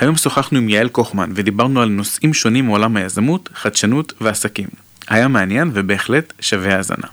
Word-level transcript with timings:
היום 0.00 0.16
שוחחנו 0.16 0.58
עם 0.58 0.68
יעל 0.68 0.88
קוחמן 0.88 1.30
ודיברנו 1.34 1.82
על 1.82 1.88
נושאים 1.88 2.34
שונים 2.34 2.66
מעולם 2.66 2.96
היזמות, 2.96 3.48
חדשנות 3.54 4.12
ועסקים. 4.20 4.68
היה 5.08 5.28
מעניין 5.28 5.70
ובהחלט 5.74 6.32
שווה 6.40 6.76
האזנה. 6.76 7.06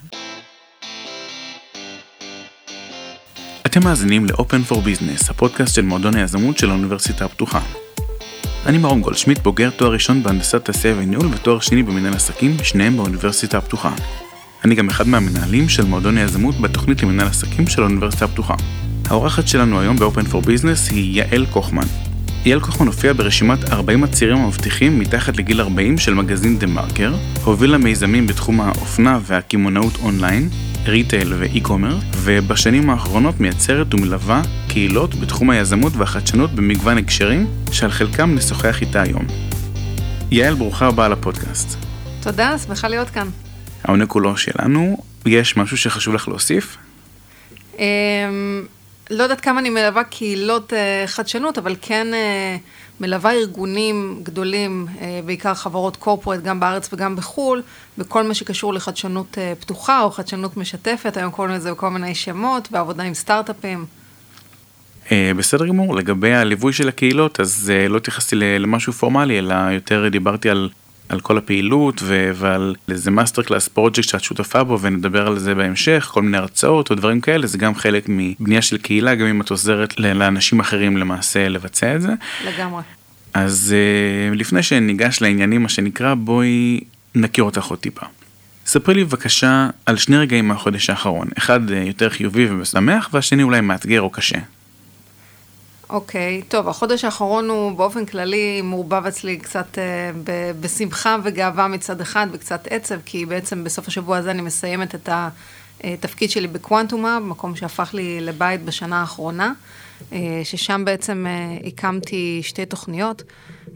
אתם 3.66 3.84
מאזינים 3.84 4.26
ל-Open 4.26 4.72
for 4.72 4.76
Business, 4.76 5.30
הפודקאסט 5.30 5.76
של 5.76 5.82
מועדון 5.82 6.16
היזמות 6.16 6.58
של 6.58 6.70
האוניברסיטה 6.70 7.26
הפתוחה. 7.26 7.60
אני 8.66 8.78
מרום 8.78 9.02
גולדשמיט, 9.02 9.40
בוגר 9.40 9.70
תואר 9.70 9.92
ראשון 9.92 10.24
בהנדסת 10.24 10.66
תעשייה 10.66 10.96
וניהול 10.98 11.26
ותואר 11.26 11.60
שני 11.60 11.84
במנהל 11.84 12.14
עסקים, 12.14 12.58
שניהם 12.64 12.98
באוניברסיטה 12.98 13.58
הפתוחה. 13.58 13.92
אני 14.66 14.76
גם 14.76 14.90
אחד 14.90 15.08
מהמנהלים 15.08 15.70
של 15.70 15.84
מועדון 15.84 16.18
היזמות 16.18 16.56
בתוכנית 16.62 17.04
למנהל 17.04 17.28
עסקים 17.28 17.68
של 17.68 17.82
האוניברסיטה 17.82 18.26
הפתוחה. 18.26 18.56
האורחת 19.10 19.48
שלנו 19.48 19.80
היום 19.80 19.98
ב-Open 19.98 20.32
for 20.32 20.46
Business 20.46 20.92
היא 20.92 21.22
יעל 21.22 21.46
קוחמן. 21.46 22.13
יעל 22.46 22.60
קוחמן 22.60 22.88
הופיע 22.88 23.14
ברשימת 23.14 23.70
40 23.72 24.04
הצעירים 24.04 24.38
המבטיחים 24.38 25.00
מתחת 25.00 25.38
לגיל 25.38 25.62
40 25.62 25.98
של 25.98 26.14
מגזין 26.14 26.60
דה 26.60 26.68
מרקר, 26.68 27.14
הובילה 27.44 27.78
מיזמים 27.78 28.28
בתחום 28.28 28.62
האופנה 28.62 29.20
והקמעונאות 29.22 29.98
אונליין, 30.04 30.50
retail 30.86 31.34
ו 31.34 31.39
e-commerce, 31.39 31.98
ובשנים 32.16 32.90
האחרונות 32.90 33.40
מייצרת 33.40 33.94
ומלווה 33.94 34.42
קהילות 34.68 35.16
בתחום 35.16 35.50
היזמות 35.50 35.94
והחדשנות 35.96 36.52
במגוון 36.52 36.98
הקשרים, 36.98 37.48
שעל 37.72 37.92
חלקם 37.92 38.36
נשוחח 38.36 38.82
איתה 38.82 39.02
היום. 39.02 39.26
יעל, 40.32 40.54
ברוכה 40.54 40.88
הבאה 40.88 41.10
לפודקאסט. 41.10 41.78
תודה, 42.22 42.58
שמחה 42.58 42.88
להיות 42.88 43.10
כאן. 43.10 43.28
העונג 43.84 44.06
כולו 44.06 44.38
שלנו, 44.38 44.98
יש 45.26 45.58
משהו 45.58 45.78
שחשוב 45.78 46.14
לך 46.14 46.28
להוסיף? 46.28 46.78
לא 49.10 49.24
יודעת 49.24 49.42
כמה 49.42 49.60
אני 49.60 49.70
מלווה 49.70 50.04
קהילות 50.04 50.74
אה, 50.74 51.04
חדשנות, 51.08 51.58
אבל 51.58 51.76
כן 51.82 52.08
אה, 52.14 52.58
מלווה 53.00 53.32
ארגונים 53.32 54.20
גדולים, 54.24 54.88
אה, 55.02 55.20
בעיקר 55.26 55.54
חברות 55.54 55.96
קורפורט, 55.98 56.40
גם 56.44 56.60
בארץ 56.60 56.90
וגם 56.94 57.16
בחו"ל, 57.16 57.62
בכל 57.98 58.24
מה 58.24 58.34
שקשור 58.34 58.74
לחדשנות 58.74 59.38
פתוחה 59.60 60.02
או 60.02 60.12
חדשנות 60.12 60.58
משתפת, 60.58 61.18
היום 61.18 61.32
קוראים 61.32 61.54
לזה 61.54 61.72
כל 61.76 61.90
מיני 61.90 62.16
שמות, 62.16 62.68
ועבודה 62.72 63.04
עם 63.04 63.14
סטארט-אפים. 63.14 63.86
בסדר 65.12 65.68
גמור, 65.68 65.96
לגבי 65.96 66.34
הליווי 66.34 66.74
של 66.74 66.88
הקהילות, 66.88 67.40
אז 67.40 67.72
לא 67.90 67.98
התייחסתי 67.98 68.36
למשהו 68.36 68.94
פורמלי, 68.94 69.40
אלא 69.40 69.54
יותר 69.54 70.08
דיברתי 70.08 70.50
על 70.50 70.70
על 71.14 71.20
כל 71.20 71.38
הפעילות 71.38 72.02
ו- 72.04 72.32
ועל 72.36 72.76
איזה 72.90 73.12
master 73.12 73.42
class 73.42 73.68
פרויקט 73.68 74.04
שאת 74.04 74.24
שותפה 74.24 74.64
בו 74.64 74.80
ונדבר 74.80 75.28
על 75.28 75.40
זה 75.40 75.56
בהמשך, 75.56 76.10
כל 76.14 76.22
מיני 76.22 76.38
הרצאות 76.38 76.90
או 76.90 76.96
דברים 76.96 77.22
כאלה, 77.22 77.48
זה 77.48 77.58
גם 77.58 77.76
חלק 77.76 78.06
מבנייה 78.08 78.62
של 78.62 78.78
קהילה, 78.78 79.16
גם 79.16 79.26
אם 79.26 79.42
את 79.42 79.50
עוזרת 79.50 80.00
לאנשים 80.00 80.60
אחרים 80.60 80.98
למעשה 80.98 81.50
לבצע 81.50 81.96
את 81.96 82.02
זה. 82.02 82.14
לגמרי. 82.48 82.82
אז 83.34 83.76
uh, 83.76 84.36
לפני 84.36 84.64
שניגש 84.64 85.22
לעניינים 85.22 85.64
מה 85.64 85.70
שנקרא, 85.70 86.14
בואי 86.14 86.80
נכיר 87.16 87.44
אותך 87.44 87.66
עוד 87.66 87.80
טיפה. 87.80 88.06
ספרי 88.66 88.96
לי 88.96 89.04
בבקשה 89.04 89.70
על 89.86 89.98
שני 89.98 90.18
רגעים 90.18 90.48
מהחודש 90.48 90.90
האחרון, 90.90 91.28
אחד 91.38 91.70
uh, 91.70 91.74
יותר 91.74 92.10
חיובי 92.10 92.46
ומשמח 92.50 93.10
והשני 93.14 93.44
אולי 93.44 93.62
מאתגר 93.62 94.02
או 94.02 94.10
קשה. 94.10 94.40
אוקיי, 95.94 96.42
okay, 96.42 96.52
טוב, 96.52 96.70
החודש 96.70 97.06
האחרון 97.06 97.50
הוא 97.50 97.72
באופן 97.72 98.06
כללי 98.06 98.62
מעורבב 98.62 99.06
אצלי 99.06 99.38
קצת 99.38 99.78
אה, 99.78 100.12
ב- 100.24 100.52
בשמחה 100.62 101.18
וגאווה 101.24 101.68
מצד 101.68 102.02
אחד 102.02 102.28
וקצת 102.32 102.68
עצב, 102.70 103.00
כי 103.06 103.26
בעצם 103.26 103.64
בסוף 103.64 103.88
השבוע 103.88 104.18
הזה 104.18 104.32
אני 104.32 104.42
מסיימת 104.42 104.96
את 104.96 105.10
התפקיד 105.84 106.32
שלי 106.32 106.48
בקוונטומה, 106.48 107.20
מקום 107.20 107.56
שהפך 107.56 107.94
לי 107.94 108.22
לבית 108.22 108.66
בשנה 108.66 109.02
האחרונה, 109.02 109.54
אה, 110.14 110.42
ששם 110.44 110.86
בעצם 110.86 111.26
אה, 111.28 111.68
הקמתי 111.68 112.40
שתי 112.44 112.66
תוכניות. 112.66 113.24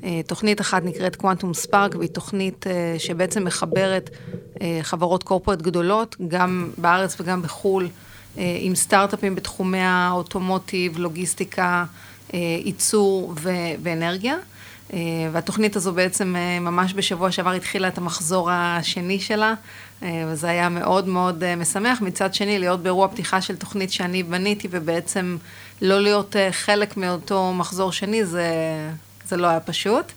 אה, 0.03 0.21
תוכנית 0.27 0.61
אחת 0.61 0.83
נקראת 0.85 1.15
קוונטום 1.15 1.53
ספארק, 1.53 1.95
והיא 1.95 2.09
תוכנית 2.09 2.67
אה, 2.67 2.95
שבעצם 2.97 3.43
מחברת 3.43 4.09
אה, 4.61 4.79
חברות 4.81 5.23
קורפרט 5.23 5.61
גדולות, 5.61 6.15
גם 6.27 6.69
בארץ 6.77 7.21
וגם 7.21 7.41
בחו"ל. 7.41 7.87
אה, 8.37 8.57
עם 8.59 8.75
סטארט-אפים 8.75 9.35
בתחומי 9.35 9.81
האוטומוטיב, 9.81 10.97
לוגיסטיקה, 10.97 11.85
אה, 12.33 12.39
ייצור 12.65 13.33
ואנרגיה. 13.81 14.35
אה, 14.93 14.99
והתוכנית 15.31 15.75
הזו 15.75 15.93
בעצם 15.93 16.35
ממש 16.61 16.93
בשבוע 16.93 17.31
שעבר 17.31 17.51
התחילה 17.51 17.87
את 17.87 17.97
המחזור 17.97 18.49
השני 18.51 19.19
שלה, 19.19 19.53
וזה 20.01 20.49
היה 20.49 20.69
מאוד 20.69 21.07
מאוד 21.07 21.55
משמח. 21.55 22.01
מצד 22.01 22.33
שני, 22.33 22.59
להיות 22.59 22.83
באירוע 22.83 23.07
פתיחה 23.07 23.41
של 23.41 23.55
תוכנית 23.55 23.91
שאני 23.91 24.23
בניתי, 24.23 24.67
ובעצם 24.71 25.37
לא 25.81 26.01
להיות 26.01 26.35
חלק 26.51 26.97
מאותו 26.97 27.53
מחזור 27.53 27.91
שני, 27.91 28.25
זה, 28.25 28.51
זה 29.25 29.37
לא 29.37 29.47
היה 29.47 29.59
פשוט. 29.59 30.11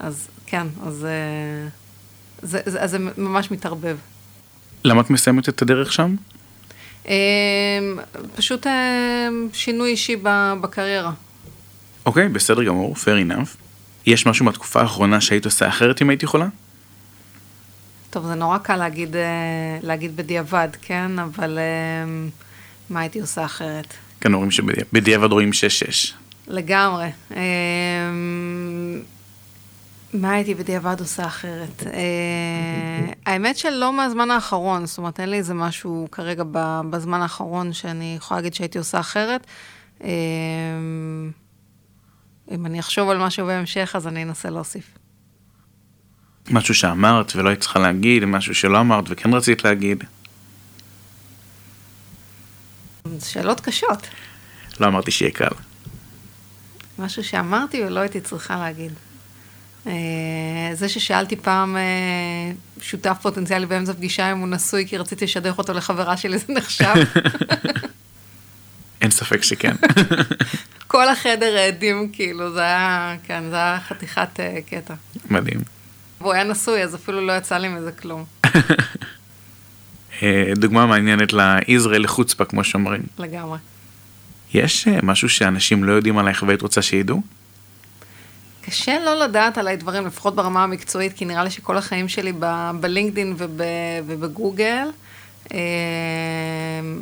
אז 0.00 0.28
כן, 0.46 0.66
אז 0.86 1.06
זה, 2.42 2.60
זה, 2.66 2.86
זה 2.86 2.98
ממש 3.18 3.50
מתערבב. 3.50 3.96
למה 4.84 5.00
את 5.00 5.10
מסיימת 5.10 5.48
את 5.48 5.62
הדרך 5.62 5.92
שם? 5.92 6.14
אמ, 7.08 7.12
פשוט 8.36 8.66
אמ, 8.66 8.72
שינוי 9.52 9.90
אישי 9.90 10.16
בקריירה. 10.60 11.12
אוקיי, 12.06 12.28
בסדר 12.28 12.64
גמור, 12.64 12.94
fair 12.96 13.30
enough. 13.32 13.48
יש 14.06 14.26
משהו 14.26 14.44
מהתקופה 14.44 14.80
האחרונה 14.80 15.20
שהיית 15.20 15.44
עושה 15.44 15.68
אחרת 15.68 16.02
אם 16.02 16.10
היית 16.10 16.22
יכולה? 16.22 16.46
טוב, 18.10 18.26
זה 18.26 18.34
נורא 18.34 18.58
קל 18.58 18.76
להגיד, 18.76 19.16
אה, 19.16 19.22
להגיד 19.82 20.16
בדיעבד, 20.16 20.68
כן? 20.82 21.18
אבל 21.18 21.58
אמ, 22.06 22.28
מה 22.90 23.00
הייתי 23.00 23.20
עושה 23.20 23.44
אחרת? 23.44 23.94
כן, 24.20 24.34
אומרים 24.34 24.50
שבדיעבד 24.50 25.32
רואים 25.32 25.50
6-6. 25.52 26.12
לגמרי. 26.48 27.08
מה 30.14 30.32
הייתי 30.32 30.54
בדיעבד 30.54 31.00
עושה 31.00 31.26
אחרת? 31.26 31.82
אה, 31.86 33.12
האמת 33.26 33.56
שלא 33.56 33.92
מהזמן 33.92 34.30
האחרון, 34.30 34.86
זאת 34.86 34.98
אומרת, 34.98 35.20
אין 35.20 35.28
לי 35.28 35.36
איזה 35.36 35.54
משהו 35.54 36.08
כרגע 36.12 36.44
בזמן 36.90 37.20
האחרון 37.20 37.72
שאני 37.72 38.14
יכולה 38.18 38.40
להגיד 38.40 38.54
שהייתי 38.54 38.78
עושה 38.78 39.00
אחרת. 39.00 39.46
אה, 40.04 40.10
אם 42.50 42.66
אני 42.66 42.80
אחשוב 42.80 43.10
על 43.10 43.18
משהו 43.18 43.46
בהמשך, 43.46 43.92
אז 43.96 44.06
אני 44.06 44.22
אנסה 44.22 44.50
להוסיף. 44.50 44.84
משהו 46.50 46.74
שאמרת 46.74 47.36
ולא 47.36 47.48
היית 47.48 47.60
צריכה 47.60 47.78
להגיד, 47.78 48.24
משהו 48.24 48.54
שלא 48.54 48.80
אמרת 48.80 49.04
וכן 49.08 49.34
רצית 49.34 49.64
להגיד? 49.64 50.04
שאלות 53.20 53.60
קשות. 53.60 54.06
לא 54.80 54.86
אמרתי 54.86 55.10
שיהיה 55.10 55.30
קל. 55.30 55.54
משהו 56.98 57.24
שאמרתי 57.24 57.84
ולא 57.84 58.00
הייתי 58.00 58.20
צריכה 58.20 58.56
להגיד. 58.56 58.92
אה, 59.86 59.92
זה 60.72 60.88
ששאלתי 60.88 61.36
פעם 61.36 61.76
אה, 61.76 61.82
שותף 62.80 63.16
פוטנציאלי 63.22 63.66
באמצע 63.66 63.92
פגישה 63.92 64.32
אם 64.32 64.38
הוא 64.38 64.48
נשוי, 64.48 64.86
כי 64.88 64.96
רציתי 64.96 65.24
לשדך 65.24 65.58
אותו 65.58 65.72
לחברה 65.72 66.16
שלי, 66.16 66.38
זה 66.38 66.46
נחשב. 66.48 66.94
אין 69.00 69.10
ספק 69.10 69.42
שכן. 69.42 69.74
כל 70.86 71.08
החדר 71.08 71.56
העדים, 71.56 72.08
כאילו, 72.12 72.52
זה 72.52 72.60
היה, 72.60 73.16
כן, 73.22 73.42
זה 73.50 73.56
היה 73.56 73.78
חתיכת 73.88 74.28
uh, 74.36 74.70
קטע. 74.70 74.94
מדהים. 75.30 75.60
והוא 76.20 76.32
היה 76.32 76.44
נשוי, 76.44 76.82
אז 76.82 76.94
אפילו 76.94 77.26
לא 77.26 77.32
יצא 77.32 77.58
לי 77.58 77.68
מזה 77.68 77.92
כלום. 77.92 78.24
דוגמה 80.56 80.86
מעניינת 80.86 81.32
לישראל 81.32 82.02
לחוצפה, 82.02 82.44
כמו 82.44 82.64
שאומרים. 82.64 83.02
לגמרי. 83.18 83.58
יש 84.54 84.88
משהו 85.02 85.28
שאנשים 85.28 85.84
לא 85.84 85.92
יודעים 85.92 86.18
עלייך 86.18 86.42
והיית 86.46 86.62
רוצה 86.62 86.82
שידעו? 86.82 87.22
קשה 88.66 88.98
לא 88.98 89.14
לדעת 89.14 89.58
עליי 89.58 89.76
דברים, 89.76 90.06
לפחות 90.06 90.34
ברמה 90.34 90.64
המקצועית, 90.64 91.12
כי 91.12 91.24
נראה 91.24 91.44
לי 91.44 91.50
שכל 91.50 91.76
החיים 91.76 92.08
שלי 92.08 92.32
בלינקדין 92.80 93.34
ובגוגל. 94.06 94.88
אה, 95.52 95.58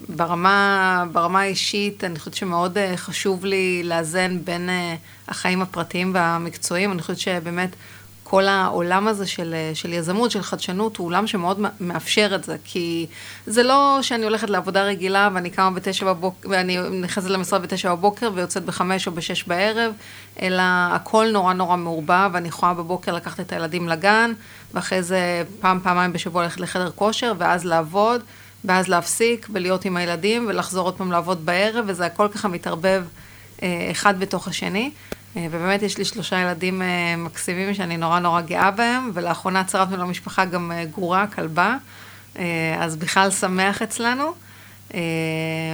ברמה, 0.09 1.05
ברמה 1.12 1.41
האישית, 1.41 2.05
אני 2.05 2.19
חושבת 2.19 2.34
שמאוד 2.34 2.78
אה, 2.78 2.97
חשוב 2.97 3.45
לי 3.45 3.83
לאזן 3.84 4.39
בין 4.45 4.69
אה, 4.69 4.95
החיים 5.28 5.62
הפרטיים 5.62 6.11
והמקצועיים. 6.14 6.93
אני 6.93 7.03
חושבת 7.03 7.19
שבאמת 7.19 7.70
כל 8.32 8.49
העולם 8.49 9.08
הזה 9.08 9.26
של, 9.26 9.55
של 9.75 9.93
יזמות, 9.93 10.31
של 10.31 10.43
חדשנות, 10.43 10.96
הוא 10.96 11.06
עולם 11.06 11.26
שמאוד 11.26 11.61
מאפשר 11.81 12.32
את 12.34 12.44
זה, 12.44 12.56
כי 12.64 13.06
זה 13.46 13.62
לא 13.62 13.99
שאני 14.02 14.25
הולכת 14.25 14.50
לעבודה 14.50 14.84
רגילה 14.84 15.29
ואני 15.34 15.50
קמה 15.50 15.70
בתשע 15.70 16.06
בבוקר, 16.06 16.49
ואני 16.50 16.79
נכנסת 17.02 17.31
למשרד 17.31 17.62
בתשע 17.62 17.94
בבוקר 17.94 18.31
ויוצאת 18.34 18.64
בחמש 18.64 19.06
או 19.06 19.12
בשש 19.12 19.44
בערב, 19.44 19.94
אלא 20.43 20.62
הכל 20.93 21.29
נורא 21.32 21.52
נורא 21.52 21.76
מעורבב, 21.76 22.31
ואני 22.32 22.49
יכולה 22.49 22.75
בבוקר 22.75 23.14
לקחת 23.14 23.40
את 23.40 23.52
הילדים 23.52 23.88
לגן, 23.88 24.32
ואחרי 24.75 25.02
זה 25.02 25.43
פעם, 25.61 25.81
פעמיים 25.82 26.12
בשבוע 26.12 26.43
ללכת 26.43 26.61
לחדר 26.61 26.90
כושר, 26.90 27.32
ואז 27.38 27.64
לעבוד, 27.64 28.20
ואז 28.64 28.88
להפסיק 28.88 29.49
ולהיות 29.52 29.84
עם 29.84 29.96
הילדים, 29.96 30.44
ולחזור 30.49 30.84
עוד 30.84 30.94
פעם 30.94 31.12
לעבוד 31.12 31.46
בערב, 31.46 31.84
וזה 31.88 32.06
הכל 32.06 32.29
ככה 32.29 32.49
מתערבב 32.49 33.05
אה, 33.62 33.88
אחד 33.90 34.20
בתוך 34.20 34.49
השני. 34.49 34.90
אה, 35.37 35.46
ובאמת 35.50 35.82
יש 35.82 35.99
לי 35.99 36.05
שלושה 36.05 36.40
ילדים 36.40 36.82
אה, 36.82 37.14
מקסימים 37.17 37.75
שאני 37.75 37.96
נורא 37.96 38.19
נורא 38.19 38.40
גאה 38.40 38.70
בהם, 38.70 39.11
ולאחרונה 39.14 39.64
צרפנו 39.64 39.96
למשפחה 39.96 40.44
גם 40.44 40.73
אה, 40.73 40.84
גורה, 40.84 41.26
כלבה, 41.26 41.76
אז 42.79 42.96
בכלל 42.96 43.31
שמח 43.31 43.82
אצלנו. 43.82 44.32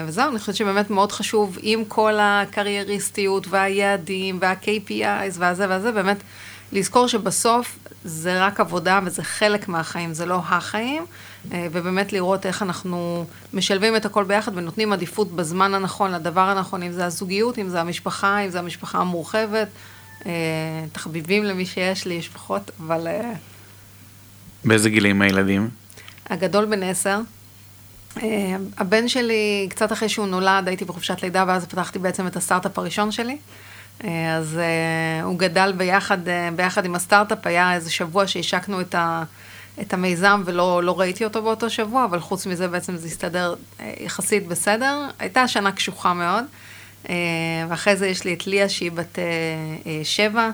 וזהו, 0.07 0.31
אני 0.31 0.39
חושבת 0.39 0.57
שבאמת 0.57 0.91
מאוד 0.91 1.13
חשוב, 1.13 1.59
עם 1.63 1.85
כל 1.89 2.15
הקרייריסטיות 2.21 3.47
והיעדים 3.49 4.39
וה-KPIs 4.41 5.35
והזה 5.39 5.69
והזה, 5.69 5.93
באמת 5.93 6.17
לזכור 6.73 7.07
שבסוף 7.07 7.79
זה 8.05 8.45
רק 8.45 8.61
עבודה 8.61 9.01
וזה 9.05 9.23
חלק 9.23 9.69
מהחיים, 9.69 10.15
זה 10.15 10.27
לא 10.27 10.41
החיים, 10.49 11.07
ובאמת 11.51 12.13
לראות 12.13 12.47
איך 12.47 12.63
אנחנו 12.63 13.25
משלבים 13.53 13.97
את 13.97 14.05
הכל 14.05 14.25
ביחד 14.25 14.53
ונותנים 14.55 14.93
עדיפות 14.93 15.33
בזמן 15.33 15.75
הנכון 15.75 16.13
לדבר 16.13 16.41
הנכון, 16.41 16.83
אם 16.83 16.93
זה 16.93 17.07
הזוגיות, 17.07 17.59
אם 17.59 17.69
זה 17.69 17.81
המשפחה, 17.81 18.39
אם 18.39 18.51
זה 18.51 18.59
המשפחה 18.59 18.99
המורחבת. 18.99 19.69
תחביבים 20.93 21.45
למי 21.45 21.67
שיש 21.67 22.07
לי, 22.07 22.15
יש 22.15 22.29
פחות, 22.29 22.71
אבל... 22.81 23.07
באיזה 24.65 24.91
גילים 24.91 25.23
הילדים? 25.23 25.71
הגדול 26.31 26.65
בן 26.65 26.83
עשר. 26.83 27.21
הבן 28.77 29.09
שלי, 29.09 29.67
קצת 29.71 29.93
אחרי 29.93 30.09
שהוא 30.09 30.27
נולד, 30.27 30.69
הייתי 30.69 30.85
בחופשת 30.85 31.23
לידה, 31.23 31.45
ואז 31.49 31.67
פתחתי 31.67 31.99
בעצם 31.99 32.27
את 32.27 32.37
הסטארט-אפ 32.37 32.79
הראשון 32.79 33.13
שלי. 33.13 33.39
אז 34.05 34.61
הוא 35.23 35.39
גדל 35.39 35.73
ביחד, 35.77 36.19
ביחד 36.57 36.85
עם 36.85 36.95
הסטארט-אפ, 36.95 37.47
היה 37.47 37.75
איזה 37.75 37.91
שבוע 37.91 38.27
שהשקנו 38.27 38.81
את, 38.81 38.95
ה, 38.95 39.23
את 39.81 39.95
המיזם 39.95 40.43
ולא 40.45 40.83
לא 40.83 41.01
ראיתי 41.01 41.25
אותו 41.25 41.43
באותו 41.43 41.71
שבוע, 41.71 42.05
אבל 42.05 42.21
חוץ 42.21 42.47
מזה 42.47 42.69
בעצם 42.69 42.97
זה 42.97 43.07
הסתדר 43.07 43.55
יחסית 44.01 44.49
בסדר. 44.49 45.09
הייתה 45.19 45.49
שנה 45.49 45.73
קשוחה 45.73 46.15
מאוד. 46.15 46.45
ואחרי 47.69 47.97
זה 47.97 48.07
יש 48.07 48.25
לי 48.25 48.35
את 48.35 48.47
ליה 48.47 48.69
שהיא 48.69 48.93
בת 48.93 49.19
שבע, 50.05 50.51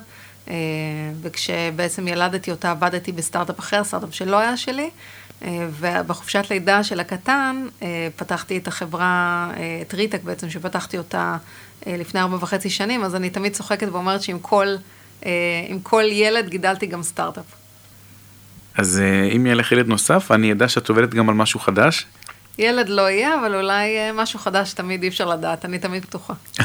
וכשבעצם 1.22 2.08
ילדתי 2.08 2.50
אותה 2.50 2.70
עבדתי 2.70 3.12
בסטארט-אפ 3.12 3.58
אחר, 3.58 3.84
סטארט-אפ 3.84 4.14
שלא 4.14 4.36
היה 4.36 4.56
שלי, 4.56 4.90
ובחופשת 5.50 6.50
לידה 6.50 6.84
של 6.84 7.00
הקטן 7.00 7.66
פתחתי 8.16 8.58
את 8.58 8.68
החברה, 8.68 9.50
את 9.82 9.94
ריטק 9.94 10.22
בעצם, 10.22 10.50
שפתחתי 10.50 10.98
אותה 10.98 11.36
לפני 11.86 12.20
ארבע 12.20 12.36
וחצי 12.40 12.70
שנים, 12.70 13.04
אז 13.04 13.14
אני 13.14 13.30
תמיד 13.30 13.52
צוחקת 13.52 13.88
ואומרת 13.92 14.22
שעם 14.22 14.38
כל, 14.38 14.66
עם 15.68 15.80
כל 15.82 16.04
ילד 16.10 16.48
גידלתי 16.48 16.86
גם 16.86 17.02
סטארט-אפ. 17.02 17.44
אז 18.76 19.02
אם 19.36 19.46
יהיה 19.46 19.54
לך 19.54 19.72
ילד 19.72 19.86
נוסף, 19.86 20.30
אני 20.30 20.52
אדע 20.52 20.68
שאת 20.68 20.88
עובדת 20.88 21.14
גם 21.14 21.28
על 21.28 21.34
משהו 21.34 21.60
חדש. 21.60 22.06
ילד 22.58 22.88
לא 22.88 23.10
יהיה, 23.10 23.40
אבל 23.40 23.54
אולי 23.54 23.96
משהו 24.14 24.38
חדש 24.38 24.72
תמיד 24.72 25.02
אי 25.02 25.08
אפשר 25.08 25.26
לדעת, 25.26 25.64
אני 25.64 25.78
תמיד 25.78 26.04
פתוחה. 26.04 26.34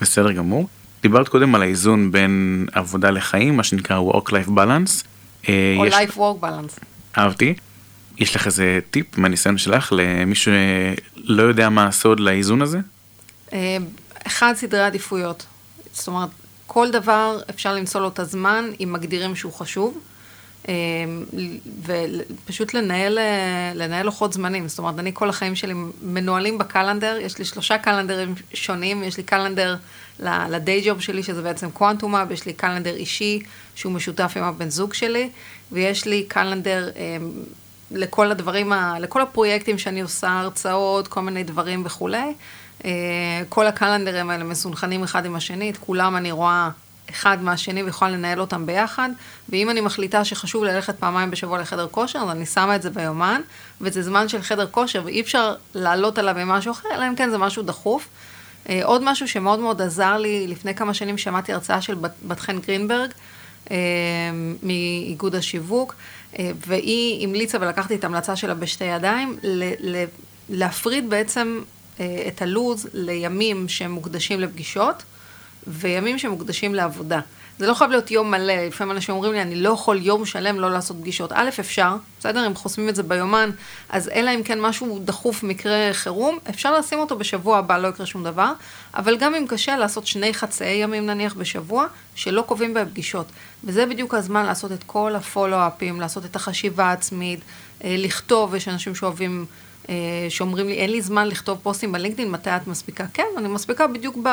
בסדר 0.00 0.32
גמור. 0.32 0.68
דיברת 1.02 1.28
קודם 1.28 1.54
על 1.54 1.62
האיזון 1.62 2.12
בין 2.12 2.66
עבודה 2.72 3.10
לחיים, 3.10 3.56
מה 3.56 3.62
שנקרא 3.62 4.00
Work-Life 4.00 4.48
Balance. 4.48 5.04
או 5.48 5.86
יש... 5.86 5.94
Life-Work 5.94 6.42
Balance. 6.42 6.80
אהבתי. 7.18 7.54
יש 8.18 8.36
לך 8.36 8.46
איזה 8.46 8.78
טיפ 8.90 9.18
מהניסיון 9.18 9.58
שלך 9.58 9.92
למי 9.96 10.34
שלא 10.34 11.42
יודע 11.42 11.68
מה 11.68 11.86
הסוד 11.86 12.20
לאיזון 12.20 12.62
הזה? 12.62 12.78
אחד, 14.26 14.54
סדרי 14.56 14.80
עדיפויות. 14.84 15.46
זאת 15.92 16.08
אומרת, 16.08 16.28
כל 16.66 16.90
דבר 16.90 17.40
אפשר 17.50 17.74
למצוא 17.74 18.00
לו 18.00 18.08
את 18.08 18.18
הזמן 18.18 18.70
אם 18.80 18.92
מגדירים 18.92 19.36
שהוא 19.36 19.52
חשוב. 19.52 19.98
ופשוט 21.84 22.74
לנהל, 22.74 23.18
לנהל 23.74 24.06
לוחות 24.06 24.32
זמנים. 24.32 24.68
זאת 24.68 24.78
אומרת, 24.78 24.98
אני 24.98 25.10
כל 25.14 25.28
החיים 25.28 25.54
שלי 25.54 25.74
מנוהלים 26.02 26.58
בקלנדר, 26.58 27.18
יש 27.20 27.38
לי 27.38 27.44
שלושה 27.44 27.78
קלנדרים 27.78 28.34
שונים, 28.54 29.02
יש 29.02 29.16
לי 29.16 29.22
קלנדר 29.22 29.76
לדיי 30.20 30.82
ג'וב 30.84 31.00
שלי, 31.00 31.22
שזה 31.22 31.42
בעצם 31.42 31.70
קוונטומה, 31.70 32.24
ויש 32.28 32.46
לי 32.46 32.52
קלנדר 32.52 32.94
אישי, 32.94 33.40
שהוא 33.74 33.92
משותף 33.92 34.32
עם 34.36 34.42
הבן 34.42 34.70
זוג 34.70 34.94
שלי, 34.94 35.30
ויש 35.72 36.06
לי 36.06 36.24
קלנדר 36.28 36.90
לכל 37.90 38.30
הדברים, 38.30 38.72
לכל 39.00 39.22
הפרויקטים 39.22 39.78
שאני 39.78 40.00
עושה, 40.00 40.40
הרצאות, 40.40 41.08
כל 41.08 41.20
מיני 41.20 41.44
דברים 41.44 41.82
וכולי. 41.86 42.34
כל 43.48 43.66
הקלנדרים 43.66 44.30
האלה 44.30 44.44
מסונכנים 44.44 45.02
אחד 45.02 45.24
עם 45.24 45.34
השני, 45.34 45.70
את 45.70 45.76
כולם 45.76 46.16
אני 46.16 46.32
רואה 46.32 46.70
אחד 47.10 47.42
מהשני 47.42 47.82
ויכולה 47.82 48.10
לנהל 48.10 48.40
אותם 48.40 48.66
ביחד, 48.66 49.10
ואם 49.48 49.70
אני 49.70 49.80
מחליטה 49.80 50.24
שחשוב 50.24 50.64
ללכת 50.64 50.98
פעמיים 50.98 51.30
בשבוע 51.30 51.60
לחדר 51.60 51.88
כושר, 51.90 52.18
אז 52.18 52.30
אני 52.30 52.46
שמה 52.46 52.76
את 52.76 52.82
זה 52.82 52.90
ביומן, 52.90 53.40
וזה 53.80 54.02
זמן 54.02 54.28
של 54.28 54.42
חדר 54.42 54.66
כושר, 54.66 55.02
ואי 55.04 55.20
אפשר 55.20 55.54
לעלות 55.74 56.18
עליו 56.18 56.34
במשהו 56.38 56.72
אחר, 56.72 56.88
אלא 56.94 57.08
אם 57.08 57.14
כן 57.14 57.30
זה 57.30 57.38
משהו 57.38 57.62
דחוף. 57.62 58.08
עוד 58.82 59.02
משהו 59.04 59.28
שמאוד 59.28 59.58
מאוד 59.60 59.82
עזר 59.82 60.16
לי, 60.16 60.46
לפני 60.46 60.74
כמה 60.74 60.94
שנים 60.94 61.18
שמעתי 61.18 61.52
הרצאה 61.52 61.80
של 61.80 61.94
בת 62.22 62.40
חן 62.40 62.58
גרינברג, 62.58 63.10
מאיגוד 64.62 65.34
השיווק, 65.34 65.94
והיא 66.38 67.28
המליצה, 67.28 67.58
ולקחתי 67.60 67.94
את 67.94 68.04
ההמלצה 68.04 68.36
שלה 68.36 68.54
בשתי 68.54 68.84
ידיים, 68.84 69.38
להפריד 70.48 71.10
בעצם 71.10 71.60
את 72.00 72.42
הלו"ז 72.42 72.88
לימים 72.92 73.68
שהם 73.68 73.90
מוקדשים 73.90 74.40
לפגישות, 74.40 75.02
וימים 75.66 76.18
שמוקדשים 76.18 76.74
לעבודה. 76.74 77.20
זה 77.58 77.66
לא 77.66 77.74
חייב 77.74 77.90
להיות 77.90 78.10
יום 78.10 78.30
מלא, 78.30 78.52
לפעמים 78.52 78.96
אנשים 78.96 79.14
אומרים 79.14 79.32
לי, 79.32 79.42
אני 79.42 79.56
לא 79.56 79.70
יכול 79.70 80.02
יום 80.02 80.26
שלם 80.26 80.60
לא 80.60 80.70
לעשות 80.70 80.96
פגישות. 81.00 81.32
א', 81.34 81.48
אפשר, 81.60 81.96
בסדר? 82.18 82.46
אם 82.46 82.54
חוסמים 82.54 82.88
את 82.88 82.96
זה 82.96 83.02
ביומן, 83.02 83.50
אז 83.88 84.08
אלא 84.08 84.30
אם 84.34 84.42
כן 84.42 84.60
משהו 84.60 85.00
דחוף, 85.04 85.42
מקרה 85.42 85.88
חירום, 85.92 86.38
אפשר 86.50 86.78
לשים 86.78 86.98
אותו 86.98 87.18
בשבוע 87.18 87.58
הבא, 87.58 87.78
לא 87.78 87.88
יקרה 87.88 88.06
שום 88.06 88.24
דבר, 88.24 88.52
אבל 88.94 89.16
גם 89.16 89.34
אם 89.34 89.46
קשה, 89.46 89.76
לעשות 89.76 90.06
שני 90.06 90.34
חצאי 90.34 90.74
ימים 90.74 91.06
נניח 91.06 91.34
בשבוע, 91.34 91.86
שלא 92.14 92.42
קובעים 92.42 92.74
בהם 92.74 92.88
פגישות. 92.88 93.26
וזה 93.64 93.86
בדיוק 93.86 94.14
הזמן 94.14 94.46
לעשות 94.46 94.72
את 94.72 94.84
כל 94.86 95.14
הפולו-אפים, 95.16 96.00
לעשות 96.00 96.24
את 96.24 96.36
החשיבה 96.36 96.84
העצמית, 96.84 97.40
לכתוב, 97.84 98.54
יש 98.54 98.68
אנשים 98.68 98.94
שאוהבים, 98.94 99.46
שאומרים 100.28 100.68
לי, 100.68 100.74
אין 100.74 100.90
לי 100.90 101.02
זמן 101.02 101.28
לכתוב 101.28 101.58
פוסטים 101.62 101.92
בלינקדאין, 101.92 102.30
מתי 102.30 102.50
את 102.50 102.66
מספיקה? 102.66 103.04
כן, 103.14 103.26
אני 103.36 103.48
מספיקה 103.48 103.86
בדיוק 103.86 104.16
ב... 104.22 104.28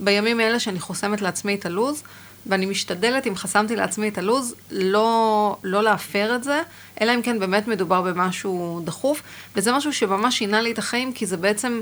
בימים 0.00 0.40
האלה 0.40 0.60
שאני 0.60 0.80
חוסמת 0.80 1.20
לעצמי 1.20 1.54
את 1.54 1.66
הלו"ז, 1.66 2.02
ואני 2.46 2.66
משתדלת, 2.66 3.26
אם 3.26 3.36
חסמתי 3.36 3.76
לעצמי 3.76 4.08
את 4.08 4.18
הלו"ז, 4.18 4.54
לא, 4.70 5.56
לא 5.62 5.82
להפר 5.82 6.36
את 6.36 6.44
זה, 6.44 6.62
אלא 7.00 7.14
אם 7.14 7.22
כן 7.22 7.38
באמת 7.38 7.68
מדובר 7.68 8.02
במשהו 8.02 8.80
דחוף, 8.84 9.22
וזה 9.56 9.72
משהו 9.72 9.92
שממש 9.92 10.38
שינה 10.38 10.60
לי 10.60 10.72
את 10.72 10.78
החיים, 10.78 11.12
כי 11.12 11.26
זה 11.26 11.36
בעצם, 11.36 11.80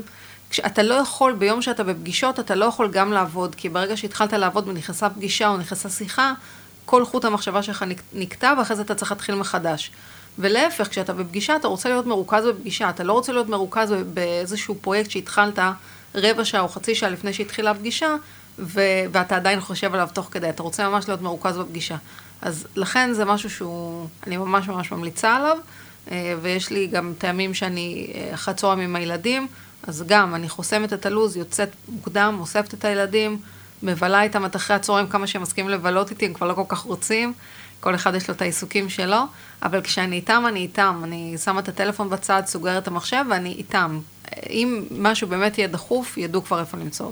כשאתה 0.49 0.83
לא 0.83 0.93
יכול, 0.93 1.33
ביום 1.33 1.61
שאתה 1.61 1.83
בפגישות, 1.83 2.39
אתה 2.39 2.55
לא 2.55 2.65
יכול 2.65 2.91
גם 2.91 3.13
לעבוד, 3.13 3.55
כי 3.55 3.69
ברגע 3.69 3.97
שהתחלת 3.97 4.33
לעבוד 4.33 4.67
ונכנסה 4.67 5.09
פגישה 5.09 5.47
או 5.47 5.57
נכנסה 5.57 5.89
שיחה, 5.89 6.33
כל 6.85 7.05
חוט 7.05 7.25
המחשבה 7.25 7.63
שלך 7.63 7.85
נקטע, 8.13 8.53
ואחרי 8.57 8.75
זה 8.75 8.81
אתה 8.81 8.95
צריך 8.95 9.11
להתחיל 9.11 9.35
מחדש. 9.35 9.91
ולהפך, 10.39 10.87
כשאתה 10.87 11.13
בפגישה, 11.13 11.55
אתה 11.55 11.67
רוצה 11.67 11.89
להיות 11.89 12.05
מרוכז 12.05 12.45
בפגישה, 12.45 12.89
אתה 12.89 13.03
לא 13.03 13.13
רוצה 13.13 13.31
להיות 13.31 13.49
מרוכז 13.49 13.93
באיזשהו 14.13 14.75
פרויקט 14.81 15.09
שהתחלת 15.09 15.59
רבע 16.15 16.45
שעה 16.45 16.61
או 16.61 16.69
חצי 16.69 16.95
שעה 16.95 17.09
לפני 17.09 17.33
שהתחילה 17.33 17.71
הפגישה, 17.71 18.15
ו- 18.59 18.81
ואתה 19.11 19.35
עדיין 19.35 19.61
חושב 19.61 19.93
עליו 19.93 20.09
תוך 20.13 20.29
כדי, 20.31 20.49
אתה 20.49 20.63
רוצה 20.63 20.89
ממש 20.89 21.07
להיות 21.07 21.21
מרוכז 21.21 21.57
בפגישה. 21.57 21.95
אז 22.41 22.67
לכן 22.75 23.13
זה 23.13 23.25
משהו 23.25 23.49
שהוא, 23.49 24.07
אני 24.27 24.37
ממש 24.37 24.67
ממש 24.67 24.91
ממליצה 24.91 25.35
עליו, 25.35 25.57
ויש 26.41 26.69
לי 26.69 26.87
גם 26.87 27.13
טעמים 27.17 27.53
שאני 27.53 28.13
אחרי 28.33 28.53
צהריים 28.53 28.79
עם 28.79 28.95
הילדים, 28.95 29.47
אז 29.83 30.03
גם 30.07 30.35
אני 30.35 30.49
חוסמת 30.49 30.93
את 30.93 31.05
הלו"ז, 31.05 31.37
יוצאת 31.37 31.69
מוקדם, 31.87 32.37
אוספת 32.39 32.73
את 32.73 32.85
הילדים, 32.85 33.39
מבלה 33.83 34.21
איתם 34.21 34.45
עד 34.45 34.55
אחרי 34.55 34.75
הצהריים 34.75 35.07
כמה 35.07 35.27
שהם 35.27 35.41
מסכימים 35.41 35.71
לבלות 35.71 36.09
איתי, 36.11 36.25
הם 36.25 36.33
כבר 36.33 36.47
לא 36.47 36.53
כל 36.53 36.63
כך 36.67 36.79
רוצים, 36.79 37.33
כל 37.79 37.95
אחד 37.95 38.15
יש 38.15 38.27
לו 38.27 38.33
את 38.35 38.41
העיסוקים 38.41 38.89
שלו, 38.89 39.23
אבל 39.63 39.81
כשאני 39.81 40.15
איתם, 40.15 40.43
אני 40.47 40.59
איתם, 40.59 41.01
אני 41.03 41.35
שמה 41.43 41.59
את 41.59 41.69
הטלפון 41.69 42.09
בצד, 42.09 42.43
סוגרת 42.45 42.83
את 42.83 42.87
המחשב 42.87 43.25
ואני 43.29 43.49
איתם. 43.49 43.99
אם 44.49 44.83
משהו 44.91 45.27
באמת 45.27 45.57
יהיה 45.57 45.67
דחוף, 45.67 46.17
ידעו 46.17 46.43
כבר 46.43 46.59
איפה 46.59 46.77
למצוא. 46.77 47.11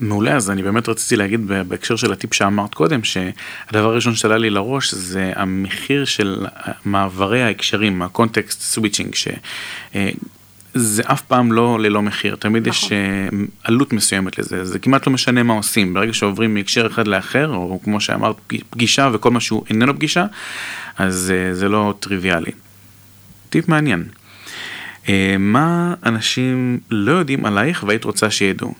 מעולה, 0.00 0.36
אז 0.36 0.50
אני 0.50 0.62
באמת 0.62 0.88
רציתי 0.88 1.16
להגיד 1.16 1.46
בהקשר 1.46 1.96
של 1.96 2.12
הטיפ 2.12 2.34
שאמרת 2.34 2.74
קודם, 2.74 3.04
שהדבר 3.04 3.84
הראשון 3.84 4.14
שעלה 4.14 4.38
לי 4.38 4.50
לראש 4.50 4.94
זה 4.94 5.32
המחיר 5.36 6.04
של 6.04 6.46
מעברי 6.84 7.42
ההקשרים, 7.42 8.02
ה 8.02 8.09
context 8.09 8.60
switching, 8.60 9.14
שזה 10.74 11.02
אף 11.06 11.22
פעם 11.22 11.52
לא 11.52 11.80
ללא 11.80 12.02
מחיר, 12.02 12.36
תמיד 12.36 12.68
נכון. 12.68 12.86
יש 12.86 12.92
עלות 13.64 13.92
מסוימת 13.92 14.38
לזה, 14.38 14.64
זה 14.64 14.78
כמעט 14.78 15.06
לא 15.06 15.12
משנה 15.12 15.42
מה 15.42 15.54
עושים, 15.54 15.94
ברגע 15.94 16.12
שעוברים 16.12 16.54
מהקשר 16.54 16.86
אחד 16.86 17.06
לאחר, 17.08 17.48
או 17.54 17.80
כמו 17.84 18.00
שאמרת, 18.00 18.36
פגישה 18.70 19.10
וכל 19.12 19.30
מה 19.30 19.40
שהוא 19.40 19.64
איננו 19.70 19.94
פגישה, 19.94 20.26
אז 20.98 21.32
זה 21.52 21.68
לא 21.68 21.94
טריוויאלי. 22.00 22.50
טיפ 23.50 23.68
מעניין. 23.68 24.04
מה 25.38 25.94
אנשים 26.06 26.80
לא 26.90 27.12
יודעים 27.12 27.46
עלייך 27.46 27.84
והיית 27.86 28.04
רוצה 28.04 28.30
שידעו? 28.30 28.74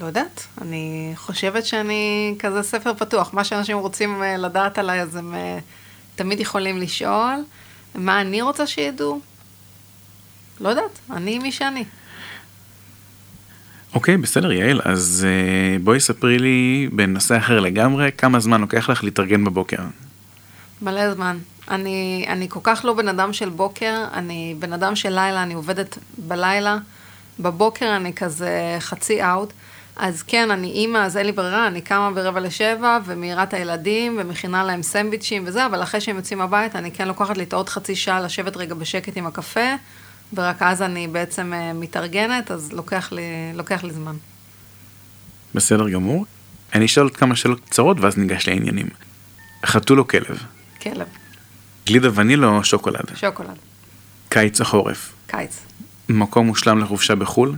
לא 0.00 0.06
יודעת, 0.06 0.46
אני 0.62 1.12
חושבת 1.16 1.66
שאני 1.66 2.34
כזה 2.38 2.62
ספר 2.62 2.94
פתוח, 2.94 3.34
מה 3.34 3.44
שאנשים 3.44 3.78
רוצים 3.78 4.22
לדעת 4.38 4.78
עליי 4.78 5.00
אז 5.00 5.16
הם 5.16 5.34
תמיד 6.14 6.40
יכולים 6.40 6.78
לשאול, 6.78 7.34
מה 7.94 8.20
אני 8.20 8.42
רוצה 8.42 8.66
שידעו? 8.66 9.20
לא 10.60 10.68
יודעת, 10.68 10.98
אני 11.10 11.38
מי 11.38 11.52
שאני. 11.52 11.84
אוקיי, 13.94 14.16
בסדר 14.16 14.52
יעל, 14.52 14.80
אז 14.84 15.26
בואי 15.84 16.00
ספרי 16.00 16.38
לי 16.38 16.88
בנושא 16.92 17.38
אחר 17.38 17.60
לגמרי, 17.60 18.10
כמה 18.18 18.40
זמן 18.40 18.60
לוקח 18.60 18.90
לך 18.90 19.04
להתארגן 19.04 19.44
בבוקר? 19.44 19.78
מלא 20.82 21.14
זמן. 21.14 21.38
אני, 21.70 22.24
אני 22.28 22.48
כל 22.48 22.60
כך 22.62 22.84
לא 22.84 22.94
בן 22.94 23.08
אדם 23.08 23.32
של 23.32 23.48
בוקר, 23.48 24.04
אני 24.12 24.54
בן 24.58 24.72
אדם 24.72 24.96
של 24.96 25.08
לילה, 25.08 25.42
אני 25.42 25.54
עובדת 25.54 25.98
בלילה. 26.18 26.78
בבוקר 27.40 27.96
אני 27.96 28.12
כזה 28.12 28.76
חצי 28.80 29.24
אאוט. 29.24 29.52
אז 29.96 30.22
כן, 30.22 30.50
אני 30.50 30.70
אימא, 30.70 30.98
אז 30.98 31.16
אין 31.16 31.26
לי 31.26 31.32
ברירה, 31.32 31.66
אני 31.66 31.80
קמה 31.80 32.10
ברבע 32.10 32.40
לשבע, 32.40 32.98
ומעירה 33.04 33.42
את 33.42 33.54
הילדים, 33.54 34.16
ומכינה 34.20 34.64
להם 34.64 34.82
סנדוויצ'ים 34.82 35.42
וזה, 35.46 35.66
אבל 35.66 35.82
אחרי 35.82 36.00
שהם 36.00 36.16
יוצאים 36.16 36.40
הביתה, 36.40 36.78
אני 36.78 36.90
כן 36.90 37.08
לוקחת 37.08 37.36
לי 37.36 37.44
את 37.44 37.52
העוד 37.52 37.68
חצי 37.68 37.96
שעה 37.96 38.20
לשבת 38.20 38.56
רגע 38.56 38.74
בשקט 38.74 39.16
עם 39.16 39.26
הקפה, 39.26 39.74
ורק 40.34 40.62
אז 40.62 40.82
אני 40.82 41.08
בעצם 41.08 41.52
uh, 41.52 41.76
מתארגנת, 41.76 42.50
אז 42.50 42.72
לוקח 42.72 43.12
לי, 43.12 43.22
לוקח 43.54 43.84
לי 43.84 43.92
זמן. 43.92 44.16
בסדר 45.54 45.88
גמור. 45.88 46.26
אני 46.74 46.84
אשאל 46.84 47.02
עוד 47.02 47.16
כמה 47.16 47.36
שאלות 47.36 47.60
קצרות, 47.60 48.00
ואז 48.00 48.18
ניגש 48.18 48.48
לעניינים. 48.48 48.88
חתול 49.66 49.98
או 49.98 50.08
כלב? 50.08 50.42
כלב. 50.82 51.06
גלידה 51.86 52.08
ונילה 52.14 52.46
או 52.46 52.64
שוקולד? 52.64 53.04
שוקולד. 53.14 53.56
קיץ 54.28 54.60
או 54.60 54.64
חורף? 54.64 55.12
קיץ. 55.26 55.60
מקום 56.08 56.46
מושלם 56.46 56.78
לחופשה 56.78 57.14
בחו"ל? 57.14 57.56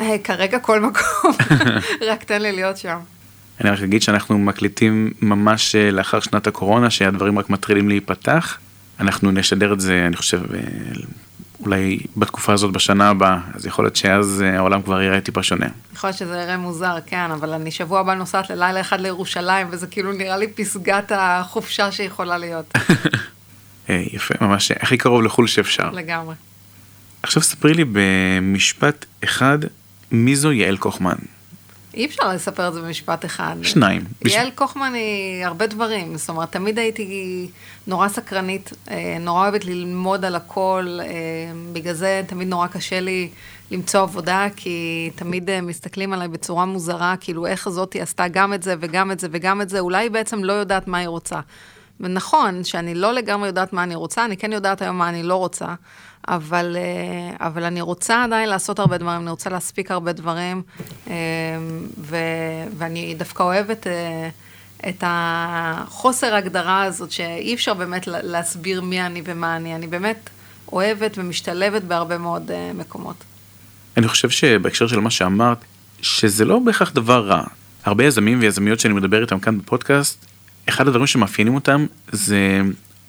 אה, 0.00 0.18
כרגע 0.24 0.58
כל 0.58 0.80
מקום, 0.80 1.32
רק 2.10 2.24
תן 2.24 2.42
לי 2.42 2.52
להיות 2.52 2.76
שם. 2.76 2.98
אני 3.60 3.70
רק 3.70 3.82
אגיד 3.82 4.02
שאנחנו 4.02 4.38
מקליטים 4.38 5.12
ממש 5.22 5.74
אה, 5.74 5.90
לאחר 5.90 6.20
שנת 6.20 6.46
הקורונה, 6.46 6.90
שהדברים 6.90 7.38
רק 7.38 7.50
מתחילים 7.50 7.88
להיפתח. 7.88 8.58
אנחנו 9.00 9.30
נשדר 9.30 9.72
את 9.72 9.80
זה, 9.80 10.04
אני 10.06 10.16
חושב, 10.16 10.54
אה, 10.54 10.60
אולי 11.60 11.98
בתקופה 12.16 12.52
הזאת 12.52 12.72
בשנה 12.72 13.08
הבאה, 13.08 13.38
אז 13.54 13.66
יכול 13.66 13.84
להיות 13.84 13.96
שאז 13.96 14.44
העולם 14.56 14.82
כבר 14.82 15.02
יראה 15.02 15.20
טיפה 15.20 15.42
שונה. 15.42 15.66
יכול 15.94 16.08
להיות 16.08 16.18
שזה 16.18 16.36
יראה 16.36 16.56
מוזר, 16.56 16.96
כן, 17.06 17.30
אבל 17.30 17.52
אני 17.52 17.70
שבוע 17.70 18.00
הבא 18.00 18.14
נוסעת 18.14 18.50
ללילה 18.50 18.80
אחד 18.80 19.00
לירושלים, 19.00 19.66
וזה 19.70 19.86
כאילו 19.86 20.12
נראה 20.12 20.36
לי 20.36 20.48
פסגת 20.48 21.12
החופשה 21.14 21.92
שיכולה 21.92 22.38
להיות. 22.38 22.74
יפה, 23.88 24.34
ממש 24.40 24.70
הכי 24.70 24.96
קרוב 24.96 25.22
לחו"ל 25.22 25.46
שאפשר. 25.46 25.90
לגמרי. 25.90 26.34
עכשיו 27.22 27.42
ספרי 27.42 27.74
לי 27.74 27.84
במשפט 27.92 29.04
אחד, 29.24 29.58
מי 30.10 30.36
זו 30.36 30.52
יעל 30.52 30.76
קוחמן? 30.76 31.16
אי 31.96 32.06
אפשר 32.06 32.28
לספר 32.28 32.68
את 32.68 32.74
זה 32.74 32.80
במשפט 32.80 33.24
אחד. 33.24 33.56
שניים. 33.62 34.04
יעל 34.24 34.50
קוחמן 34.50 34.94
היא 34.94 35.44
הרבה 35.46 35.66
דברים, 35.66 36.16
זאת 36.16 36.28
אומרת, 36.28 36.52
תמיד 36.52 36.78
הייתי 36.78 37.48
נורא 37.86 38.08
סקרנית, 38.08 38.72
אה, 38.90 39.16
נורא 39.20 39.42
אוהבת 39.42 39.64
ללמוד 39.64 40.24
על 40.24 40.34
הכל, 40.34 40.98
אה, 41.02 41.06
בגלל 41.72 41.94
זה 41.94 42.22
תמיד 42.26 42.48
נורא 42.48 42.66
קשה 42.66 43.00
לי 43.00 43.28
למצוא 43.70 44.00
עבודה, 44.00 44.46
כי 44.56 45.10
תמיד 45.14 45.50
אה, 45.50 45.60
מסתכלים 45.60 46.12
עליי 46.12 46.28
בצורה 46.28 46.64
מוזרה, 46.64 47.14
כאילו 47.20 47.46
איך 47.46 47.68
זאתי 47.68 48.00
עשתה 48.00 48.28
גם 48.28 48.54
את 48.54 48.62
זה 48.62 48.74
וגם 48.80 49.12
את 49.12 49.20
זה 49.20 49.28
וגם 49.30 49.60
את 49.60 49.68
זה, 49.68 49.80
אולי 49.80 50.02
היא 50.02 50.10
בעצם 50.10 50.44
לא 50.44 50.52
יודעת 50.52 50.88
מה 50.88 50.98
היא 50.98 51.08
רוצה. 51.08 51.40
ונכון 52.00 52.64
שאני 52.64 52.94
לא 52.94 53.14
לגמרי 53.14 53.46
יודעת 53.46 53.72
מה 53.72 53.82
אני 53.82 53.94
רוצה, 53.94 54.24
אני 54.24 54.36
כן 54.36 54.52
יודעת 54.52 54.82
היום 54.82 54.98
מה 54.98 55.08
אני 55.08 55.22
לא 55.22 55.36
רוצה, 55.36 55.74
אבל, 56.28 56.76
אה, 56.76 57.46
אבל 57.46 57.64
אני 57.64 57.80
רוצה 57.80 58.24
עדיין 58.24 58.48
לעשות 58.48 58.78
הרבה 58.78 58.98
דברים, 58.98 59.20
אני 59.20 59.30
רוצה 59.30 59.50
להספיק 59.50 59.90
הרבה 59.90 60.12
דברים, 60.12 60.62
אה, 61.08 61.14
ו, 61.98 62.16
ואני 62.78 63.14
דווקא 63.18 63.42
אוהבת 63.42 63.86
אה, 63.86 64.28
את 64.88 65.04
החוסר 65.06 66.34
הגדרה 66.34 66.82
הזאת, 66.82 67.10
שאי 67.10 67.54
אפשר 67.54 67.74
באמת 67.74 68.06
להסביר 68.06 68.80
מי 68.80 69.02
אני 69.06 69.22
ומה 69.24 69.56
אני, 69.56 69.74
אני 69.74 69.86
באמת 69.86 70.30
אוהבת 70.72 71.18
ומשתלבת 71.18 71.82
בהרבה 71.82 72.18
מאוד 72.18 72.50
מקומות. 72.74 73.16
אני 73.96 74.08
חושב 74.08 74.30
שבהקשר 74.30 74.86
של 74.86 75.00
מה 75.00 75.10
שאמרת, 75.10 75.58
שזה 76.02 76.44
לא 76.44 76.58
בהכרח 76.58 76.92
דבר 76.92 77.26
רע. 77.26 77.44
הרבה 77.84 78.04
יזמים 78.04 78.40
ויזמיות 78.40 78.80
שאני 78.80 78.94
מדבר 78.94 79.22
איתם 79.22 79.38
כאן 79.38 79.58
בפודקאסט, 79.58 80.25
אחד 80.68 80.88
הדברים 80.88 81.06
שמאפיינים 81.06 81.54
אותם 81.54 81.86
זה 82.12 82.60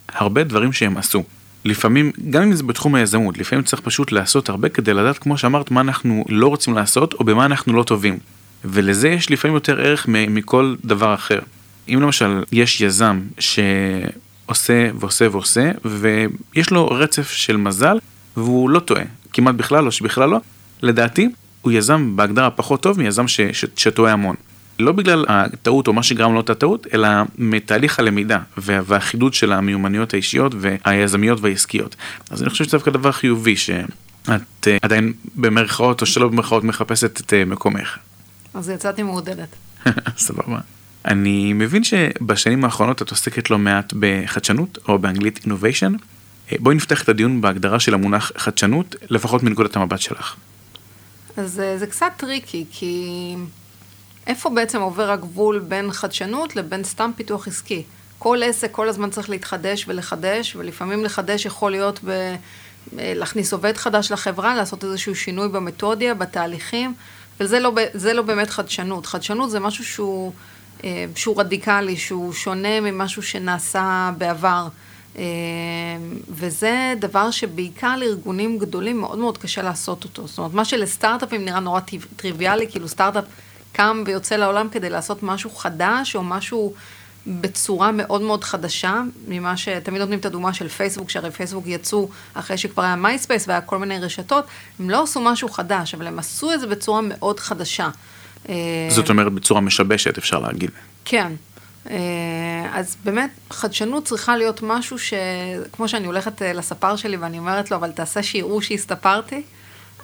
הרבה 0.09 0.43
דברים 0.43 0.73
שהם 0.73 0.97
עשו. 0.97 1.23
לפעמים, 1.65 2.11
גם 2.29 2.43
אם 2.43 2.53
זה 2.53 2.63
בתחום 2.63 2.95
היזמות, 2.95 3.37
לפעמים 3.37 3.63
צריך 3.63 3.81
פשוט 3.81 4.11
לעשות 4.11 4.49
הרבה 4.49 4.69
כדי 4.69 4.93
לדעת, 4.93 5.17
כמו 5.17 5.37
שאמרת, 5.37 5.71
מה 5.71 5.81
אנחנו 5.81 6.25
לא 6.29 6.47
רוצים 6.47 6.75
לעשות, 6.75 7.13
או 7.13 7.23
במה 7.23 7.45
אנחנו 7.45 7.73
לא 7.73 7.83
טובים. 7.83 8.17
ולזה 8.65 9.09
יש 9.09 9.31
לפעמים 9.31 9.55
יותר 9.55 9.81
ערך 9.81 10.05
מכל 10.07 10.75
דבר 10.85 11.13
אחר. 11.13 11.39
אם 11.89 11.99
למשל 12.01 12.43
יש 12.51 12.81
יזם 12.81 13.21
שעושה 13.39 14.89
ועושה 14.95 15.27
ועושה, 15.31 15.71
ויש 15.85 16.71
לו 16.71 16.87
רצף 16.87 17.29
של 17.29 17.57
מזל, 17.57 17.97
והוא 18.37 18.69
לא 18.69 18.79
טועה, 18.79 19.03
כמעט 19.33 19.55
בכלל 19.55 19.83
לא, 19.83 19.91
שבכלל 19.91 20.29
לא, 20.29 20.39
לדעתי, 20.81 21.29
הוא 21.61 21.71
יזם 21.71 22.15
בהגדרה 22.15 22.49
פחות 22.49 22.81
טוב 22.81 22.99
מיזם 22.99 23.25
שטועה 23.75 24.13
המון. 24.13 24.35
לא 24.79 24.91
בגלל 24.91 25.25
הטעות 25.27 25.87
או 25.87 25.93
מה 25.93 26.03
שגרם 26.03 26.33
לו 26.33 26.39
את 26.39 26.49
הטעות, 26.49 26.87
אלא 26.93 27.07
מתהליך 27.37 27.99
הלמידה 27.99 28.39
והחידוד 28.57 29.33
של 29.33 29.51
המיומנויות 29.51 30.13
האישיות 30.13 30.53
והיזמיות 30.57 31.39
והעסקיות. 31.41 31.95
אז 32.29 32.41
אני 32.41 32.49
חושב 32.49 32.63
שזה 32.63 32.77
דווקא 32.77 32.91
דבר 32.91 33.11
חיובי 33.11 33.55
שאת 33.55 33.87
uh, 34.63 34.69
עדיין 34.81 35.13
במרכאות 35.35 36.01
או 36.01 36.05
שלא 36.05 36.27
במרכאות 36.27 36.63
מחפשת 36.63 37.21
את 37.21 37.33
uh, 37.33 37.49
מקומך. 37.49 37.97
אז 38.53 38.69
יצאתי 38.69 39.03
מעודדת. 39.03 39.55
סבבה. 40.17 40.59
אני 41.05 41.53
מבין 41.53 41.83
שבשנים 41.83 42.65
האחרונות 42.65 43.01
את 43.01 43.11
עוסקת 43.11 43.49
לא 43.49 43.57
מעט 43.57 43.93
בחדשנות, 43.99 44.77
או 44.87 44.99
באנגלית 44.99 45.39
innovation. 45.45 45.91
אה, 46.51 46.57
בואי 46.59 46.75
נפתח 46.75 47.03
את 47.03 47.09
הדיון 47.09 47.41
בהגדרה 47.41 47.79
של 47.79 47.93
המונח 47.93 48.31
חדשנות, 48.37 48.95
לפחות 49.09 49.43
מנקודת 49.43 49.75
המבט 49.75 49.99
שלך. 49.99 50.35
אז 51.37 51.61
זה 51.77 51.87
קצת 51.87 52.11
tricky, 52.17 52.65
כי 52.71 53.35
איפה 54.27 54.49
בעצם 54.49 54.81
עובר 54.81 55.11
הגבול 55.11 55.59
בין 55.59 55.91
חדשנות 55.91 56.55
לבין 56.55 56.83
סתם 56.83 57.11
פיתוח 57.15 57.47
עסקי? 57.47 57.83
כל 58.19 58.43
עסק 58.43 58.71
כל 58.71 58.89
הזמן 58.89 59.09
צריך 59.09 59.29
להתחדש 59.29 59.85
ולחדש, 59.87 60.55
ולפעמים 60.55 61.03
לחדש 61.03 61.45
יכול 61.45 61.71
להיות 61.71 61.99
ב... 62.05 62.35
להכניס 62.93 63.53
עובד 63.53 63.77
חדש 63.77 64.11
לחברה, 64.11 64.55
לעשות 64.55 64.83
איזשהו 64.83 65.15
שינוי 65.15 65.47
במתודיה, 65.47 66.13
בתהליכים, 66.13 66.93
וזה 67.39 67.59
לא, 67.59 67.71
לא 68.13 68.21
באמת 68.21 68.49
חדשנות. 68.49 69.05
חדשנות 69.05 69.51
זה 69.51 69.59
משהו 69.59 69.85
שהוא, 69.85 70.31
אה, 70.83 71.05
שהוא 71.15 71.39
רדיקלי, 71.39 71.97
שהוא 71.97 72.33
שונה 72.33 72.81
ממשהו 72.81 73.23
שנעשה 73.23 74.11
בעבר. 74.17 74.67
אה, 75.17 75.23
וזה 76.29 76.93
דבר 76.99 77.31
שבעיקר 77.31 77.97
לארגונים 77.97 78.59
גדולים 78.59 78.99
מאוד 78.99 79.17
מאוד 79.17 79.37
קשה 79.37 79.61
לעשות 79.61 80.03
אותו. 80.03 80.27
זאת 80.27 80.37
אומרת, 80.37 80.53
מה 80.53 80.65
שלסטארט-אפים 80.65 81.45
נראה 81.45 81.59
נורא 81.59 81.79
טריוויאלי, 82.15 82.67
כאילו 82.71 82.87
סטארט-אפ 82.87 83.23
קם 83.77 84.03
ויוצא 84.05 84.35
לעולם 84.35 84.69
כדי 84.69 84.89
לעשות 84.89 85.23
משהו 85.23 85.49
חדש, 85.49 86.15
או 86.15 86.23
משהו 86.23 86.73
בצורה 87.27 87.91
מאוד 87.91 88.21
מאוד 88.21 88.43
חדשה, 88.43 89.01
ממה 89.27 89.57
שתמיד 89.57 90.01
נותנים 90.01 90.19
את 90.19 90.25
הדוגמה 90.25 90.53
של 90.53 90.67
פייסבוק, 90.67 91.09
שהרי 91.09 91.31
פייסבוק 91.31 91.63
יצאו 91.67 92.09
אחרי 92.33 92.57
שכבר 92.57 92.83
היה 92.83 92.95
מייספייס 92.95 93.47
והיה 93.47 93.61
כל 93.61 93.77
מיני 93.77 93.99
רשתות, 93.99 94.45
הם 94.79 94.89
לא 94.89 95.03
עשו 95.03 95.21
משהו 95.21 95.49
חדש, 95.49 95.93
אבל 95.93 96.07
הם 96.07 96.19
עשו 96.19 96.53
את 96.53 96.59
זה 96.59 96.67
בצורה 96.67 97.01
מאוד 97.03 97.39
חדשה. 97.39 97.89
אה, 98.49 98.55
זאת 98.89 99.09
אומרת 99.09 99.33
בצורה 99.33 99.61
משבשת, 99.61 100.17
אפשר 100.17 100.39
להגיד. 100.39 100.71
כן. 101.05 101.31
אה, 101.89 101.97
אז 102.73 102.95
באמת, 103.03 103.29
חדשנות 103.49 104.05
צריכה 104.05 104.37
להיות 104.37 104.61
משהו 104.63 104.97
שכמו 104.99 105.87
שאני 105.87 106.07
הולכת 106.07 106.41
אה, 106.41 106.53
לספר 106.53 106.95
שלי 106.95 107.17
ואני 107.17 107.39
אומרת 107.39 107.71
לו, 107.71 107.77
אבל 107.77 107.91
תעשה 107.91 108.23
שיראו 108.23 108.61
שהסתפרתי, 108.61 109.41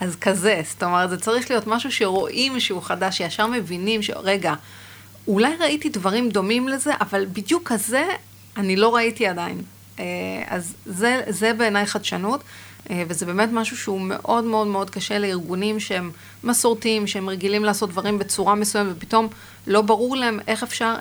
אז 0.01 0.15
כזה, 0.15 0.61
זאת 0.69 0.83
אומרת, 0.83 1.09
זה 1.09 1.17
צריך 1.17 1.49
להיות 1.51 1.67
משהו 1.67 1.91
שרואים 1.91 2.59
שהוא 2.59 2.81
חדש, 2.81 3.17
שישר 3.17 3.47
מבינים 3.47 4.01
שרגע, 4.01 4.53
אולי 5.27 5.55
ראיתי 5.59 5.89
דברים 5.89 6.29
דומים 6.29 6.67
לזה, 6.67 6.91
אבל 7.01 7.25
בדיוק 7.33 7.71
כזה 7.71 8.05
אני 8.57 8.75
לא 8.75 8.95
ראיתי 8.95 9.27
עדיין. 9.27 9.61
אה, 9.99 10.05
אז 10.47 10.73
זה, 10.85 11.21
זה 11.29 11.53
בעיניי 11.53 11.85
חדשנות, 11.85 12.43
אה, 12.89 13.03
וזה 13.07 13.25
באמת 13.25 13.49
משהו 13.51 13.77
שהוא 13.77 14.01
מאוד 14.01 14.43
מאוד 14.43 14.67
מאוד 14.67 14.89
קשה 14.89 15.19
לארגונים 15.19 15.79
שהם 15.79 16.11
מסורתיים, 16.43 17.07
שהם 17.07 17.29
רגילים 17.29 17.65
לעשות 17.65 17.89
דברים 17.89 18.19
בצורה 18.19 18.55
מסוימת, 18.55 18.95
ופתאום 18.97 19.27
לא 19.67 19.81
ברור 19.81 20.15
להם 20.15 20.39
איך 20.47 20.63
אפשר, 20.63 20.95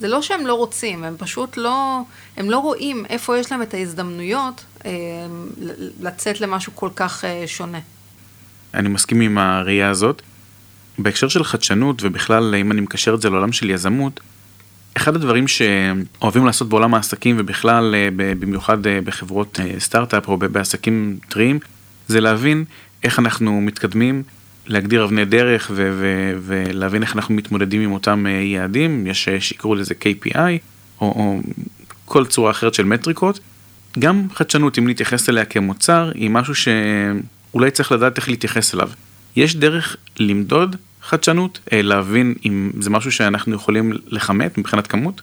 זה 0.00 0.08
לא 0.08 0.22
שהם 0.22 0.46
לא 0.46 0.54
רוצים, 0.54 1.04
הם 1.04 1.16
פשוט 1.18 1.56
לא, 1.56 2.00
הם 2.36 2.50
לא 2.50 2.58
רואים 2.58 3.06
איפה 3.08 3.38
יש 3.38 3.52
להם 3.52 3.62
את 3.62 3.74
ההזדמנויות 3.74 4.64
אה, 4.86 4.90
לצאת 6.00 6.40
למשהו 6.40 6.72
כל 6.74 6.90
כך 6.96 7.24
שונה. 7.46 7.78
אני 8.74 8.88
מסכים 8.88 9.20
עם 9.20 9.38
הראייה 9.38 9.90
הזאת. 9.90 10.22
בהקשר 10.98 11.28
של 11.28 11.44
חדשנות 11.44 12.02
ובכלל 12.02 12.54
אם 12.54 12.72
אני 12.72 12.80
מקשר 12.80 13.14
את 13.14 13.20
זה 13.20 13.30
לעולם 13.30 13.52
של 13.52 13.70
יזמות, 13.70 14.20
אחד 14.96 15.16
הדברים 15.16 15.48
שאוהבים 15.48 16.46
לעשות 16.46 16.68
בעולם 16.68 16.94
העסקים 16.94 17.36
ובכלל 17.38 17.94
אה, 17.94 18.08
במיוחד 18.16 18.86
אה, 18.86 19.00
בחברות 19.04 19.60
אה, 19.60 19.80
סטארט-אפ 19.80 20.28
או 20.28 20.36
בעסקים 20.36 21.18
טריים, 21.28 21.58
זה 22.08 22.20
להבין 22.20 22.64
איך 23.04 23.18
אנחנו 23.18 23.60
מתקדמים, 23.60 24.22
להגדיר 24.66 25.04
אבני 25.04 25.24
דרך 25.24 25.70
ו- 25.74 25.90
ו- 25.94 26.38
ולהבין 26.42 27.02
איך 27.02 27.16
אנחנו 27.16 27.34
מתמודדים 27.34 27.80
עם 27.80 27.92
אותם 27.92 28.26
יעדים, 28.26 29.06
יש 29.06 29.28
שיקראו 29.38 29.74
לזה 29.74 29.94
KPI 30.02 30.38
או, 31.00 31.06
או 31.06 31.40
כל 32.04 32.26
צורה 32.26 32.50
אחרת 32.50 32.74
של 32.74 32.84
מטריקות. 32.84 33.40
גם 33.98 34.26
חדשנות, 34.34 34.78
אם 34.78 34.88
נתייחס 34.88 35.28
אליה 35.28 35.44
כמוצר, 35.44 36.10
היא 36.14 36.30
משהו 36.30 36.54
ש... 36.54 36.68
אולי 37.54 37.70
צריך 37.70 37.92
לדעת 37.92 38.16
איך 38.16 38.28
להתייחס 38.28 38.74
אליו. 38.74 38.90
יש 39.36 39.56
דרך 39.56 39.96
למדוד 40.18 40.76
חדשנות, 41.02 41.58
אה, 41.72 41.82
להבין 41.82 42.34
אם 42.46 42.70
זה 42.80 42.90
משהו 42.90 43.12
שאנחנו 43.12 43.54
יכולים 43.54 43.92
לכמת 44.06 44.58
מבחינת 44.58 44.86
כמות? 44.86 45.22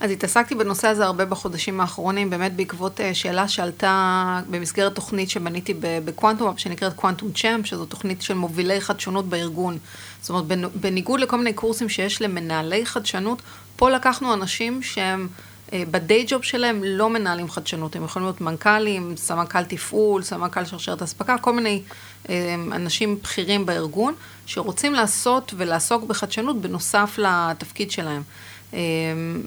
אז 0.00 0.10
התעסקתי 0.10 0.54
בנושא 0.54 0.88
הזה 0.88 1.04
הרבה 1.04 1.24
בחודשים 1.24 1.80
האחרונים, 1.80 2.30
באמת 2.30 2.52
בעקבות 2.56 3.00
אה, 3.00 3.14
שאלה 3.14 3.48
שעלתה 3.48 4.40
במסגרת 4.50 4.94
תוכנית 4.94 5.30
שבניתי 5.30 5.74
בקוונטום, 5.80 6.58
שנקראת 6.58 6.92
קוונטום 6.92 7.32
צ'אמפ, 7.32 7.66
שזו 7.66 7.86
תוכנית 7.86 8.22
של 8.22 8.34
מובילי 8.34 8.80
חדשנות 8.80 9.28
בארגון. 9.28 9.78
זאת 10.20 10.30
אומרת, 10.30 10.44
בניגוד 10.74 11.20
לכל 11.20 11.38
מיני 11.38 11.52
קורסים 11.52 11.88
שיש 11.88 12.22
למנהלי 12.22 12.86
חדשנות, 12.86 13.42
פה 13.76 13.90
לקחנו 13.90 14.34
אנשים 14.34 14.82
שהם 14.82 15.28
בדיי 15.72 16.24
ג'וב 16.28 16.42
שלהם 16.42 16.84
לא 16.84 17.10
מנהלים 17.10 17.50
חדשנות, 17.50 17.96
הם 17.96 18.04
יכולים 18.04 18.26
להיות 18.26 18.40
מנכ"לים, 18.40 19.16
סמנכ"ל 19.16 19.64
תפעול, 19.64 20.22
סמנכ"ל 20.22 20.64
שרשרת 20.64 21.02
אספקה, 21.02 21.38
כל 21.38 21.52
מיני 21.52 21.82
אה, 22.28 22.54
אנשים 22.54 23.18
בכירים 23.22 23.66
בארגון, 23.66 24.14
שרוצים 24.46 24.94
לעשות 24.94 25.54
ולעסוק 25.56 26.04
בחדשנות 26.04 26.60
בנוסף 26.60 27.18
לתפקיד 27.18 27.90
שלהם. 27.90 28.22
אה, 28.74 28.78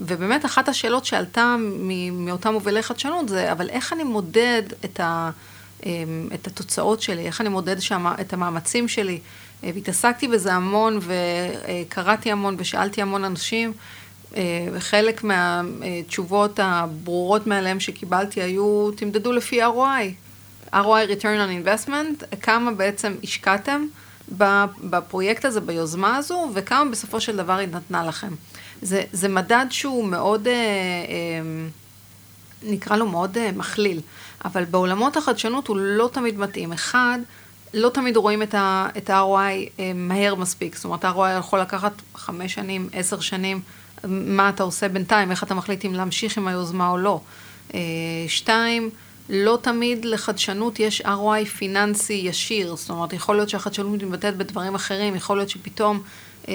ובאמת 0.02 0.46
אחת 0.46 0.70
השאלות 0.70 1.06
שעלתה 1.06 1.56
מאותם 2.12 2.54
מובילי 2.54 2.84
חדשנות 2.84 3.30
זה, 3.30 3.52
אבל 3.52 3.70
איך 3.70 3.94
אני 3.94 4.04
מודד 4.04 4.64
את, 4.86 5.00
ה, 5.00 5.32
את 6.34 6.48
התוצאות 6.48 7.02
שלי, 7.02 7.26
איך 7.26 7.42
אני 7.42 7.50
מודד 7.50 7.80
שמה, 7.80 8.16
את 8.22 8.34
המאמצים 8.34 8.88
שלי, 8.88 9.20
והתעסקתי 9.64 10.28
בזה 10.28 10.54
המון 10.54 11.00
וקראתי 11.02 12.32
המון 12.32 12.56
ושאלתי 12.58 13.02
המון 13.02 13.24
אנשים. 13.24 13.74
וחלק 14.74 15.24
מהתשובות 15.24 16.60
הברורות 16.64 17.48
מעליהם 17.48 17.80
שקיבלתי 17.80 18.42
היו, 18.42 18.92
תמדדו 18.96 19.32
לפי 19.32 19.64
ROI, 19.64 20.14
ROI 20.74 21.10
return 21.10 21.24
on 21.24 21.68
investment, 21.68 22.36
כמה 22.42 22.72
בעצם 22.72 23.16
השקעתם 23.24 23.86
בפרויקט 24.84 25.46
הזה, 25.46 25.62
ביוזמה 25.62 26.18
הזו, 26.18 26.50
וכמה 26.54 26.92
בסופו 26.92 27.22
של 27.22 27.38
דבר 27.38 27.54
היא 27.54 27.68
נתנה 27.68 28.06
לכם. 28.06 28.34
זה, 28.82 29.04
זה 29.12 29.28
מדד 29.28 29.66
שהוא 29.70 30.06
מאוד, 30.06 30.48
אה, 30.48 30.54
אה, 30.54 31.68
נקרא 32.64 32.96
לו 32.96 33.06
מאוד 33.06 33.38
אה, 33.38 33.52
מכליל, 33.52 34.02
אבל 34.46 34.66
בעולמות 34.66 35.18
החדשנות 35.18 35.68
הוא 35.68 35.78
לא 35.78 36.10
תמיד 36.14 36.40
מתאים. 36.40 36.74
אחד, 36.74 37.20
לא 37.74 37.90
תמיד 37.90 38.18
רואים 38.18 38.44
את 38.44 39.10
ה-ROI 39.10 39.82
מהר 39.96 40.36
מספיק, 40.36 40.76
זאת 40.76 40.86
אומרת, 40.86 41.06
ה-ROI 41.06 41.40
יכול 41.40 41.60
לקחת 41.60 41.94
חמש 42.16 42.54
שנים, 42.54 42.90
עשר 42.94 43.20
שנים. 43.20 43.62
מה 44.08 44.50
אתה 44.50 44.64
עושה 44.64 44.90
בינתיים, 44.90 45.32
איך 45.32 45.44
אתה 45.44 45.54
מחליט 45.54 45.86
אם 45.86 45.94
להמשיך 45.94 46.38
עם 46.38 46.48
היוזמה 46.48 46.90
או 46.90 46.98
לא. 46.98 47.22
אה, 47.74 47.80
שתיים, 48.28 48.90
לא 49.30 49.58
תמיד 49.62 50.06
לחדשנות 50.06 50.80
יש 50.80 51.02
ROI 51.02 51.46
פיננסי 51.58 52.14
ישיר, 52.14 52.76
זאת 52.76 52.90
אומרת, 52.90 53.14
יכול 53.14 53.36
להיות 53.36 53.50
שהחדשנות 53.50 54.04
מתבטאת 54.04 54.38
בדברים 54.38 54.76
אחרים, 54.76 55.16
יכול 55.16 55.38
להיות 55.38 55.50
שפתאום 55.50 56.02
אה, 56.48 56.54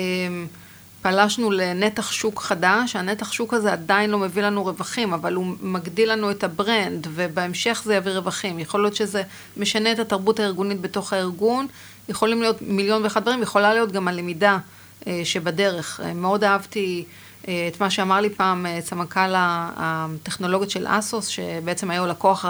פלשנו 1.03 1.51
לנתח 1.51 2.13
שוק 2.13 2.41
חדש, 2.41 2.97
הנתח 2.97 3.33
שוק 3.33 3.55
הזה 3.55 3.73
עדיין 3.73 4.11
לא 4.11 4.19
מביא 4.19 4.43
לנו 4.43 4.65
רווחים, 4.65 5.13
אבל 5.13 5.35
הוא 5.35 5.47
מגדיל 5.61 6.13
לנו 6.13 6.31
את 6.31 6.45
ה 6.45 6.54
brand, 6.54 7.07
ובהמשך 7.11 7.83
זה 7.85 7.95
יביא 7.95 8.13
רווחים. 8.13 8.59
יכול 8.59 8.83
להיות 8.83 8.97
שזה 8.97 9.23
משנה 9.57 9.93
את 9.93 9.99
התרבות 9.99 10.41
הארגונית 10.41 10.81
בתוך 10.81 11.13
הארגון, 11.13 11.67
יכולים 12.09 12.41
להיות 12.41 12.63
מיליון 12.63 13.03
ואחד 13.03 13.23
דברים, 13.23 13.43
יכולה 13.43 13.75
להיות 13.75 13.93
גם 13.93 14.09
הלמידה 14.09 14.59
אה, 15.07 15.21
שבדרך. 15.25 16.01
מאוד 16.15 16.45
אהבתי... 16.45 17.05
אה, 17.49 17.69
את 17.73 17.81
מה 17.81 17.91
שאמר 17.91 18.21
לי 18.21 18.31
פעם 18.31 18.67
אה, 18.67 18.79
סמנכ"ל 18.81 19.33
הטכנולוגיות 19.37 20.71
של 20.71 20.87
אסוס, 20.89 21.27
שבעצם 21.27 21.91
היה 21.91 22.03
הלקוח 22.03 22.45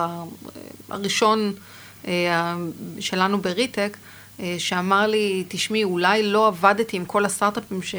הראשון 0.91 1.53
אה, 2.07 2.57
שלנו 3.01 3.39
בריטק, 3.39 3.97
שאמר 4.59 5.07
לי, 5.07 5.45
תשמעי, 5.49 5.85
אולי 5.85 6.23
לא 6.23 6.47
עבדתי 6.47 6.97
עם 6.97 7.05
כל 7.05 7.25
הסטארט-אפים 7.25 7.83
ש... 7.83 7.95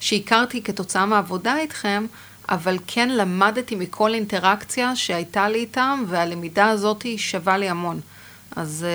שהכרתי 0.00 0.62
כתוצאה 0.62 1.06
מהעבודה 1.06 1.58
איתכם, 1.58 2.06
אבל 2.48 2.78
כן 2.86 3.08
למדתי 3.10 3.74
מכל 3.74 4.14
אינטראקציה 4.14 4.96
שהייתה 4.96 5.48
לי 5.48 5.58
איתם, 5.58 6.04
והלמידה 6.08 6.68
הזאת 6.68 7.06
שווה 7.16 7.58
לי 7.58 7.68
המון. 7.68 8.00
אז 8.56 8.86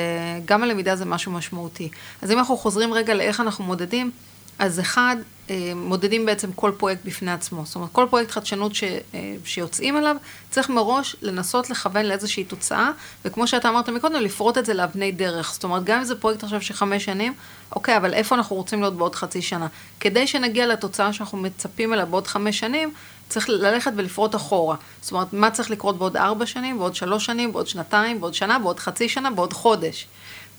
גם 0.45 0.63
הלמידה 0.63 0.95
זה 0.95 1.05
משהו 1.05 1.31
משמעותי. 1.31 1.89
אז 2.21 2.31
אם 2.31 2.39
אנחנו 2.39 2.57
חוזרים 2.57 2.93
רגע 2.93 3.13
לאיך 3.13 3.39
אנחנו 3.39 3.63
מודדים, 3.63 4.11
אז 4.59 4.79
אחד, 4.79 5.15
אה, 5.19 5.36
מודדים 5.75 6.25
בעצם 6.25 6.51
כל 6.51 6.71
פרויקט 6.77 7.01
בפני 7.05 7.31
עצמו. 7.31 7.65
זאת 7.65 7.75
אומרת, 7.75 7.89
כל 7.91 8.05
פרויקט 8.09 8.31
חדשנות 8.31 8.75
ש, 8.75 8.83
אה, 8.83 9.35
שיוצאים 9.45 9.97
אליו, 9.97 10.15
צריך 10.49 10.69
מראש 10.69 11.15
לנסות 11.21 11.69
לכוון 11.69 12.05
לאיזושהי 12.05 12.43
תוצאה, 12.43 12.91
וכמו 13.25 13.47
שאתה 13.47 13.69
אמרת 13.69 13.89
מקודם, 13.89 14.21
לפרוט 14.21 14.57
את 14.57 14.65
זה 14.65 14.73
לאבני 14.73 15.11
דרך. 15.11 15.53
זאת 15.53 15.63
אומרת, 15.63 15.83
גם 15.83 15.97
אם 15.97 16.03
זה 16.03 16.15
פרויקט 16.15 16.43
עכשיו 16.43 16.61
של 16.61 16.73
חמש 16.73 17.05
שנים, 17.05 17.33
אוקיי, 17.75 17.97
אבל 17.97 18.13
איפה 18.13 18.35
אנחנו 18.35 18.55
רוצים 18.55 18.81
להיות 18.81 18.97
בעוד 18.97 19.15
חצי 19.15 19.41
שנה? 19.41 19.67
כדי 19.99 20.27
שנגיע 20.27 20.67
לתוצאה 20.67 21.13
שאנחנו 21.13 21.37
מצפים 21.37 21.93
אליה 21.93 22.05
בעוד 22.05 22.27
חמש 22.27 22.59
שנים, 22.59 22.93
צריך 23.29 23.49
ללכת 23.49 23.91
ולפרוט 23.95 24.35
אחורה. 24.35 24.75
זאת 25.01 25.11
אומרת, 25.11 25.33
מה 25.33 25.51
צריך 25.51 25.71
לקרות 25.71 25.97
בעוד 25.97 26.17
ארבע 26.17 26.45
שנים, 26.45 26.77
בעוד 26.77 26.95
שלוש 26.95 27.25
שנים, 27.25 27.51
בעוד 27.51 27.67
שנתיים, 27.67 28.19
בעוד 28.19 28.33
שנה, 28.33 28.59
בעוד 28.59 28.79
חצי 28.79 29.09
שנה, 29.09 29.31
בעוד 29.31 29.53
חודש. 29.53 30.07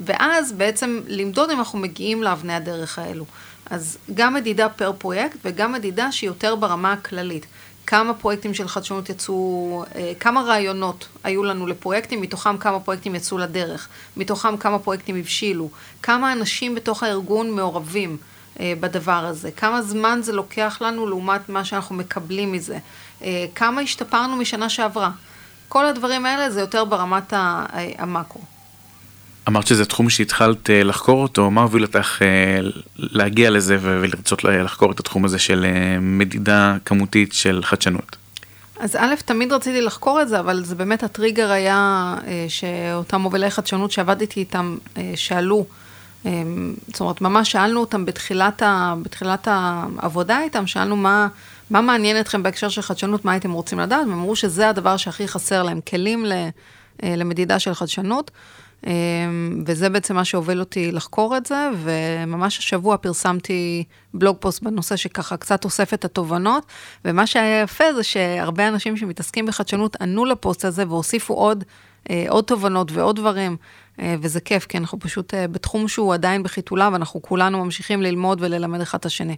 ואז 0.01 0.53
בעצם 0.53 1.01
למדוד 1.07 1.51
אם 1.51 1.59
אנחנו 1.59 1.79
מגיעים 1.79 2.23
לאבני 2.23 2.55
הדרך 2.55 2.99
האלו. 2.99 3.25
אז 3.71 3.99
גם 4.15 4.35
מדידה 4.35 4.69
פר 4.69 4.93
פרויקט 4.99 5.39
וגם 5.45 5.73
מדידה 5.73 6.13
שהיא 6.13 6.31
יותר 6.31 6.55
ברמה 6.55 6.93
הכללית. 6.93 7.47
כמה 7.87 8.15
פרויקטים 8.15 8.55
של 8.55 8.69
חדשנות 8.69 9.09
יצאו, 9.09 9.85
אה, 9.95 10.13
כמה 10.21 10.43
רעיונות 10.43 11.09
היו 11.25 11.45
לנו 11.45 11.67
לפרויקטים, 11.67 12.21
מתוכם 12.21 12.59
כמה 12.59 12.81
פרויקטים 12.81 13.15
יצאו 13.15 13.39
לדרך, 13.39 13.89
מתוכם 14.17 14.57
כמה 14.57 14.79
פרויקטים 14.79 15.17
הבשילו, 15.17 15.71
כמה 16.03 16.33
אנשים 16.33 16.75
בתוך 16.75 17.03
הארגון 17.03 17.51
מעורבים 17.51 18.17
אה, 18.61 18.73
בדבר 18.81 19.25
הזה, 19.25 19.51
כמה 19.51 19.83
זמן 19.83 20.21
זה 20.23 20.33
לוקח 20.33 20.79
לנו 20.81 21.07
לעומת 21.07 21.49
מה 21.49 21.65
שאנחנו 21.65 21.95
מקבלים 21.95 22.53
מזה, 22.53 22.79
אה, 23.23 23.47
כמה 23.55 23.81
השתפרנו 23.81 24.37
משנה 24.37 24.69
שעברה. 24.69 25.11
כל 25.69 25.87
הדברים 25.87 26.27
האלה 26.27 26.51
זה 26.51 26.61
יותר 26.61 26.85
ברמת 26.85 27.33
המאקרו. 27.99 28.58
אמרת 29.49 29.67
שזה 29.67 29.85
תחום 29.85 30.11
שהתחלת 30.11 30.71
אה, 30.71 30.83
לחקור 30.83 31.23
אותו, 31.23 31.51
מה 31.51 31.63
הוביל 31.63 31.83
אותך 31.83 32.23
אה, 32.23 32.61
להגיע 32.97 33.51
לזה 33.51 33.79
ולרצות 33.81 34.45
לחקור 34.45 34.93
את 34.93 35.01
התחום 35.01 35.25
הזה 35.25 35.39
של 35.39 35.65
אה, 35.65 36.01
מדידה 36.01 36.77
כמותית 36.85 37.33
של 37.33 37.61
חדשנות? 37.63 38.17
אז 38.81 38.97
א', 38.97 39.15
תמיד 39.25 39.53
רציתי 39.53 39.81
לחקור 39.81 40.23
את 40.23 40.29
זה, 40.29 40.41
אבל 40.41 40.65
זה 40.65 40.75
באמת 40.75 41.03
הטריגר 41.03 41.51
היה 41.51 42.15
שאותם 42.49 43.21
מובילי 43.21 43.51
חדשנות 43.51 43.91
שעבדתי 43.91 44.41
איתם 44.41 44.77
שאלו, 45.15 45.67
זאת 46.87 47.01
אומרת, 47.01 47.21
ממש 47.21 47.53
שאלנו 47.53 47.81
אותם 47.81 48.05
בתחילת, 48.05 48.63
ה, 48.63 48.95
בתחילת 49.03 49.49
העבודה 49.51 50.41
איתם, 50.43 50.67
שאלנו 50.67 50.97
מה, 50.97 51.29
מה 51.71 51.81
מעניין 51.81 52.21
אתכם 52.21 52.43
בהקשר 52.43 52.69
של 52.69 52.83
חדשנות, 52.83 53.25
מה 53.25 53.33
הייתם 53.33 53.53
רוצים 53.53 53.81
לדעת, 53.81 54.07
והם 54.07 54.13
אמרו 54.13 54.37
שזה 54.37 54.69
הדבר 54.69 54.97
שהכי 54.97 55.29
חסר 55.29 55.63
להם, 55.63 55.81
כלים 55.81 56.25
למדידה 57.03 57.59
של 57.59 57.75
חדשנות. 57.75 58.31
אמ, 58.87 59.63
וזה 59.67 59.89
בעצם 59.89 60.15
מה 60.15 60.25
שהוביל 60.25 60.61
אותי 60.61 60.93
לחקור 60.93 61.37
את 61.37 61.47
זה, 61.47 61.69
וממש 61.83 62.59
השבוע 62.59 62.97
פרסמתי 62.97 63.85
בלוג 64.15 64.37
פוסט 64.41 64.63
בנושא 64.63 64.97
שככה 64.97 65.37
קצת 65.37 65.65
אוסף 65.65 65.95
את 65.95 66.05
התובנות, 66.05 66.67
ומה 67.05 67.27
שהיה 67.27 67.63
יפה 67.63 67.85
זה 67.95 68.03
שהרבה 68.03 68.69
אנשים 68.69 68.97
שמתעסקים 68.97 69.47
בחדשנות 69.47 69.97
ענו 70.01 70.25
לפוסט 70.25 70.65
הזה 70.65 70.85
והוסיפו 70.89 71.35
עוד, 71.35 71.65
אה, 72.11 72.25
עוד 72.29 72.45
תובנות 72.45 72.93
ועוד 72.93 73.17
דברים, 73.17 73.57
אה, 74.01 74.15
וזה 74.21 74.41
כיף, 74.41 74.67
כי 74.67 74.79
אנחנו 74.79 75.01
פשוט 75.01 75.35
אה, 75.35 75.49
בתחום 75.49 75.89
שהוא 75.89 76.15
עדיין 76.15 76.43
בחיתוליו, 76.43 76.91
ואנחנו 76.93 77.23
כולנו 77.23 77.65
ממשיכים 77.65 78.03
ללמוד 78.03 78.43
וללמד 78.43 78.81
אחד 78.81 78.99
את 78.99 79.07
השני. 79.07 79.37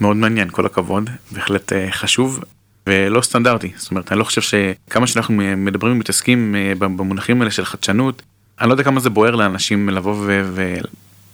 מאוד 0.00 0.16
מעניין, 0.16 0.50
כל 0.50 0.66
הכבוד, 0.66 1.10
בהחלט 1.32 1.72
חשוב. 1.90 2.40
ולא 2.88 3.20
סטנדרטי 3.20 3.72
זאת 3.76 3.90
אומרת 3.90 4.12
אני 4.12 4.18
לא 4.18 4.24
חושב 4.24 4.40
שכמה 4.40 5.06
שאנחנו 5.06 5.34
מדברים 5.56 5.92
ומתעסקים 5.92 6.54
במונחים 6.78 7.40
האלה 7.40 7.50
של 7.50 7.64
חדשנות 7.64 8.22
אני 8.60 8.68
לא 8.68 8.74
יודע 8.74 8.84
כמה 8.84 9.00
זה 9.00 9.10
בוער 9.10 9.34
לאנשים 9.34 9.88
לבוא 9.88 10.16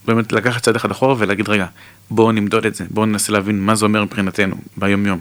ובאמת 0.04 0.32
לקחת 0.32 0.62
צעד 0.62 0.76
אחד 0.76 0.90
אחורה 0.90 1.14
ולהגיד 1.18 1.48
רגע 1.48 1.66
בואו 2.10 2.32
נמדוד 2.32 2.66
את 2.66 2.74
זה 2.74 2.84
בואו 2.90 3.06
ננסה 3.06 3.32
להבין 3.32 3.60
מה 3.60 3.74
זה 3.74 3.84
אומר 3.84 4.04
מבחינתנו 4.04 4.56
ביום 4.76 5.06
יום. 5.06 5.20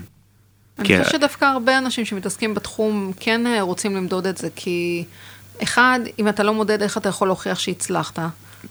אני 0.80 0.88
כי... 0.88 1.04
חושב 1.04 1.12
שדווקא 1.17 1.46
הרבה 1.46 1.78
אנשים 1.78 2.06
שמתעסקים 2.06 2.54
בתחום 2.54 3.12
כן 3.19 3.48
אה, 3.48 3.62
רוצים 3.62 3.96
למדוד 3.96 4.28
את 4.28 4.38
זה 4.38 4.48
כי 4.56 5.04
אחד 5.63 6.00
אם 6.19 6.28
אתה 6.28 6.43
לא 6.43 6.54
מודד 6.54 6.82
איך 6.82 6.98
אתה 6.98 7.10
יכול 7.10 7.28
להוכיח 7.28 7.60
שהצלחת. 7.60 8.19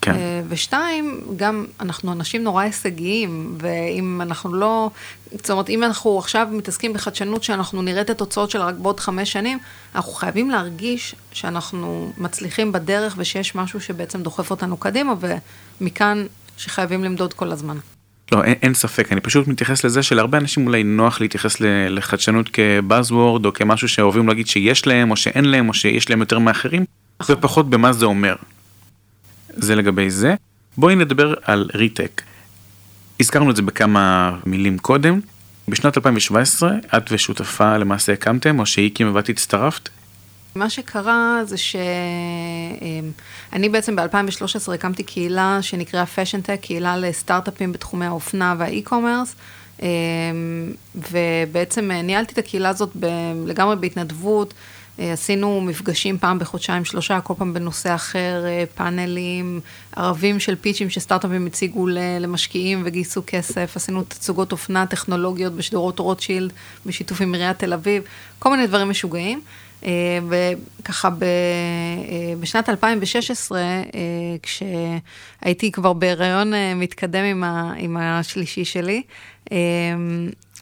כן. 0.01 0.15
אה, 0.15 0.43
ושתיים, 0.49 1.21
גם 1.37 1.65
אנחנו 1.81 2.13
אנשים 2.13 2.45
נורא 2.45 2.63
הישגיים, 2.63 3.59
ואם 3.61 4.21
אנחנו 4.23 4.55
לא, 4.55 4.91
זאת 5.33 5.51
אומרת, 5.51 5.69
אם 5.69 5.83
אנחנו 5.83 6.19
עכשיו 6.19 6.49
מתעסקים 6.51 6.93
בחדשנות 6.93 7.45
שאנחנו 7.45 7.83
נראה 7.83 8.01
את 8.01 8.11
התוצאות 8.11 8.51
שלה 8.51 8.65
רק 8.65 8.75
בעוד 8.75 9.01
חמש 9.01 9.33
שנים, 9.33 9.59
אנחנו 9.95 10.13
חייבים 10.13 10.51
להרגיש 10.51 11.15
שאנחנו 11.33 12.13
מצליחים 12.19 12.73
בדרך 12.73 13.15
ושיש 13.19 13.55
משהו 13.55 13.81
שבעצם 13.81 14.23
דוחף 14.23 14.51
אותנו 14.51 14.77
קדימה, 14.77 15.15
ומכאן 15.81 16.27
שחייבים 16.57 17.05
למדוד 17.05 17.33
כל 17.33 17.53
הזמן. 17.53 17.77
לא, 18.33 18.45
אין, 18.45 18.55
אין 18.63 18.75
ספק, 18.75 19.13
אני 19.13 19.21
פשוט 19.21 19.49
מתייחס 19.49 19.85
לזה 19.85 20.03
שלהרבה 20.03 20.39
אנשים 20.39 20.67
אולי 20.67 20.83
נוח 20.83 21.21
להתייחס 21.21 21.57
לחדשנות 21.89 22.49
כבאזוורד, 22.53 23.47
או 23.47 23.53
כמשהו 23.53 23.89
שאוהבים 23.89 24.29
להגיד 24.29 24.47
שיש 24.47 24.87
להם, 24.87 25.11
או 25.11 25.17
שאין 25.17 25.45
להם, 25.45 25.69
או 25.69 25.75
שיש 25.75 26.11
להם 26.11 26.21
יותר 26.21 26.39
מאחרים, 26.39 26.85
נכון. 27.21 27.37
ופחות 27.39 27.71
במה 27.71 27.93
זה 27.93 28.07
אומר. 28.07 28.35
זה 29.57 29.75
לגבי 29.75 30.11
זה. 30.11 30.35
בואי 30.77 30.95
נדבר 30.95 31.35
על 31.43 31.71
ריטק. 31.75 32.23
הזכרנו 33.21 33.51
את 33.51 33.57
זה 33.57 33.63
בכמה 33.63 34.39
מילים 34.47 34.79
קודם. 34.79 35.21
בשנת 35.69 35.97
2017 35.97 36.73
את 36.97 37.13
ושותפה 37.13 37.77
למעשה 37.77 38.13
הקמתם, 38.13 38.59
או 38.59 38.67
שהיא 38.67 38.91
הקימה 38.91 39.15
ואת 39.15 39.29
הצטרפת? 39.29 39.89
מה 40.55 40.71
שקרה 40.71 41.41
זה 41.45 41.57
שאני 41.57 43.13
בעצם 43.69 43.97
ב-2013 43.97 44.73
הקמתי 44.75 45.03
קהילה 45.03 45.59
שנקראה 45.63 46.05
Fashion 46.05 46.47
Tech, 46.47 46.57
קהילה 46.61 46.97
לסטארט-אפים 46.97 47.73
בתחומי 47.73 48.07
האופנה 48.07 48.55
והאי-קומרס, 48.59 49.35
ובעצם 50.95 51.91
ניהלתי 51.91 52.33
את 52.33 52.39
הקהילה 52.39 52.69
הזאת 52.69 52.97
לגמרי 53.47 53.77
בהתנדבות. 53.77 54.55
אה, 54.99 55.13
עשינו 55.13 55.61
מפגשים 55.61 56.19
פעם 56.19 56.39
בחודשיים, 56.39 56.85
שלושה, 56.85 57.21
כל 57.21 57.35
פעם 57.39 57.55
בנושא 57.55 57.95
אחר, 57.95 58.45
אה, 58.47 58.65
פאנלים, 58.75 59.61
ערבים 59.97 60.41
של 60.41 60.57
פיצ'ים 60.57 60.91
שסטארט-אפים 60.91 61.47
הציגו 61.47 61.87
למשקיעים 62.21 62.83
וגייסו 62.85 63.23
כסף, 63.27 63.73
עשינו 63.77 64.03
תצוגות 64.05 64.53
אופנה 64.53 64.87
טכנולוגיות 64.87 65.53
בשדרות 65.53 65.99
רוטשילד, 65.99 66.53
בשיתוף 66.87 67.21
עם 67.21 67.35
עיריית 67.35 67.59
תל 67.59 67.73
אביב, 67.73 68.03
כל 68.39 68.51
מיני 68.51 68.67
דברים 68.67 68.91
משוגעים. 68.91 69.41
אה, 69.85 70.19
וככה 70.29 71.11
ב, 71.11 71.25
בשנת 72.41 72.69
2016, 72.69 73.61
כשהייתי 74.43 75.73
כבר 75.73 75.93
בהיריון 75.93 76.53
מתקדם 76.77 77.25
עם, 77.25 77.45
עם 77.77 77.97
השלישי 77.97 78.65
שלי, 78.65 79.03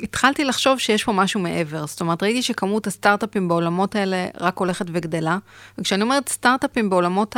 התחלתי 0.03 0.45
לחשוב 0.45 0.79
שיש 0.79 1.05
פה 1.05 1.13
משהו 1.13 1.41
מעבר. 1.41 1.87
זאת 1.87 2.01
אומרת, 2.01 2.23
ראיתי 2.23 2.43
שכמות 2.43 2.87
הסטארט-אפים 2.87 3.49
בעולמות 3.49 3.97
האלה 3.97 4.27
רק 4.41 4.59
הולכת 4.59 4.87
וגדלה. 4.93 5.39
וכשאני 5.79 6.03
אומרת 6.03 6.29
סטארט-אפים 6.29 6.91
בעולמות 6.91 7.37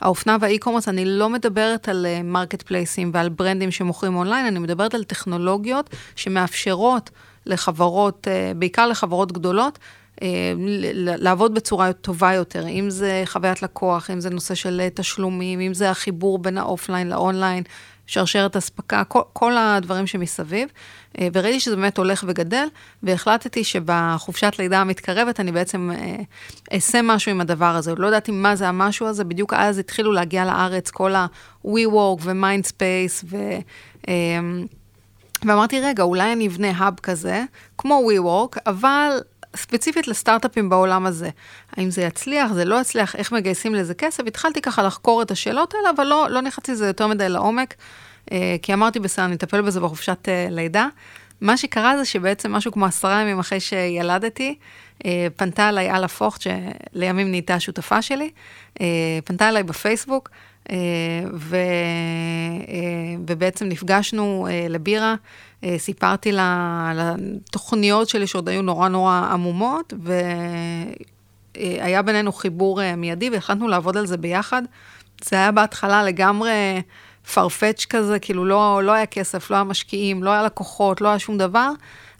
האופנה 0.00 0.36
וה 0.40 0.47
e-commerce, 0.47 0.88
אני 0.88 1.04
לא 1.04 1.28
מדברת 1.28 1.88
על 1.88 2.06
מרקט 2.24 2.62
uh, 2.62 2.64
פלייסים 2.64 3.10
ועל 3.14 3.28
ברנדים 3.28 3.70
שמוכרים 3.70 4.16
אונליין, 4.16 4.46
אני 4.46 4.58
מדברת 4.58 4.94
על 4.94 5.04
טכנולוגיות 5.04 5.90
שמאפשרות 6.16 7.10
לחברות, 7.46 8.26
uh, 8.26 8.58
בעיקר 8.58 8.86
לחברות 8.86 9.32
גדולות, 9.32 9.78
uh, 10.16 10.20
לעבוד 10.96 11.54
בצורה 11.54 11.92
טובה 11.92 12.32
יותר, 12.32 12.66
אם 12.66 12.90
זה 12.90 13.22
חוויית 13.26 13.62
לקוח, 13.62 14.10
אם 14.10 14.20
זה 14.20 14.30
נושא 14.30 14.54
של 14.54 14.88
תשלומים, 14.94 15.60
אם 15.60 15.74
זה 15.74 15.90
החיבור 15.90 16.38
בין 16.38 16.58
ה 16.58 16.64
offline 16.64 17.08
ל 17.08 17.15
online, 17.15 17.62
שרשרת 18.06 18.56
אספקה, 18.56 19.04
כל, 19.04 19.20
כל 19.32 19.56
הדברים 19.58 20.06
שמסביב. 20.06 20.68
אה, 21.20 21.28
וראיתי 21.32 21.60
שזה 21.60 21.76
באמת 21.76 21.98
הולך 21.98 22.24
וגדל, 22.26 22.66
והחלטתי 23.02 23.64
שבחופשת 23.64 24.52
לידה 24.58 24.80
המתקרבת 24.80 25.40
אני 25.40 25.52
בעצם 25.52 25.90
אה, 25.94 26.16
אעשה 26.74 27.02
משהו 27.02 27.30
עם 27.30 27.40
הדבר 27.40 27.76
הזה. 27.76 27.94
לא 27.96 28.06
ידעתי 28.06 28.32
מה 28.32 28.56
זה 28.56 28.68
המשהו 28.68 29.06
הזה, 29.06 29.24
בדיוק 29.24 29.52
אז 29.52 29.78
התחילו 29.78 30.12
להגיע 30.12 30.44
לארץ 30.44 30.90
כל 30.90 31.14
ה-WeWork 31.14 32.20
ו-Mindspace, 32.20 33.24
ו... 33.24 33.36
אמ, 34.08 34.66
ואמרתי, 35.44 35.80
רגע, 35.80 36.02
אולי 36.02 36.32
אני 36.32 36.46
אבנה 36.46 36.70
האב 36.76 36.94
כזה, 37.02 37.44
כמו 37.78 38.02
WeWork, 38.10 38.58
אבל 38.66 39.18
ספציפית 39.56 40.08
לסטארט-אפים 40.08 40.68
בעולם 40.68 41.06
הזה. 41.06 41.30
האם 41.76 41.90
זה 41.90 42.02
יצליח, 42.02 42.52
זה 42.52 42.64
לא 42.64 42.80
יצליח, 42.80 43.16
איך 43.16 43.32
מגייסים 43.32 43.74
לזה 43.74 43.94
כסף? 43.94 44.26
התחלתי 44.26 44.60
ככה 44.60 44.82
לחקור 44.82 45.22
את 45.22 45.30
השאלות 45.30 45.74
האלה, 45.74 45.90
אבל 45.96 46.04
לא, 46.04 46.26
לא 46.30 46.42
נכנסתי 46.42 46.72
לזה 46.72 46.86
יותר 46.86 47.06
מדי 47.06 47.28
לעומק, 47.28 47.74
אה, 48.32 48.56
כי 48.62 48.74
אמרתי, 48.74 49.00
בסדר, 49.00 49.24
אני 49.24 49.34
אטפל 49.34 49.62
בזה 49.62 49.80
בחופשת 49.80 50.28
אה, 50.28 50.46
לידה. 50.50 50.88
מה 51.40 51.56
שקרה 51.56 51.98
זה 51.98 52.04
שבעצם 52.04 52.52
משהו 52.52 52.72
כמו 52.72 52.86
עשרה 52.86 53.20
ימים 53.20 53.38
אחרי 53.38 53.60
שילדתי, 53.60 54.54
אה, 55.04 55.26
פנתה 55.36 55.68
אליי 55.68 55.90
אללה 55.90 56.08
פוכט, 56.08 56.40
שלימים 56.40 57.30
נהייתה 57.30 57.54
השותפה 57.54 58.02
שלי, 58.02 58.30
פנתה 59.24 59.48
אליי 59.48 59.62
בפייסבוק, 59.62 60.30
ו, 61.34 61.56
ובעצם 63.26 63.68
נפגשנו 63.68 64.48
לבירה. 64.68 65.14
אה, 65.64 65.78
סיפרתי 65.78 66.32
לה 66.32 66.86
על 66.90 67.00
התוכניות 67.00 68.08
שלי 68.08 68.26
שעוד 68.26 68.48
היו 68.48 68.62
נורא 68.62 68.88
נורא 68.88 69.28
עמומות, 69.32 69.92
והיה 71.54 72.02
בינינו 72.02 72.32
חיבור 72.32 72.82
אה, 72.82 72.96
מיידי 72.96 73.30
והחלטנו 73.30 73.68
לעבוד 73.68 73.96
על 73.96 74.06
זה 74.06 74.16
ביחד. 74.16 74.62
זה 75.24 75.36
היה 75.36 75.52
בהתחלה 75.52 76.02
לגמרי 76.04 76.82
farfetch 77.34 77.86
כזה, 77.90 78.18
כאילו 78.18 78.44
לא, 78.44 78.80
לא 78.84 78.92
היה 78.92 79.06
כסף, 79.06 79.50
לא 79.50 79.56
היה 79.56 79.64
משקיעים, 79.64 80.22
לא 80.22 80.30
היה 80.30 80.42
לקוחות, 80.42 81.00
לא 81.00 81.08
היה 81.08 81.18
שום 81.18 81.38
דבר. 81.38 81.70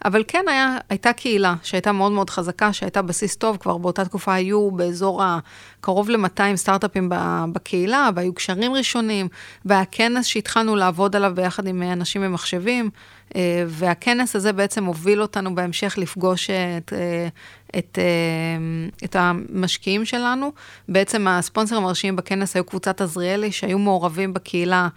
אבל 0.05 0.25
כן 0.29 0.45
היה, 0.49 0.77
הייתה 0.89 1.13
קהילה 1.13 1.55
שהייתה 1.63 1.93
מאוד 1.93 2.13
מאוד 2.13 2.31
חזקה, 2.31 2.73
שהייתה 2.73 3.03
בסיס 3.03 3.37
טוב, 3.37 3.57
כבר 3.57 3.79
באותה 3.79 4.05
תקופה 4.05 4.35
היו 4.35 4.71
באזור 4.71 5.23
הקרוב 5.25 6.11
ל-200 6.11 6.57
סטארט-אפים 6.57 7.09
בקהילה, 7.53 8.11
והיו 8.15 8.35
קשרים 8.35 8.75
ראשונים, 8.75 9.29
והיה 9.65 9.85
כנס 9.85 10.27
שהתחלנו 10.27 10.77
לעבוד 10.77 11.17
עליו 11.17 11.33
ביחד 11.35 11.67
עם 11.67 11.83
אנשים 11.83 12.23
במחשבים, 12.23 12.85
אה, 12.85 13.14
והכנס 13.69 14.37
הזה 14.37 14.53
בעצם 14.53 14.85
הוביל 14.85 15.23
אותנו 15.23 15.55
בהמשך 15.55 15.95
לפגוש 15.99 16.51
את, 16.51 16.93
אה, 16.93 17.29
את, 17.79 17.99
אה, 17.99 19.05
את 19.05 19.17
המשקיעים 19.19 20.05
שלנו. 20.05 20.53
בעצם 20.89 21.29
הספונסרים 21.29 21.85
הראשיים 21.85 22.17
בכנס 22.17 22.57
היו 22.57 22.65
קבוצת 22.65 23.01
עזריאלי, 23.01 23.53
שהיו 23.53 23.79
מעורבים 23.79 24.35
בקהילה 24.35 24.83
אה, 24.83 24.89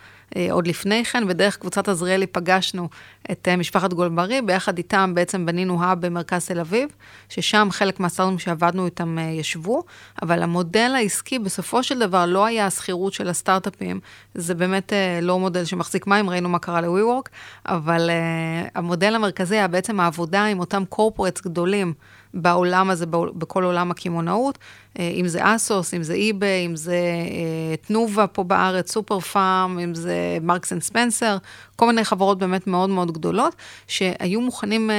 עוד 0.52 0.68
לפני 0.68 1.06
כן, 1.06 1.24
ודרך 1.28 1.58
קבוצת 1.58 1.88
עזריאלי 1.90 2.28
פגשנו 2.28 2.90
את 3.32 3.48
אה, 3.48 3.56
משפחת 3.56 3.94
גולברי, 3.94 4.42
ביחד 4.42 4.78
איתם 4.78 5.12
בעצם 5.16 5.46
בנינו 5.46 5.84
האב 5.84 6.06
במרכז 6.06 6.46
תל 6.46 6.60
אביב, 6.60 6.90
ששם 7.30 7.68
חלק 7.72 8.00
מהסטארטים 8.00 8.40
שעבדנו 8.40 8.86
איתם 8.86 9.18
ישבו, 9.20 9.84
אבל 10.22 10.44
המודל 10.44 10.92
העסקי 10.96 11.40
בסופו 11.40 11.84
של 11.84 12.00
דבר 12.00 12.26
לא 12.26 12.46
היה 12.46 12.66
השכירות 12.66 13.13
של 13.13 13.30
הסטארט-אפים, 13.30 14.00
זה 14.34 14.56
באמת 14.56 14.94
לא 15.22 15.40
מודל 15.40 15.66
שמחזיק 15.66 16.08
מים, 16.08 16.30
ראינו 16.30 16.50
מה 16.50 16.60
קרה 16.60 16.82
ל-WeWork, 16.82 17.30
אבל 17.66 18.10
המודל 18.76 19.16
המרכזי 19.16 19.56
היה 19.56 19.68
בעצם 19.68 20.00
העבודה 20.00 20.46
עם 20.46 20.60
אותם 20.60 20.84
קורפורטס 20.90 21.42
גדולים. 21.42 21.94
בעולם 22.34 22.90
הזה, 22.90 23.06
בכל 23.10 23.63
עולם 23.63 23.92
הקמעונאות, 23.92 24.58
אה, 25.00 25.12
אם 25.16 25.28
זה 25.28 25.56
אסוס, 25.56 25.94
אם 25.94 26.04
זה 26.04 26.13
אי-ביי, 26.13 26.66
אם 26.66 26.76
זה 26.76 26.96
אה, 26.96 27.76
תנובה 27.78 28.28
פה 28.28 28.44
בארץ, 28.44 28.92
סופר 28.92 29.20
פארם, 29.20 29.80
אם 29.84 29.96
זה 29.96 30.38
מרקס 30.42 30.74
אנד 30.74 30.82
ספנסר, 30.82 31.38
כל 31.76 31.88
מיני 31.88 32.04
חברות 32.04 32.40
באמת 32.40 32.68
מאוד 32.68 32.90
מאוד 32.90 33.12
גדולות, 33.12 33.56
שהיו 33.88 34.42
מוכנים 34.42 34.92
אה, 34.92 34.96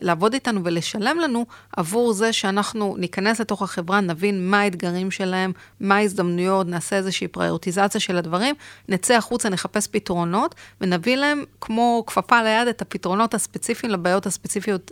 לעבוד 0.00 0.34
איתנו 0.34 0.60
ולשלם 0.64 1.18
לנו 1.18 1.46
עבור 1.76 2.12
זה 2.12 2.32
שאנחנו 2.32 2.94
ניכנס 2.98 3.40
לתוך 3.40 3.62
החברה, 3.62 4.00
נבין 4.00 4.50
מה 4.50 4.60
האתגרים 4.60 5.10
שלהם, 5.10 5.52
מה 5.80 5.96
ההזדמנויות, 5.96 6.66
נעשה 6.66 6.96
איזושהי 6.96 7.28
פריורטיזציה 7.28 8.00
של 8.00 8.16
הדברים, 8.16 8.54
נצא 8.88 9.14
החוצה, 9.14 9.48
נחפש 9.48 9.86
פתרונות, 9.86 10.54
ונביא 10.80 11.16
להם 11.16 11.44
כמו 11.60 12.04
כפפה 12.06 12.42
ליד 12.42 12.68
את 12.68 12.82
הפתרונות 12.82 13.34
הספציפיים 13.34 13.92
לבעיות 13.92 14.26
הספציפיות 14.26 14.90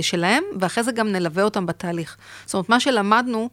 שלהם, 0.00 0.42
ואחרי 0.60 0.84
זה 0.84 0.92
גם 0.92 1.08
נלווה 1.08 1.42
אותם 1.42 1.66
בתהליך. 1.66 2.16
זאת 2.46 2.54
אומרת, 2.54 2.68
מה 2.68 2.80
שלמדנו 2.80 3.48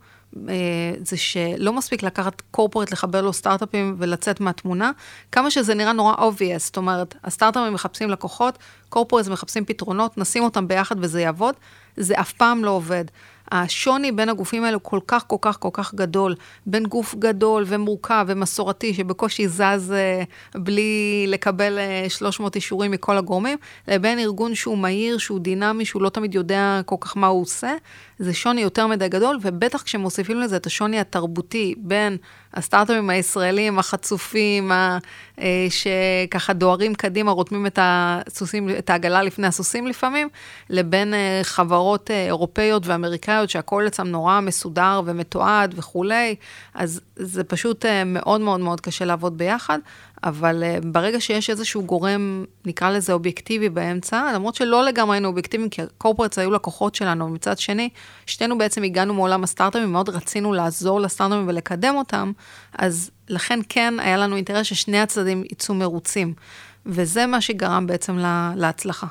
אה, 0.50 0.94
זה 1.06 1.18
שלא 1.18 1.74
מספיק 1.74 2.04
לקחת 2.04 2.42
קורפורט, 2.52 2.92
לחבר 2.92 3.22
לו 3.22 3.34
סטארט-אפים 3.34 3.96
ולצאת 3.98 4.40
מהתמונה, 4.40 4.92
כמה 5.32 5.52
שזה 5.52 5.74
נראה 5.74 5.94
נורא 5.94 6.16
obvious, 6.16 6.60
זאת 6.60 6.78
אומרת, 6.78 7.16
הסטארט-אפים 7.24 7.74
מחפשים 7.74 8.10
לקוחות, 8.10 8.58
קורפורט 8.90 9.28
מחפשים 9.28 9.66
פתרונות, 9.66 10.18
נשים 10.18 10.44
אותם 10.44 10.68
ביחד 10.68 10.96
וזה 11.00 11.22
יעבוד, 11.22 11.56
זה 11.98 12.20
אף 12.20 12.32
פעם 12.34 12.64
לא 12.64 12.70
עובד. 12.70 13.06
השוני 13.52 14.12
בין 14.12 14.30
הגופים 14.30 14.64
האלו 14.64 14.84
כל 14.84 15.00
כך, 15.08 15.24
כל 15.28 15.38
כך, 15.42 15.58
כל 15.60 15.70
כך 15.74 15.94
גדול, 15.94 16.36
בין 16.66 16.84
גוף 16.84 17.16
גדול 17.16 17.64
ומורכב 17.68 18.26
ומסורתי, 18.28 18.94
שבקושי 18.94 19.48
זז 19.48 19.92
אה, 19.92 20.24
בלי 20.56 21.26
לקבל 21.28 21.80
300 22.10 22.56
אה, 22.56 22.58
אישורים 22.58 22.92
מכל 22.92 23.18
הגורמים, 23.18 23.58
לבין 23.88 24.20
ארגון 24.20 24.56
שהוא 24.56 24.78
מהיר, 24.78 25.18
שהוא 25.18 25.40
דינמי, 25.40 25.86
שהוא 25.86 26.02
לא 26.02 26.10
תמיד 26.10 26.36
יודע 26.36 26.82
כל 26.86 26.96
כך 27.02 27.18
מה 27.18 27.28
הוא 27.28 27.42
עושה, 27.42 27.74
זה 28.20 28.34
שוני 28.34 28.62
יותר 28.62 28.88
מדי 28.88 29.10
גדול, 29.10 29.38
ובטח 29.42 29.82
כשמוסיפים 29.82 30.40
לזה 30.40 30.56
את 30.56 30.66
השוני 30.66 31.00
התרבותי 31.00 31.76
בין 31.78 32.18
הסטארט-אפים 32.54 33.10
הישראלים 33.10 33.80
החצופים, 33.80 34.72
ה, 34.72 34.98
אה, 35.40 35.68
שככה 35.70 36.54
דוהרים 36.54 36.96
קדימה, 36.96 37.32
רותמים 37.32 37.66
את, 37.66 37.80
הסוסים, 37.82 38.70
את 38.70 38.90
העגלה 38.90 39.24
לפני 39.24 39.48
הסוסים 39.48 39.88
לפעמים, 39.88 40.30
לבין 40.70 41.14
אה, 41.14 41.40
חברות 41.44 42.12
אה, 42.12 42.26
אירופאיות 42.26 42.88
ואמריקאיות, 42.88 43.50
שהכל 43.50 43.88
אצלם 43.88 44.08
נורא 44.08 44.40
מסודר 44.40 45.02
ומתועד 45.06 45.74
וכולי, 45.78 46.36
אז 46.74 47.02
זה 47.16 47.44
פשוט 47.44 47.86
מאוד 48.06 48.42
מאוד 48.42 48.60
מאוד 48.60 48.82
קשה 48.82 49.06
לעבוד 49.06 49.38
ביחד. 49.38 49.80
אבל 50.24 50.64
uh, 50.64 50.86
ברגע 50.88 51.22
שיש 51.22 51.50
איזשהו 51.50 51.84
גורם, 51.84 52.46
נקרא 52.66 52.90
לזה 52.90 53.14
אובייקטיבי 53.14 53.70
באמצע, 53.70 54.32
למרות 54.36 54.56
שלא 54.56 54.84
לגמרי 54.84 55.16
היינו 55.16 55.28
אובייקטיביים, 55.28 55.70
כי 55.70 55.82
הקורפורטס 55.82 56.40
היו 56.40 56.52
לקוחות 56.52 56.96
שלנו, 56.96 57.26
ומצד 57.26 57.58
שני, 57.58 57.90
שתינו 58.26 58.58
בעצם 58.58 58.84
הגענו 58.84 59.14
מעולם 59.14 59.44
הסטארט-אפים, 59.44 59.92
מאוד 59.92 60.10
רצינו 60.10 60.54
לעזור 60.54 61.02
לסטארט-אפים 61.02 61.48
ולקדם 61.48 61.96
אותם, 61.96 62.32
אז 62.78 63.12
לכן 63.30 63.60
כן 63.70 63.94
היה 64.00 64.18
לנו 64.18 64.36
אינטרס 64.36 64.68
ששני 64.68 65.00
הצדדים 65.00 65.44
יצאו 65.52 65.76
מרוצים, 65.76 66.34
וזה 66.86 67.26
מה 67.26 67.42
שגרם 67.42 67.88
בעצם 67.88 68.18
לה, 68.18 68.54
להצלחה. 68.56 69.08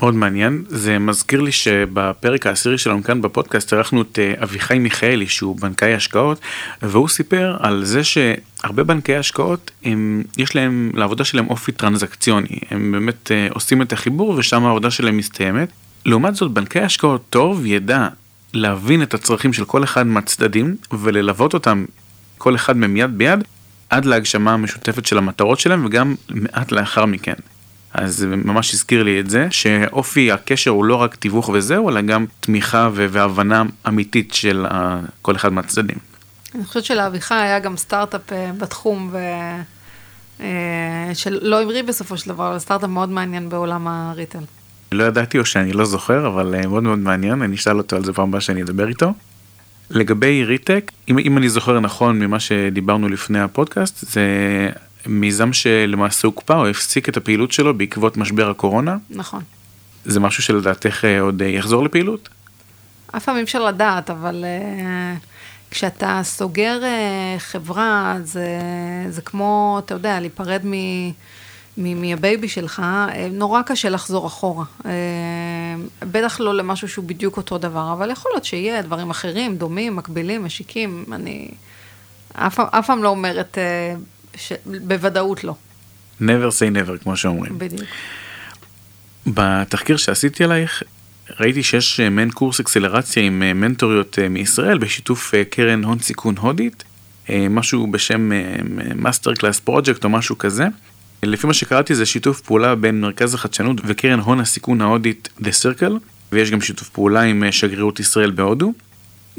מאוד 0.00 0.14
מעניין, 0.14 0.64
זה 0.68 0.98
מזכיר 0.98 1.40
לי 1.40 1.52
שבפרק 1.52 2.46
העשירי 2.46 2.78
שלנו 2.78 3.02
כאן 3.02 3.22
בפודקאסט 3.22 3.72
אירחנו 3.72 4.02
את 4.02 4.18
אה, 4.18 4.34
אביחי 4.42 4.78
מיכאלי 4.78 5.28
שהוא 5.28 5.56
בנקאי 5.60 5.94
השקעות 5.94 6.40
והוא 6.82 7.08
סיפר 7.08 7.56
על 7.60 7.84
זה 7.84 8.04
שהרבה 8.04 8.84
בנקאי 8.84 9.16
השקעות 9.16 9.70
הם, 9.84 10.22
יש 10.36 10.56
להם 10.56 10.92
לעבודה 10.94 11.24
שלהם 11.24 11.50
אופי 11.50 11.72
טרנזקציוני, 11.72 12.58
הם 12.70 12.92
באמת 12.92 13.30
אה, 13.30 13.48
עושים 13.50 13.82
את 13.82 13.92
החיבור 13.92 14.34
ושם 14.38 14.64
העבודה 14.64 14.90
שלהם 14.90 15.16
מסתיימת. 15.16 15.68
לעומת 16.06 16.34
זאת 16.34 16.50
בנקאי 16.50 16.82
השקעות 16.82 17.22
טוב 17.30 17.66
ידע 17.66 18.08
להבין 18.52 19.02
את 19.02 19.14
הצרכים 19.14 19.52
של 19.52 19.64
כל 19.64 19.84
אחד 19.84 20.06
מהצדדים 20.06 20.76
וללוות 20.92 21.54
אותם 21.54 21.84
כל 22.38 22.54
אחד 22.54 22.76
מהם 22.76 22.96
יד 22.96 23.18
ביד 23.18 23.44
עד 23.90 24.04
להגשמה 24.04 24.52
המשותפת 24.52 25.06
של 25.06 25.18
המטרות 25.18 25.60
שלהם 25.60 25.84
וגם 25.84 26.14
מעט 26.30 26.72
לאחר 26.72 27.06
מכן. 27.06 27.34
אז 27.94 28.16
זה 28.16 28.26
ממש 28.26 28.74
הזכיר 28.74 29.02
לי 29.02 29.20
את 29.20 29.30
זה, 29.30 29.46
שאופי 29.50 30.32
הקשר 30.32 30.70
הוא 30.70 30.84
לא 30.84 30.94
רק 30.94 31.14
תיווך 31.14 31.48
וזהו, 31.48 31.90
אלא 31.90 32.00
גם 32.00 32.26
תמיכה 32.40 32.90
והבנה 32.92 33.62
אמיתית 33.88 34.34
של 34.34 34.66
כל 35.22 35.36
אחד 35.36 35.52
מהצדדים. 35.52 35.98
אני 36.54 36.64
חושבת 36.64 36.84
שלאביחי 36.84 37.34
היה 37.34 37.58
גם 37.58 37.76
סטארט-אפ 37.76 38.32
אה, 38.32 38.50
בתחום, 38.58 39.08
ו... 39.12 39.18
אה, 40.40 41.10
שלא 41.14 41.62
המריא 41.62 41.82
בסופו 41.82 42.16
של 42.16 42.28
דבר, 42.28 42.50
אבל 42.50 42.58
סטארט-אפ 42.58 42.88
מאוד 42.88 43.08
מעניין 43.08 43.48
בעולם 43.48 43.88
הריטל. 43.88 44.44
לא 44.92 45.04
ידעתי 45.04 45.38
או 45.38 45.44
שאני 45.44 45.72
לא 45.72 45.84
זוכר, 45.84 46.26
אבל 46.26 46.54
אה, 46.54 46.66
מאוד 46.66 46.82
מאוד 46.82 46.98
מעניין, 46.98 47.42
אני 47.42 47.56
אשאל 47.56 47.78
אותו 47.78 47.96
על 47.96 48.04
זה 48.04 48.12
פעם 48.12 48.28
הבאה 48.28 48.40
שאני 48.40 48.62
אדבר 48.62 48.88
איתו. 48.88 49.12
לגבי 49.90 50.44
ריטק, 50.44 50.92
אם, 51.08 51.18
אם 51.18 51.38
אני 51.38 51.48
זוכר 51.48 51.80
נכון 51.80 52.18
ממה 52.18 52.40
שדיברנו 52.40 53.08
לפני 53.08 53.40
הפודקאסט, 53.40 53.98
זה 54.10 54.20
מיזם 55.06 55.52
שלמעשה 55.52 56.28
הוקפא 56.28 56.52
או 56.52 56.66
הפסיק 56.68 57.08
את 57.08 57.16
הפעילות 57.16 57.52
שלו 57.52 57.78
בעקבות 57.78 58.16
משבר 58.16 58.50
הקורונה. 58.50 58.96
נכון. 59.10 59.42
זה 60.04 60.20
משהו 60.20 60.42
שלדעתך 60.42 61.04
אה, 61.04 61.20
עוד 61.20 61.42
אה, 61.42 61.48
יחזור 61.48 61.84
לפעילות? 61.84 62.28
אף 63.16 63.24
פעם 63.24 63.36
אי 63.36 63.42
אפשר 63.42 63.64
לדעת, 63.64 64.10
אבל 64.10 64.44
uh, 64.44 65.18
כשאתה 65.70 66.20
סוגר 66.22 66.80
uh, 66.82 67.40
חברה, 67.40 68.16
זה, 68.24 68.48
זה 69.08 69.22
כמו, 69.22 69.80
אתה 69.84 69.94
יודע, 69.94 70.20
להיפרד 70.20 70.60
מ... 70.64 70.74
מהבייבי 71.76 72.48
שלך, 72.48 72.82
נורא 73.30 73.62
קשה 73.62 73.88
לחזור 73.88 74.26
אחורה. 74.26 74.64
בטח 76.00 76.40
לא 76.40 76.54
למשהו 76.54 76.88
שהוא 76.88 77.04
בדיוק 77.04 77.36
אותו 77.36 77.58
דבר, 77.58 77.92
אבל 77.92 78.10
יכול 78.10 78.32
להיות 78.34 78.44
שיהיה 78.44 78.82
דברים 78.82 79.10
אחרים, 79.10 79.56
דומים, 79.56 79.96
מקבילים, 79.96 80.44
משיקים. 80.44 81.04
אני 81.12 81.48
אף, 82.32 82.60
אף 82.60 82.86
פעם 82.86 83.02
לא 83.02 83.08
אומרת 83.08 83.58
ש... 84.40 84.52
בוודאות 84.66 85.44
לא. 85.44 85.54
never 86.20 86.50
say 86.50 86.74
never, 86.74 87.02
כמו 87.02 87.16
שאומרים. 87.16 87.58
בדיוק. 87.58 87.82
בתחקיר 89.26 89.96
שעשיתי 89.96 90.44
עלייך, 90.44 90.82
ראיתי 91.40 91.62
שיש 91.62 92.00
אה, 92.00 92.10
מעין 92.10 92.30
קורס 92.30 92.60
אקסלרציה 92.60 93.22
עם 93.22 93.42
אה, 93.42 93.52
מנטוריות 93.52 94.18
אה, 94.18 94.28
מישראל 94.28 94.78
בשיתוף 94.78 95.34
קרן 95.50 95.84
הון 95.84 95.98
סיכון 95.98 96.36
הודית, 96.38 96.84
משהו 97.50 97.86
בשם 97.86 98.30
Master 98.94 99.34
Class 99.34 99.60
Project 99.60 100.04
או 100.04 100.08
משהו 100.08 100.38
כזה. 100.38 100.66
לפי 101.22 101.46
מה 101.46 101.54
שקראתי 101.54 101.94
זה 101.94 102.06
שיתוף 102.06 102.40
פעולה 102.40 102.74
בין 102.74 103.00
מרכז 103.00 103.34
החדשנות 103.34 103.76
וקרן 103.84 104.20
הון 104.20 104.40
הסיכון 104.40 104.80
ההודית 104.80 105.28
The 105.40 105.48
Circle, 105.62 105.92
ויש 106.32 106.50
גם 106.50 106.60
שיתוף 106.60 106.88
פעולה 106.88 107.22
עם 107.22 107.44
שגרירות 107.50 108.00
ישראל 108.00 108.30
בהודו. 108.30 108.72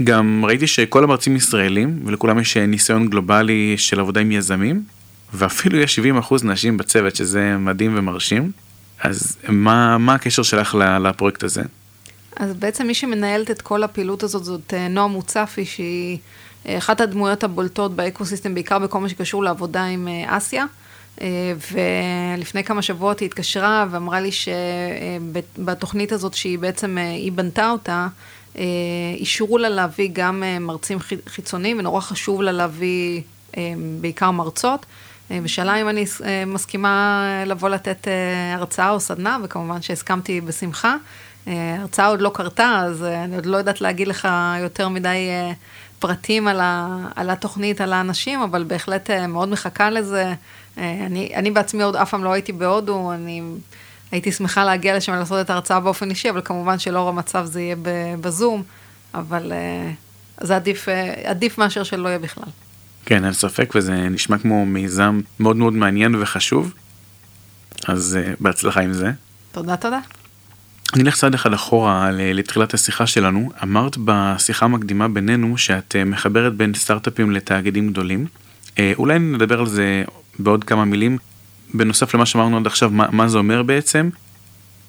גם 0.03 0.45
ראיתי 0.45 0.67
שכל 0.67 1.03
המרצים 1.03 1.35
ישראלים, 1.35 1.99
ולכולם 2.05 2.39
יש 2.39 2.57
ניסיון 2.57 3.07
גלובלי 3.07 3.75
של 3.77 3.99
עבודה 3.99 4.21
עם 4.21 4.31
יזמים, 4.31 4.83
ואפילו 5.33 5.77
יש 5.77 5.99
70% 5.99 6.33
נשים 6.43 6.77
בצוות, 6.77 7.15
שזה 7.15 7.57
מדהים 7.57 7.93
ומרשים. 7.97 8.51
אז 9.03 9.37
מה, 9.49 9.97
מה 9.97 10.13
הקשר 10.13 10.43
שלך 10.43 10.77
לפרויקט 11.01 11.43
הזה? 11.43 11.61
אז 12.35 12.53
בעצם 12.53 12.87
מי 12.87 12.93
שמנהלת 12.93 13.51
את 13.51 13.61
כל 13.61 13.83
הפעילות 13.83 14.23
הזאת 14.23 14.43
זאת 14.43 14.73
אה, 14.73 14.87
נועה 14.87 15.07
מוצפי, 15.07 15.65
שהיא 15.65 16.17
אה, 16.67 16.77
אחת 16.77 17.01
הדמויות 17.01 17.43
הבולטות 17.43 17.95
באקוסיסטם, 17.95 18.53
בעיקר 18.53 18.79
בכל 18.79 18.99
מה 18.99 19.09
שקשור 19.09 19.43
לעבודה 19.43 19.83
עם 19.83 20.07
אה, 20.07 20.37
אסיה. 20.37 20.65
ולפני 22.37 22.63
כמה 22.63 22.81
שבועות 22.81 23.19
היא 23.19 23.25
התקשרה 23.25 23.85
ואמרה 23.91 24.19
לי 24.21 24.29
שבתוכנית 24.31 26.11
הזאת 26.11 26.33
שהיא 26.33 26.59
בעצם, 26.59 26.97
היא 26.97 27.31
בנתה 27.31 27.69
אותה, 27.69 27.91
אה, 27.91 28.07
אישרו 29.17 29.57
לה 29.57 29.69
להביא 29.69 30.09
גם 30.13 30.43
אה, 30.43 30.59
מרצים 30.59 30.97
חיצוניים, 31.27 31.79
ונורא 31.79 32.01
חשוב 32.01 32.41
לה 32.41 32.51
להביא 32.51 33.21
אה, 33.57 33.73
בעיקר 34.01 34.31
מרצות. 34.31 34.85
ושאלה 35.43 35.81
אם 35.81 35.89
אני 35.89 36.05
מסכימה 36.47 37.25
לבוא 37.45 37.69
לתת 37.69 38.07
הרצאה 38.55 38.89
או 38.89 38.99
סדנה, 38.99 39.37
וכמובן 39.43 39.81
שהסכמתי 39.81 40.41
בשמחה. 40.41 40.95
ההרצאה 41.47 42.07
עוד 42.07 42.21
לא 42.21 42.31
קרתה, 42.33 42.81
אז 42.85 43.03
אני 43.03 43.35
עוד 43.35 43.45
לא 43.45 43.57
יודעת 43.57 43.81
להגיד 43.81 44.07
לך 44.07 44.27
יותר 44.61 44.89
מדי 44.89 45.29
פרטים 45.99 46.47
על, 46.47 46.59
ה, 46.59 46.97
על 47.15 47.29
התוכנית, 47.29 47.81
על 47.81 47.93
האנשים, 47.93 48.41
אבל 48.41 48.63
בהחלט 48.63 49.09
מאוד 49.09 49.49
מחכה 49.49 49.89
לזה. 49.89 50.33
אני, 50.77 51.31
אני 51.35 51.51
בעצמי 51.51 51.83
עוד 51.83 51.95
אף 51.95 52.09
פעם 52.09 52.23
לא 52.23 52.33
הייתי 52.33 52.51
בהודו, 52.51 53.11
אני 53.11 53.41
הייתי 54.11 54.31
שמחה 54.31 54.63
להגיע 54.63 54.97
לשם 54.97 55.11
ולעשות 55.13 55.41
את 55.41 55.49
ההרצאה 55.49 55.79
באופן 55.79 56.09
אישי, 56.09 56.29
אבל 56.29 56.41
כמובן 56.45 56.79
שלאור 56.79 57.09
המצב 57.09 57.45
זה 57.45 57.61
יהיה 57.61 57.75
בזום, 58.21 58.63
אבל 59.13 59.51
uh, 59.51 60.45
זה 60.45 60.55
עדיף, 60.55 60.87
uh, 60.87 60.91
עדיף 61.27 61.57
מאשר 61.57 61.83
שלא 61.83 62.07
יהיה 62.07 62.19
בכלל. 62.19 62.49
כן, 63.05 63.25
אין 63.25 63.33
ספק, 63.33 63.71
וזה 63.75 63.93
נשמע 63.93 64.37
כמו 64.37 64.65
מיזם 64.65 65.21
מאוד 65.39 65.55
מאוד 65.55 65.73
מעניין 65.73 66.15
וחשוב, 66.15 66.73
אז 67.87 68.19
uh, 68.21 68.35
בהצלחה 68.39 68.81
עם 68.81 68.93
זה. 68.93 69.11
תודה, 69.51 69.75
תודה. 69.75 69.99
אני 70.93 71.03
אלך 71.03 71.15
צעד 71.15 71.33
אחד 71.33 71.53
אחורה 71.53 72.09
לתחילת 72.11 72.73
השיחה 72.73 73.07
שלנו. 73.07 73.51
אמרת 73.63 73.97
בשיחה 74.05 74.65
המקדימה 74.65 75.07
בינינו 75.07 75.57
שאת 75.57 75.95
מחברת 76.05 76.55
בין 76.55 76.73
סטארט-אפים 76.73 77.31
לתאגידים 77.31 77.91
גדולים. 77.91 78.25
אולי 78.79 79.19
נדבר 79.19 79.59
על 79.59 79.67
זה 79.67 80.03
בעוד 80.39 80.63
כמה 80.63 80.85
מילים. 80.85 81.17
בנוסף 81.73 82.15
למה 82.15 82.25
שאמרנו 82.25 82.57
עד 82.57 82.67
עכשיו, 82.67 82.89
מה, 82.89 83.07
מה 83.11 83.27
זה 83.27 83.37
אומר 83.37 83.63
בעצם. 83.63 84.09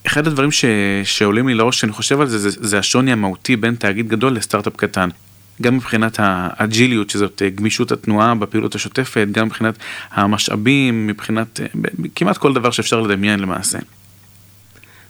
אחד 0.07 0.27
הדברים 0.27 0.53
ש, 0.53 0.65
שעולים 1.05 1.49
לי 1.49 1.55
לראש 1.55 1.81
שאני 1.81 1.93
חושב 1.93 2.21
על 2.21 2.27
זה, 2.27 2.39
זה, 2.39 2.51
זה 2.69 2.79
השוני 2.79 3.13
המהותי 3.13 3.57
בין 3.57 3.75
תאגיד 3.75 4.09
גדול 4.09 4.33
לסטארט-אפ 4.33 4.77
קטן. 4.77 5.09
גם 5.63 5.77
מבחינת 5.77 6.17
האג'יליות 6.19 7.11
שזאת 7.11 7.43
אה, 7.43 7.51
גמישות 7.51 7.93
התנועה 7.93 8.35
בפעילות 8.35 8.75
השוטפת, 8.75 9.27
גם 9.33 9.47
מבחינת 9.47 9.75
המשאבים, 10.11 11.07
מבחינת 11.07 11.61
אה, 11.61 11.67
כמעט 12.15 12.39
כל 12.39 12.53
דבר 12.53 12.71
שאפשר 12.71 13.01
לדמיין 13.01 13.41
למעשה. 13.41 13.79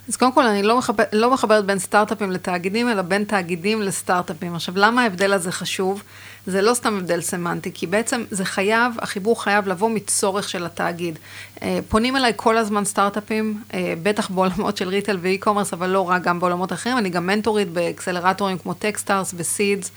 אז 0.09 0.17
קודם 0.17 0.33
כל, 0.33 0.47
אני 0.47 0.63
לא, 0.63 0.79
מחבר, 0.79 1.05
לא 1.13 1.31
מחברת 1.31 1.65
בין 1.65 1.79
סטארט-אפים 1.79 2.31
לתאגידים, 2.31 2.89
אלא 2.89 3.03
בין 3.03 3.25
תאגידים 3.25 3.83
לסטארט-אפים. 3.83 4.55
עכשיו, 4.55 4.75
למה 4.79 5.03
ההבדל 5.03 5.33
הזה 5.33 5.53
חשוב? 5.53 6.03
זה 6.47 6.63
לא 6.63 6.75
סתם 6.75 6.97
הבדל 6.97 7.21
סמנטי, 7.21 7.71
כי 7.75 7.87
בעצם 7.87 8.25
זה 8.31 8.45
חייב, 8.45 8.95
החיבור 8.99 9.43
חייב 9.43 9.69
לבוא 9.69 9.91
מצורך 9.91 10.49
של 10.49 10.67
התאגיד. 10.67 11.19
אה, 11.63 11.79
פונים 11.89 12.17
אליי 12.17 12.33
כל 12.37 12.59
הזמן 12.59 12.85
סטארט-אפים, 12.85 13.63
אה, 13.75 13.95
בטח 14.03 14.31
בעולמות 14.31 14.77
של 14.77 14.89
retail 14.89 15.19
ו 15.21 15.25
e-commerce, 15.25 15.73
אבל 15.73 15.91
לא 15.91 16.09
רק, 16.11 16.23
גם 16.23 16.41
בעולמות 16.41 16.73
אחרים. 16.73 16.99
אני 16.99 17.11
גם 17.11 17.27
מנטורית 17.27 17.69
באקסלרטורים 17.69 18.59
כמו 18.59 18.75
Techstars 18.75 19.35
וסידס. 19.37 19.91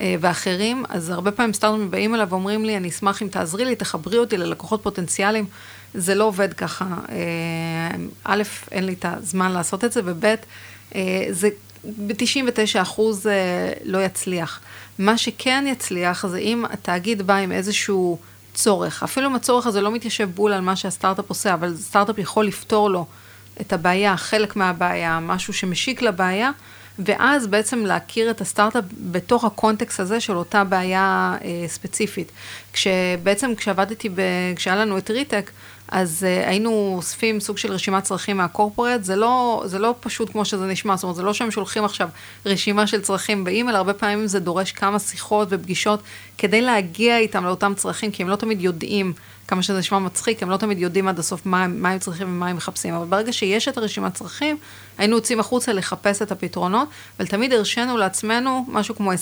אה, 0.00 0.14
ואחרים, 0.20 0.84
אז 0.88 1.10
הרבה 1.10 1.30
פעמים 1.30 1.52
סטארט-אפים 1.52 1.90
באים 1.90 2.14
אליי 2.14 2.26
ואומרים 2.28 2.64
לי, 2.64 2.76
אני 2.76 2.88
אשמח 2.88 3.22
אם 3.22 3.28
תעזרי 3.28 3.64
לי, 3.64 3.76
תחברי 3.76 4.18
אותי 4.18 4.36
ללקוחות 4.36 4.82
פוטנציאליים. 4.82 5.44
זה 5.94 6.14
לא 6.14 6.24
עובד 6.24 6.52
ככה. 6.52 6.86
א', 8.24 8.42
אין 8.70 8.84
לי 8.84 8.92
את 8.92 9.04
הזמן 9.08 9.52
לעשות 9.52 9.84
את 9.84 9.92
זה, 9.92 10.00
וב', 10.04 10.34
זה 11.30 11.48
ב-99 11.84 12.82
אחוז 12.82 13.26
לא 13.84 13.98
יצליח. 13.98 14.60
מה 14.98 15.18
שכן 15.18 15.64
יצליח 15.68 16.26
זה 16.26 16.38
אם 16.38 16.64
התאגיד 16.70 17.22
בא 17.22 17.34
עם 17.34 17.52
איזשהו 17.52 18.18
צורך, 18.54 19.02
אפילו 19.02 19.26
אם 19.26 19.34
הצורך 19.34 19.66
הזה 19.66 19.80
לא 19.80 19.90
מתיישב 19.90 20.30
בול 20.34 20.52
על 20.52 20.60
מה 20.60 20.76
שהסטארט-אפ 20.76 21.28
עושה, 21.28 21.54
אבל 21.54 21.76
סטארט-אפ 21.76 22.18
יכול 22.18 22.46
לפתור 22.46 22.90
לו 22.90 23.06
את 23.60 23.72
הבעיה, 23.72 24.16
חלק 24.16 24.56
מהבעיה, 24.56 25.20
משהו 25.20 25.52
שמשיק 25.52 26.02
לבעיה, 26.02 26.50
ואז 26.98 27.46
בעצם 27.46 27.78
להכיר 27.86 28.30
את 28.30 28.40
הסטארט-אפ 28.40 28.84
בתוך 28.92 29.44
הקונטקסט 29.44 30.00
הזה 30.00 30.20
של 30.20 30.36
אותה 30.36 30.64
בעיה 30.64 31.36
אה, 31.44 31.68
ספציפית. 31.68 32.32
כשבעצם 32.72 33.54
כשעבדתי, 33.54 34.08
ב... 34.08 34.20
כשהיה 34.56 34.76
לנו 34.76 34.98
את 34.98 35.10
Re:Tech, 35.10 35.50
אז 35.88 36.26
אה, 36.26 36.48
היינו 36.48 36.94
אוספים 36.96 37.40
סוג 37.40 37.58
של 37.58 37.72
רשימת 37.72 38.02
צרכים 38.02 38.36
מה 38.36 38.47
corporate, 38.47 39.04
זה 39.04 39.16
לא, 39.16 39.62
זה 39.66 39.78
לא 39.78 39.94
פשוט 40.00 40.32
כמו 40.32 40.44
שזה 40.44 40.66
נשמע, 40.66 40.96
זאת 40.96 41.02
אומרת, 41.02 41.16
זה 41.16 41.22
לא 41.22 41.34
שהם 41.34 41.50
שולחים 41.50 41.84
עכשיו 41.84 42.08
רשימה 42.46 42.86
של 42.86 43.00
צרכים 43.00 43.44
באימייל, 43.44 43.76
הרבה 43.76 43.94
פעמים 43.94 44.26
זה 44.26 44.40
דורש 44.40 44.72
כמה 44.72 44.98
שיחות 44.98 45.48
ופגישות 45.50 46.02
כדי 46.38 46.60
להגיע 46.60 47.18
איתם 47.18 47.44
לאותם 47.44 47.72
צרכים, 47.76 48.10
כי 48.10 48.22
הם 48.22 48.28
לא 48.28 48.36
תמיד 48.36 48.60
יודעים, 48.60 49.12
כמה 49.48 49.62
שזה 49.62 49.78
נשמע 49.78 49.98
מצחיק, 49.98 50.42
הם 50.42 50.50
לא 50.50 50.56
תמיד 50.56 50.78
יודעים 50.78 51.08
עד 51.08 51.18
הסוף 51.18 51.46
מה, 51.46 51.66
מה 51.66 51.90
הם 51.90 51.98
צריכים 51.98 52.28
ומה 52.28 52.48
הם 52.48 52.56
מחפשים, 52.56 52.94
אבל 52.94 53.06
ברגע 53.06 53.32
שיש 53.32 53.68
את 53.68 53.78
הרשימת 53.78 54.14
צרכים, 54.14 54.56
היינו 54.98 55.16
יוצאים 55.16 55.40
החוצה 55.40 55.72
לחפש 55.72 56.22
את 56.22 56.32
הפתרונות, 56.32 56.88
ותמיד 57.20 57.52
הרשינו 57.52 57.96
לעצמנו 57.96 58.64
משהו 58.68 58.94
כמו 58.94 59.12
20% 59.12 59.16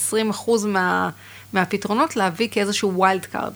מה, 0.67 1.11
מהפתרונות 1.53 2.17
להביא 2.17 2.49
כאיזשהו 2.51 2.93
wild 2.95 3.27
card. 3.27 3.53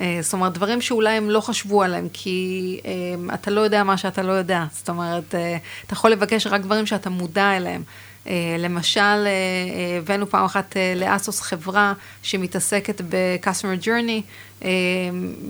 אה, 0.00 0.18
זאת 0.20 0.32
אומרת, 0.32 0.52
דברים 0.52 0.80
שאולי 0.80 1.10
הם 1.10 1.30
לא 1.30 1.40
חשבו 1.40 1.82
עליהם, 1.82 2.08
כי 2.12 2.80
אה, 2.84 3.34
אתה 3.34 3.50
לא 3.50 3.60
יודע 3.60 3.84
מה 3.84 3.96
שאתה 3.96 4.22
לא 4.22 4.32
יודע. 4.32 4.64
זאת 4.72 4.88
אומרת, 4.88 5.34
אה, 5.34 5.56
אתה 5.86 5.92
יכול 5.92 6.10
לבקש 6.10 6.46
רק 6.46 6.60
דברים 6.60 6.86
שאתה 6.86 7.10
מודע 7.10 7.56
אליהם. 7.56 7.82
למשל, 8.58 9.28
הבאנו 9.98 10.26
פעם 10.26 10.44
אחת 10.44 10.76
ל 10.96 11.05
ASOS 11.05 11.40
חברה 11.40 11.92
שמתעסקת 12.22 13.00
ב-customer 13.00 13.84
journey, 13.84 14.22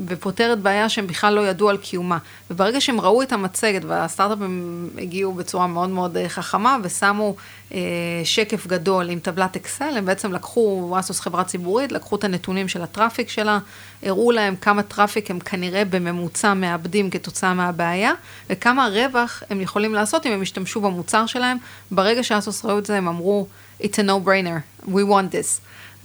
ופותרת 0.06 0.58
בעיה 0.58 0.88
שהם 0.88 1.06
בכלל 1.06 1.34
לא 1.34 1.48
ידעו 1.48 1.68
על 1.68 1.76
קיומה. 1.76 2.18
וברגע 2.50 2.80
שהם 2.80 3.00
ראו 3.00 3.22
את 3.22 3.32
המצגת, 3.32 3.84
והסטארט-אפים 3.84 4.90
הגיעו 4.98 5.32
בצורה 5.32 5.66
מאוד 5.66 5.88
מאוד 5.88 6.16
אה, 6.16 6.28
חכמה, 6.28 6.76
ושמו 6.82 7.36
אה, 7.74 7.78
שקף 8.24 8.66
גדול 8.66 9.10
עם 9.10 9.18
טבלת 9.18 9.56
אקסל, 9.56 9.96
הם 9.96 10.04
בעצם 10.04 10.32
לקחו, 10.32 10.96
ASOS 10.98 11.20
חברה 11.20 11.44
ציבורית, 11.44 11.92
לקחו 11.92 12.16
את 12.16 12.24
הנתונים 12.24 12.68
של 12.68 12.82
ה 12.82 12.88
traffic 12.88 13.28
שלה, 13.28 13.58
הראו 14.02 14.30
להם 14.30 14.56
כמה 14.56 14.82
traffic 14.82 15.30
הם 15.30 15.38
כנראה 15.38 15.84
בממוצע 15.84 16.54
מאבדים 16.54 17.10
כתוצאה 17.10 17.54
מהבעיה, 17.54 18.12
וכמה 18.50 18.88
רווח 18.88 19.42
הם 19.50 19.60
יכולים 19.60 19.94
לעשות 19.94 20.26
אם 20.26 20.32
הם 20.32 20.42
ישתמשו 20.42 20.80
במוצר 20.80 21.26
שלהם. 21.26 21.56
ברגע 21.90 22.22
ש 22.22 22.36
ASOS 22.36 22.64
ראו 22.64 22.78
את 22.78 22.86
זה, 22.86 22.96
הם 22.96 23.08
אמרו, 23.08 23.46
it's 23.82 23.84
a 23.84 24.02
no-brainer, 24.02 24.86
we 24.86 25.04
want 25.10 25.32
this. 25.32 25.60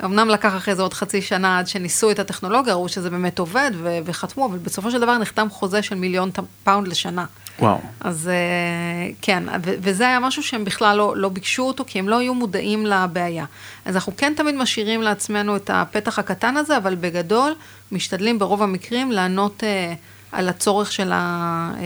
אמנם 0.05 0.29
לקח 0.29 0.55
אחרי 0.57 0.75
זה 0.75 0.81
עוד 0.81 0.93
חצי 0.93 1.21
שנה 1.21 1.59
עד 1.59 1.67
שניסו 1.67 2.11
את 2.11 2.19
הטכנולוגיה, 2.19 2.73
ראו 2.73 2.89
שזה 2.89 3.09
באמת 3.09 3.39
עובד 3.39 3.71
ו- 3.75 3.97
וחתמו, 4.05 4.45
אבל 4.45 4.57
בסופו 4.57 4.91
של 4.91 4.99
דבר 4.99 5.17
נחתם 5.17 5.47
חוזה 5.49 5.81
של 5.81 5.95
מיליון 5.95 6.31
פאונד 6.63 6.87
לשנה. 6.87 7.25
וואו. 7.59 7.77
אז 7.99 8.29
אה, 8.29 9.15
כן, 9.21 9.43
ו- 9.65 9.73
וזה 9.81 10.07
היה 10.07 10.19
משהו 10.19 10.43
שהם 10.43 10.65
בכלל 10.65 10.97
לא, 10.97 11.13
לא 11.17 11.29
ביקשו 11.29 11.63
אותו, 11.63 11.83
כי 11.87 11.99
הם 11.99 12.09
לא 12.09 12.17
היו 12.17 12.33
מודעים 12.33 12.85
לבעיה. 12.85 13.45
אז 13.85 13.95
אנחנו 13.95 14.13
כן 14.17 14.33
תמיד 14.37 14.55
משאירים 14.55 15.01
לעצמנו 15.01 15.55
את 15.55 15.69
הפתח 15.73 16.19
הקטן 16.19 16.57
הזה, 16.57 16.77
אבל 16.77 16.95
בגדול 16.95 17.55
משתדלים 17.91 18.39
ברוב 18.39 18.63
המקרים 18.63 19.11
לענות 19.11 19.63
uh, 19.63 19.95
על 20.31 20.49
הצורך 20.49 20.91
של, 20.91 21.11
ה- 21.13 21.71
uh, 21.75 21.81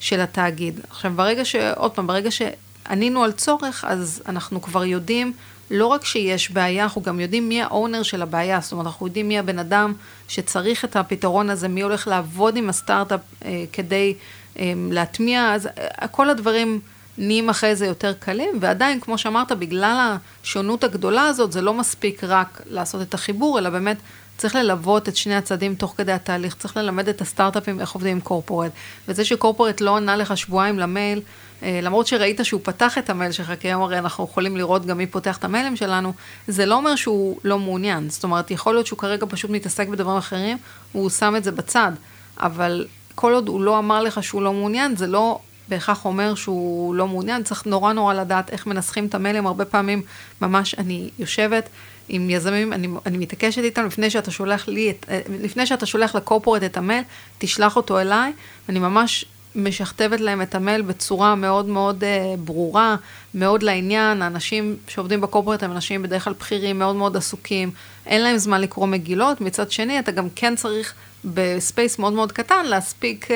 של 0.00 0.20
התאגיד. 0.20 0.80
עכשיו, 0.90 1.12
ברגע 1.16 1.44
ש... 1.44 1.56
עוד 1.56 1.90
פעם, 1.90 2.06
ברגע 2.06 2.30
שענינו 2.30 3.24
על 3.24 3.32
צורך, 3.32 3.84
אז 3.88 4.22
אנחנו 4.28 4.62
כבר 4.62 4.84
יודעים 4.84 5.32
לא 5.70 5.86
רק 5.86 6.04
שיש 6.04 6.50
בעיה, 6.50 6.84
אנחנו 6.84 7.02
גם 7.02 7.20
יודעים 7.20 7.48
מי 7.48 7.62
האונר 7.62 8.02
של 8.02 8.22
הבעיה, 8.22 8.60
זאת 8.60 8.72
אומרת, 8.72 8.86
אנחנו 8.86 9.06
יודעים 9.06 9.28
מי 9.28 9.38
הבן 9.38 9.58
אדם 9.58 9.92
שצריך 10.28 10.84
את 10.84 10.96
הפתרון 10.96 11.50
הזה, 11.50 11.68
מי 11.68 11.80
הולך 11.80 12.08
לעבוד 12.08 12.56
עם 12.56 12.68
הסטארט-אפ 12.68 13.20
אה, 13.44 13.64
כדי 13.72 14.14
אה, 14.58 14.72
להטמיע, 14.90 15.54
אז 15.54 15.66
אה, 15.66 16.08
כל 16.08 16.30
הדברים 16.30 16.80
נהיים 17.18 17.48
אחרי 17.48 17.76
זה 17.76 17.86
יותר 17.86 18.12
קלים, 18.12 18.48
ועדיין, 18.60 19.00
כמו 19.00 19.18
שאמרת, 19.18 19.52
בגלל 19.52 20.16
השונות 20.42 20.84
הגדולה 20.84 21.26
הזאת, 21.26 21.52
זה 21.52 21.60
לא 21.60 21.74
מספיק 21.74 22.24
רק 22.24 22.60
לעשות 22.66 23.02
את 23.02 23.14
החיבור, 23.14 23.58
אלא 23.58 23.70
באמת 23.70 23.96
צריך 24.42 24.54
ללוות 24.54 25.08
את 25.08 25.16
שני 25.16 25.34
הצדדים 25.34 25.74
תוך 25.74 25.94
כדי 25.96 26.12
התהליך, 26.12 26.54
צריך 26.58 26.76
ללמד 26.76 27.08
את 27.08 27.20
הסטארט-אפים 27.20 27.80
איך 27.80 27.92
עובדים 27.92 28.16
עם 28.16 28.20
קורפורט. 28.20 28.72
וזה 29.08 29.24
שקורפורט 29.24 29.80
לא 29.80 29.96
ענה 29.96 30.16
לך 30.16 30.36
שבועיים 30.36 30.78
למייל, 30.78 31.20
אה, 31.62 31.80
למרות 31.82 32.06
שראית 32.06 32.40
שהוא 32.42 32.60
פתח 32.64 32.98
את 32.98 33.10
המייל 33.10 33.32
שלך, 33.32 33.52
כי 33.60 33.68
היום 33.68 33.82
הרי 33.82 33.98
אנחנו 33.98 34.24
יכולים 34.24 34.56
לראות 34.56 34.86
גם 34.86 34.98
מי 34.98 35.06
פותח 35.06 35.36
את 35.36 35.44
המיילים 35.44 35.76
שלנו, 35.76 36.12
זה 36.48 36.66
לא 36.66 36.74
אומר 36.74 36.96
שהוא 36.96 37.38
לא 37.44 37.58
מעוניין. 37.58 38.10
זאת 38.10 38.24
אומרת, 38.24 38.50
יכול 38.50 38.74
להיות 38.74 38.86
שהוא 38.86 38.98
כרגע 38.98 39.26
פשוט 39.28 39.50
מתעסק 39.50 39.88
בדברים 39.88 40.16
אחרים, 40.16 40.58
הוא 40.92 41.10
שם 41.10 41.36
את 41.36 41.44
זה 41.44 41.52
בצד. 41.52 41.92
אבל 42.40 42.86
כל 43.14 43.34
עוד 43.34 43.48
הוא 43.48 43.60
לא 43.60 43.78
אמר 43.78 44.02
לך 44.02 44.22
שהוא 44.22 44.42
לא 44.42 44.52
מעוניין, 44.52 44.96
זה 44.96 45.06
לא 45.06 45.38
בהכרח 45.68 46.04
אומר 46.04 46.34
שהוא 46.34 46.94
לא 46.94 47.08
מעוניין. 47.08 47.42
צריך 47.42 47.66
נורא 47.66 47.92
נורא 47.92 48.14
לדעת 48.14 48.50
איך 48.50 48.66
מנסחים 48.66 49.06
את 49.06 49.14
המיילים. 49.14 49.46
הרבה 49.46 49.64
פעמים 49.64 50.02
ממש 50.40 50.74
אני 50.78 51.10
יושבת 51.18 51.68
עם 52.08 52.30
יזמים, 52.30 52.72
אני, 52.72 52.88
אני 53.06 53.18
מתעקשת 53.18 53.62
איתם 53.62 53.86
לפני 53.86 54.10
שאתה 54.10 54.30
שולח 54.30 54.68
לי, 54.68 54.90
את, 54.90 55.06
אה, 55.10 55.20
לפני 55.40 55.66
שאתה 55.66 55.86
שולח 55.86 56.14
לקורפורט 56.14 56.62
את 56.62 56.76
המייל, 56.76 57.02
תשלח 57.38 57.76
אותו 57.76 58.00
אליי. 58.00 58.32
אני 58.68 58.78
ממש 58.78 59.24
משכתבת 59.54 60.20
להם 60.20 60.42
את 60.42 60.54
המייל 60.54 60.82
בצורה 60.82 61.34
מאוד 61.34 61.66
מאוד 61.66 62.02
uh, 62.02 62.40
ברורה, 62.40 62.96
מאוד 63.34 63.62
לעניין. 63.62 64.22
האנשים 64.22 64.76
שעובדים 64.88 65.20
בקורפורט 65.20 65.62
הם 65.62 65.72
אנשים 65.72 66.02
בדרך 66.02 66.24
כלל 66.24 66.32
בכירים, 66.32 66.78
מאוד 66.78 66.96
מאוד 66.96 67.16
עסוקים, 67.16 67.70
אין 68.06 68.22
להם 68.22 68.38
זמן 68.38 68.60
לקרוא 68.60 68.86
מגילות. 68.86 69.40
מצד 69.40 69.70
שני, 69.70 69.98
אתה 69.98 70.12
גם 70.12 70.28
כן 70.34 70.56
צריך 70.56 70.94
ב 71.24 71.36
space 71.36 71.98
מאוד 71.98 72.12
מאוד 72.12 72.32
קטן 72.32 72.66
להספיק 72.66 73.26
אה, 73.26 73.34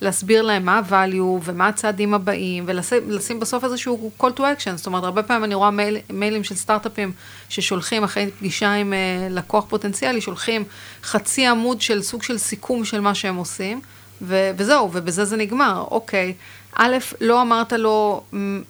להסביר 0.00 0.42
להם 0.42 0.64
מה 0.64 0.78
ה-value 0.78 1.40
ומה 1.44 1.68
הצעדים 1.68 2.14
הבאים, 2.14 2.64
ולשים 2.66 3.40
בסוף 3.40 3.64
איזשהו 3.64 4.10
call 4.20 4.38
to 4.38 4.40
action. 4.40 4.76
זאת 4.76 4.86
אומרת, 4.86 5.04
הרבה 5.04 5.22
פעמים 5.22 5.44
אני 5.44 5.54
רואה 5.54 5.70
מייל, 5.70 5.96
מיילים 6.10 6.44
של 6.44 6.54
סטארט-אפים 6.54 7.12
ששולחים 7.48 8.04
אחרי 8.04 8.30
פגישה 8.38 8.72
עם 8.72 8.92
אה, 8.92 9.32
לקוח 9.32 9.64
פוטנציאלי, 9.68 10.20
שולחים 10.20 10.64
חצי 11.02 11.46
עמוד 11.46 11.80
של 11.80 12.02
סוג 12.02 12.22
של 12.22 12.38
סיכום 12.38 12.84
של 12.84 13.00
מה 13.00 13.14
שהם 13.14 13.36
עושים. 13.36 13.80
ו- 14.22 14.50
וזהו, 14.56 14.90
ובזה 14.92 15.24
זה 15.24 15.36
נגמר. 15.36 15.84
אוקיי, 15.90 16.34
א', 16.76 16.96
לא 17.20 17.42
אמרת 17.42 17.72
לו 17.72 18.22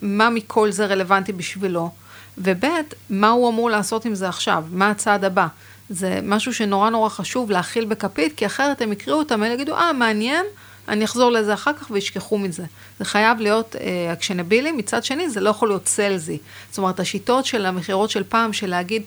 מה 0.03 0.31
מכל 0.31 0.71
זה 0.71 0.87
רלוונטי 0.87 1.33
בשבילו, 1.33 1.91
וב', 2.39 2.65
מה 3.11 3.31
הוא 3.31 3.49
אמור 3.49 3.71
לעשות 3.71 4.05
עם 4.05 4.15
זה 4.15 4.29
עכשיו, 4.29 4.65
מה 4.71 4.91
הצעד 4.91 5.25
הבא. 5.25 5.47
זה 5.89 6.21
משהו 6.23 6.55
שנורא 6.55 6.91
נורא 6.91 7.09
חשוב 7.09 7.51
להכיל 7.51 7.85
בכפית, 7.85 8.33
כי 8.37 8.47
אחרת 8.47 8.83
הם 8.83 8.93
יקראו 8.93 9.19
אותם, 9.19 9.43
הם 9.43 9.53
יגידו, 9.53 9.75
אה, 9.75 9.93
מעניין, 9.93 10.47
אני 10.89 11.05
אחזור 11.05 11.33
לזה 11.33 11.55
אחר 11.55 11.73
כך 11.73 11.91
וישכחו 11.91 12.39
מזה. 12.39 12.65
זה 12.99 13.05
חייב 13.05 13.41
להיות 13.41 13.77
אה, 13.77 14.13
מצד 14.73 15.05
שני 15.05 15.31
זה 15.31 15.41
לא 15.41 15.51
יכול 15.51 15.69
להיות 15.69 15.89
סלזי. 15.89 16.39
זאת 16.71 16.79
אומרת, 16.79 17.01
השיטות 17.01 17.47
של 17.47 17.67
המכירות 17.67 18.11
של 18.11 18.23
פעם, 18.29 18.53
של 18.53 18.71
להגיד, 18.71 19.03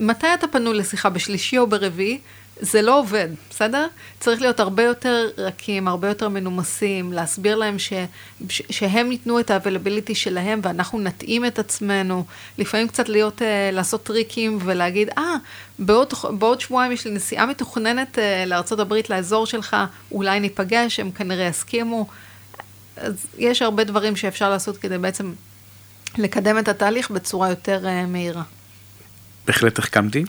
מתי 0.00 0.26
אתה 0.34 0.48
פנוי 0.48 0.78
לשיחה, 0.78 1.10
בשלישי 1.10 1.58
או 1.58 1.66
ברביעי? 1.66 2.18
זה 2.60 2.82
לא 2.82 2.98
עובד, 2.98 3.28
בסדר? 3.50 3.86
צריך 4.20 4.40
להיות 4.40 4.60
הרבה 4.60 4.82
יותר 4.82 5.28
רכים, 5.38 5.88
הרבה 5.88 6.08
יותר 6.08 6.28
מנומסים, 6.28 7.12
להסביר 7.12 7.56
להם 7.56 7.78
ש, 7.78 7.92
ש, 8.48 8.62
שהם 8.70 9.12
ייתנו 9.12 9.40
את 9.40 9.50
ה-availability 9.50 10.14
שלהם 10.14 10.60
ואנחנו 10.62 10.98
נתאים 10.98 11.44
את 11.44 11.58
עצמנו. 11.58 12.24
לפעמים 12.58 12.88
קצת 12.88 13.08
להיות, 13.08 13.38
אה, 13.38 13.44
לעשות 13.72 14.02
טריקים 14.02 14.58
ולהגיד, 14.64 15.08
אה, 15.18 15.34
אה, 15.36 15.38
בעוד, 15.78 16.12
בעוד 16.38 16.60
שבועיים 16.60 16.92
יש 16.92 17.04
לי 17.04 17.10
נסיעה 17.10 17.46
מתוכננת 17.46 18.18
אה, 18.18 18.20
לארה"ב, 18.46 18.94
לאזור 19.10 19.46
שלך, 19.46 19.76
אולי 20.12 20.40
ניפגש, 20.40 21.00
הם 21.00 21.10
כנראה 21.10 21.46
יסכימו. 21.46 22.06
אז 22.96 23.26
יש 23.38 23.62
הרבה 23.62 23.84
דברים 23.84 24.16
שאפשר 24.16 24.50
לעשות 24.50 24.76
כדי 24.76 24.98
בעצם 24.98 25.32
לקדם 26.18 26.58
את 26.58 26.68
התהליך 26.68 27.10
בצורה 27.10 27.50
יותר 27.50 27.84
אה, 27.84 28.06
מהירה. 28.06 28.42
בהחלט 29.46 29.78
החכמתי. 29.78 30.24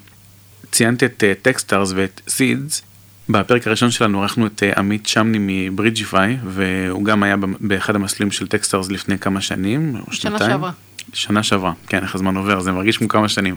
ציינתי 0.77 1.05
את 1.05 1.23
Techstars 1.41 1.91
אה, 1.91 1.93
ואת 1.95 2.21
סידס. 2.27 2.81
בפרק 3.29 3.67
הראשון 3.67 3.91
שלנו 3.91 4.21
אירחנו 4.21 4.47
את 4.47 4.63
אה, 4.63 4.79
עמית 4.79 5.07
שמני 5.07 5.37
מ 5.39 5.50
Bridgify 5.50 6.37
והוא 6.45 7.05
גם 7.05 7.23
היה 7.23 7.35
באחד 7.59 7.95
המסלולים 7.95 8.31
של 8.31 8.47
Techstars 8.47 8.89
לפני 8.89 9.19
כמה 9.19 9.41
שנים 9.41 9.95
או 10.07 10.13
שנתיים. 10.13 10.37
שנה 10.39 10.49
שעברה. 10.49 10.71
שנה 11.13 11.43
שעברה, 11.43 11.73
כן, 11.87 12.03
איך 12.03 12.15
הזמן 12.15 12.37
עובר, 12.37 12.59
זה 12.59 12.71
מרגיש 12.71 12.97
כמו 12.97 13.07
כמה 13.07 13.29
שנים. 13.29 13.55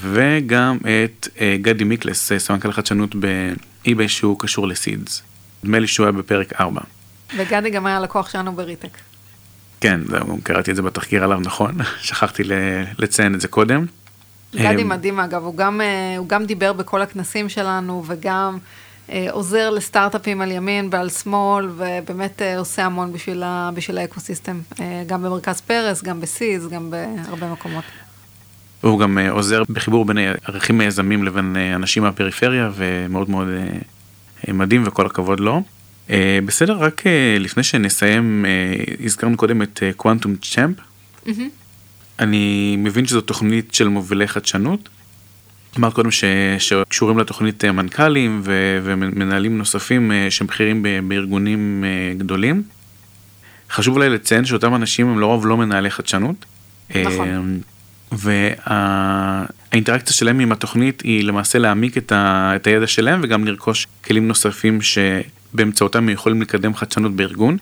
וגם 0.00 0.78
את 0.78 1.28
uh, 1.36 1.40
גדי 1.62 1.84
מיקלס, 1.84 2.32
סמנכ"ל 2.38 2.72
חדשנות 2.72 3.14
באי-ביי 3.14 4.08
שהוא 4.08 4.38
קשור 4.38 4.68
לסידס. 4.68 5.22
נדמה 5.64 5.78
לי 5.78 5.86
שהוא 5.86 6.06
היה 6.06 6.12
בפרק 6.12 6.60
4. 6.60 6.80
וגדי 7.36 7.70
גם 7.70 7.86
היה 7.86 8.00
לקוח 8.00 8.30
שלנו 8.30 8.52
בריטק. 8.52 8.98
כן, 9.80 10.00
קראתי 10.42 10.70
את 10.70 10.76
זה 10.76 10.82
בתחקיר 10.82 11.24
עליו, 11.24 11.40
נכון, 11.40 11.74
שכחתי 12.06 12.42
לציין 12.98 13.34
את 13.34 13.40
זה 13.40 13.48
קודם. 13.48 13.86
גדי 14.56 14.84
מדהים 14.84 15.20
אגב, 15.20 15.44
הוא 15.44 15.56
גם, 15.56 15.80
אה, 15.80 16.14
הוא 16.18 16.28
גם 16.28 16.44
דיבר 16.44 16.72
בכל 16.72 17.02
הכנסים 17.02 17.48
שלנו 17.48 18.04
וגם 18.06 18.58
אה, 19.10 19.26
עוזר 19.30 19.70
לסטארט-אפים 19.70 20.40
על 20.40 20.50
ימין 20.52 20.88
ועל 20.92 21.08
שמאל 21.08 21.68
ובאמת 21.76 22.42
אה, 22.42 22.58
עושה 22.58 22.84
המון 22.84 23.12
בשביל, 23.12 23.42
ה, 23.42 23.70
בשביל 23.74 23.98
האקוסיסטם, 23.98 24.60
גם 25.06 25.22
במרכז 25.22 25.60
פרס, 25.60 26.02
גם 26.02 26.20
בסיז, 26.20 26.68
גם 26.68 26.90
בהרבה 26.90 27.52
מקומות. 27.52 27.84
הוא 28.80 29.00
גם 29.00 29.18
עוזר 29.30 29.62
בחיבור 29.68 30.04
בין 30.04 30.18
ערכים 30.44 30.78
מיזמים 30.78 31.24
לבין 31.24 31.56
אנשים 31.74 32.02
מהפריפריה 32.02 32.70
ומאוד 32.74 33.30
מאוד 33.30 33.48
מדהים 34.48 34.82
וכל 34.86 35.06
הכבוד 35.06 35.40
לו. 35.40 35.62
בסדר, 36.44 36.76
רק 36.78 37.02
לפני 37.40 37.62
שנסיים, 37.62 38.44
הזכרנו 39.04 39.36
קודם 39.36 39.62
את 39.62 39.82
קוונטום 39.96 40.36
צ'אמפ. 40.36 40.76
Mm-hmm. 41.26 41.59
אני 42.20 42.76
מבין 42.78 43.06
שזו 43.06 43.20
תוכנית 43.20 43.74
של 43.74 43.88
מובילי 43.88 44.28
חדשנות. 44.28 44.88
אמרת 45.78 45.92
קודם 45.92 46.10
ש... 46.10 46.24
שקשורים 46.58 47.18
לתוכנית 47.18 47.64
אה, 47.64 47.72
מנכ"לים 47.72 48.40
ו... 48.44 48.78
ומנהלים 48.82 49.58
נוספים 49.58 50.12
אה, 50.12 50.26
שהם 50.30 50.46
בכירים. 50.46 50.86
בארגונים 51.08 51.84
אה, 51.84 52.14
גדולים. 52.18 52.62
חשוב 53.70 53.96
אולי 53.96 54.08
לציין 54.08 54.44
שאותם 54.44 54.74
אנשים 54.74 55.08
הם 55.08 55.20
לרוב 55.20 55.46
לא 55.46 55.56
מנהלי 55.56 55.90
חדשנות. 55.90 56.44
נכון. 57.04 57.60
והאינטראקציה 58.12 60.12
שלהם 60.12 60.40
עם 60.40 60.52
התוכנית 60.52 61.00
היא 61.00 61.24
למעשה 61.24 61.58
להעמיק 61.58 61.98
את, 61.98 62.12
ה... 62.12 62.52
את 62.56 62.66
הידע 62.66 62.86
שלהם 62.86 63.20
וגם 63.22 63.44
לרכוש 63.44 63.86
כלים 64.04 64.28
נוספים 64.28 64.78
שבאמצעותם 64.82 66.08
יכולים 66.08 66.42
לקדם 66.42 66.74
חדשנות 66.74 67.16
בארגון. 67.16 67.56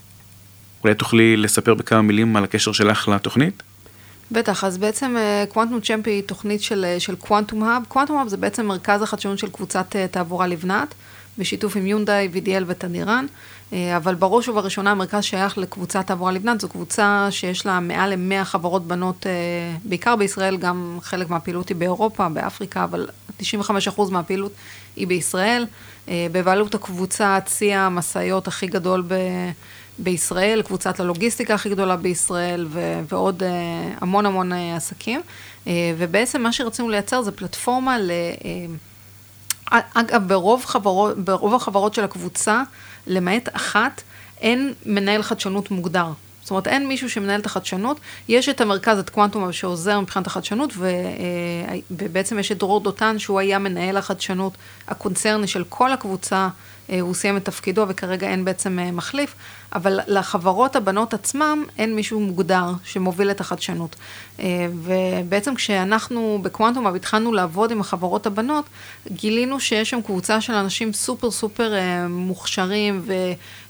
אולי 0.83 0.95
תוכלי 0.95 1.37
לספר 1.37 1.73
בכמה 1.73 2.01
מילים 2.01 2.35
על 2.35 2.43
הקשר 2.43 2.71
שלך 2.71 3.07
לתוכנית? 3.07 3.63
בטח, 4.31 4.63
אז 4.63 4.77
בעצם 4.77 5.15
קוונטום 5.49 5.79
צ'מפ 5.81 6.07
היא 6.07 6.23
תוכנית 6.23 6.61
של, 6.61 6.95
של 6.99 7.15
קוונטום 7.15 7.63
האב. 7.63 7.83
קוונטום 7.87 8.17
האב 8.17 8.27
זה 8.27 8.37
בעצם 8.37 8.65
מרכז 8.65 9.01
החדשנות 9.01 9.39
של 9.39 9.49
קבוצת 9.49 9.95
uh, 9.95 10.11
תעבורה 10.11 10.47
לבנת, 10.47 10.93
בשיתוף 11.37 11.75
עם 11.75 11.87
יונדאי, 11.87 12.29
VDL 12.33 12.63
ותדירן, 12.67 13.25
אבל 13.71 14.15
בראש 14.15 14.47
ובראשונה 14.47 14.91
המרכז 14.91 15.23
שייך 15.23 15.57
לקבוצת 15.57 16.07
תעבורה 16.07 16.31
לבנת, 16.31 16.61
זו 16.61 16.69
קבוצה 16.69 17.27
שיש 17.29 17.65
לה 17.65 17.79
מעל 17.79 18.15
ל-100 18.15 18.43
חברות 18.43 18.87
בנות, 18.87 19.25
בעיקר 19.83 20.15
בישראל, 20.15 20.57
גם 20.57 20.97
חלק 21.01 21.29
מהפעילות 21.29 21.69
היא 21.69 21.77
באירופה, 21.77 22.29
באפריקה, 22.29 22.83
אבל 22.83 23.07
95% 23.41 23.43
מהפעילות 24.11 24.51
היא 24.95 25.07
בישראל. 25.07 25.65
בבעלות 26.11 26.75
הקבוצה 26.75 27.37
צי 27.45 27.73
המשאיות 27.73 28.47
הכי 28.47 28.67
גדול 28.67 29.03
ב... 29.07 29.13
בישראל, 29.99 30.61
קבוצת 30.61 30.99
הלוגיסטיקה 30.99 31.53
הכי 31.53 31.69
גדולה 31.69 31.95
בישראל 31.95 32.67
ו- 32.69 33.01
ועוד 33.09 33.43
uh, 33.43 33.45
המון 34.01 34.25
המון 34.25 34.51
uh, 34.51 34.55
עסקים. 34.75 35.21
Uh, 35.65 35.69
ובעצם 35.97 36.41
מה 36.41 36.51
שרצינו 36.51 36.89
לייצר 36.89 37.21
זה 37.21 37.31
פלטפורמה 37.31 37.99
ל... 37.99 38.11
Uh, 38.39 39.73
אגב, 39.93 40.27
ברוב, 40.27 40.65
חברות, 40.65 41.17
ברוב 41.17 41.55
החברות 41.55 41.93
של 41.93 42.03
הקבוצה, 42.03 42.63
למעט 43.07 43.49
אחת, 43.55 44.01
אין 44.41 44.73
מנהל 44.85 45.21
חדשנות 45.21 45.71
מוגדר. 45.71 46.07
זאת 46.49 46.51
אומרת, 46.51 46.67
אין 46.67 46.87
מישהו 46.87 47.09
שמנהל 47.09 47.39
את 47.39 47.45
החדשנות, 47.45 47.99
יש 48.27 48.49
את 48.49 48.61
המרכז, 48.61 48.99
את 48.99 49.09
קוונטום, 49.09 49.51
שעוזר 49.51 49.99
מבחינת 49.99 50.27
החדשנות, 50.27 50.73
ו, 50.77 50.91
ובעצם 51.91 52.39
יש 52.39 52.51
את 52.51 52.57
דרור 52.57 52.79
דותן, 52.79 53.19
שהוא 53.19 53.39
היה 53.39 53.59
מנהל 53.59 53.97
החדשנות 53.97 54.53
הקונצרני 54.87 55.47
של 55.47 55.63
כל 55.69 55.91
הקבוצה 55.91 56.49
אה, 56.89 57.01
הוא 57.01 57.13
סיים 57.13 57.37
את 57.37 57.45
תפקידו 57.45 57.85
וכרגע 57.87 58.27
אין 58.27 58.45
בעצם 58.45 58.79
אה, 58.79 58.91
מחליף, 58.91 59.35
אבל 59.73 59.99
לחברות 60.07 60.75
הבנות 60.75 61.13
עצמם 61.13 61.63
אין 61.77 61.95
מישהו 61.95 62.19
מוגדר 62.19 62.65
שמוביל 62.83 63.31
את 63.31 63.41
החדשנות. 63.41 63.95
אה, 64.39 64.67
ובעצם 64.73 65.55
כשאנחנו 65.55 66.39
בקוונטום 66.41 66.87
התחלנו 66.87 67.33
לעבוד 67.33 67.71
עם 67.71 67.81
החברות 67.81 68.27
הבנות, 68.27 68.65
גילינו 69.11 69.59
שיש 69.59 69.89
שם 69.89 70.01
קבוצה 70.01 70.41
של 70.41 70.53
אנשים 70.53 70.93
סופר 70.93 71.31
סופר 71.31 71.73
מוכשרים 72.09 73.05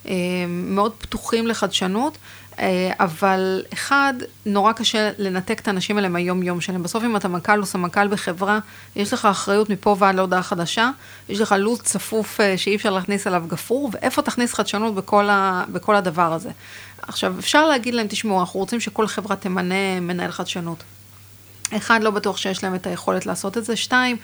ומאוד 0.04 0.92
פתוחים 0.98 1.46
לחדשנות. 1.46 2.18
אה, 2.60 2.92
אבל 3.00 3.62
אחד, 3.72 4.14
נורא 4.46 4.72
קשה 4.72 5.10
לנתק 5.18 5.60
את 5.60 5.68
האנשים 5.68 5.96
האלה 5.96 6.08
מהיום-יום 6.08 6.60
שלהם. 6.60 6.82
בסוף 6.82 7.04
אם 7.04 7.16
אתה 7.16 7.28
מנכ"ל 7.28 7.60
או 7.60 7.66
סמנכ"ל 7.66 8.08
בחברה, 8.08 8.58
יש 8.96 9.12
לך 9.12 9.24
אחריות 9.24 9.70
מפה 9.70 9.96
ועד 9.98 10.14
להודעה 10.14 10.42
חדשה, 10.42 10.90
יש 11.28 11.40
לך 11.40 11.54
לו"ז 11.58 11.80
צפוף 11.82 12.40
אה, 12.40 12.58
שאי 12.58 12.76
אפשר 12.76 12.90
להכניס 12.90 13.26
עליו 13.26 13.44
גפרור, 13.48 13.90
ואיפה 13.92 14.22
תכניס 14.22 14.54
חדשנות 14.54 14.94
בכל, 14.94 15.28
ה, 15.28 15.64
בכל 15.72 15.96
הדבר 15.96 16.32
הזה. 16.32 16.50
עכשיו, 17.02 17.34
אפשר 17.38 17.68
להגיד 17.68 17.94
להם, 17.94 18.06
תשמעו, 18.06 18.40
אנחנו 18.40 18.60
רוצים 18.60 18.80
שכל 18.80 19.06
חברה 19.06 19.36
תמנה 19.36 20.00
מנהל 20.00 20.30
חדשנות. 20.30 20.82
אחד, 21.76 22.02
לא 22.02 22.10
בטוח 22.10 22.36
שיש 22.36 22.64
להם 22.64 22.74
את 22.74 22.86
היכולת 22.86 23.26
לעשות 23.26 23.58
את 23.58 23.64
זה. 23.64 23.76
שתיים, 23.76 24.16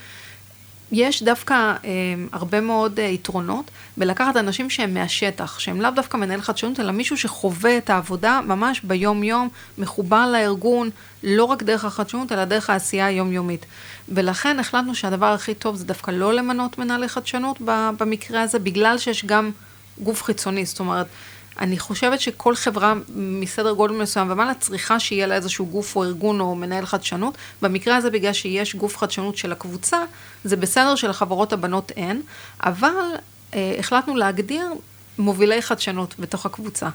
יש 0.93 1.23
דווקא 1.23 1.55
אה, 1.55 1.91
הרבה 2.33 2.61
מאוד 2.61 3.01
אה, 3.01 3.05
יתרונות 3.05 3.71
בלקחת 3.97 4.37
אנשים 4.37 4.71
שהם 4.71 4.95
מהשטח, 4.95 5.59
שהם 5.59 5.81
לאו 5.81 5.91
דווקא 5.91 6.17
מנהל 6.17 6.41
חדשנות, 6.41 6.81
אלא 6.81 6.93
מישהו 6.93 7.17
שחווה 7.17 7.79
את 7.79 7.91
העבודה 7.91 8.41
ממש 8.47 8.81
ביום-יום, 8.81 9.49
מחובר 9.79 10.31
לארגון, 10.33 10.91
לא 11.23 11.45
רק 11.45 11.63
דרך 11.63 11.85
החדשנות, 11.85 12.33
אלא 12.33 12.45
דרך 12.45 12.71
העשייה 12.71 13.07
היומיומית. 13.07 13.67
ולכן 14.09 14.59
החלטנו 14.59 14.95
שהדבר 14.95 15.27
הכי 15.27 15.55
טוב 15.55 15.77
זה 15.77 15.85
דווקא 15.85 16.11
לא 16.11 16.35
למנות 16.35 16.79
מנהלי 16.79 17.09
חדשנות 17.09 17.57
במקרה 17.99 18.43
הזה, 18.43 18.59
בגלל 18.59 18.99
שיש 18.99 19.25
גם 19.25 19.51
גוף 20.03 20.23
חיצוני, 20.23 20.65
זאת 20.65 20.81
אומרת, 20.81 21.07
אני 21.61 21.79
חושבת 21.79 22.21
שכל 22.21 22.55
חברה 22.55 22.95
מסדר 23.17 23.73
גודל 23.73 23.95
מסוים 23.95 24.31
ומעלה 24.31 24.55
צריכה 24.55 25.01
שיהיה 25.01 25.27
לה 25.27 25.35
איזשהו 25.35 25.67
גוף 25.67 25.97
או 25.97 26.05
ארגון 26.05 26.41
או 26.41 26.55
מנהל 26.55 26.87
חדשנות. 26.87 27.39
במקרה 27.63 27.97
הזה, 27.97 28.11
בגלל 28.11 28.33
שיש 28.33 28.75
גוף 28.75 28.97
חדשנות 28.97 29.37
של 29.37 29.53
הקבוצה, 29.53 29.99
זה 30.45 30.57
בסדר 30.57 30.95
שלחברות 30.95 31.53
הבנות 31.53 31.91
אין, 31.91 32.23
אבל 32.63 32.95
אה, 33.55 33.77
החלטנו 33.79 34.17
להגדיר 34.17 34.67
מובילי 35.19 35.63
חדשנות 35.63 36.15
בתוך 36.19 36.47
הקבוצה. 36.47 36.89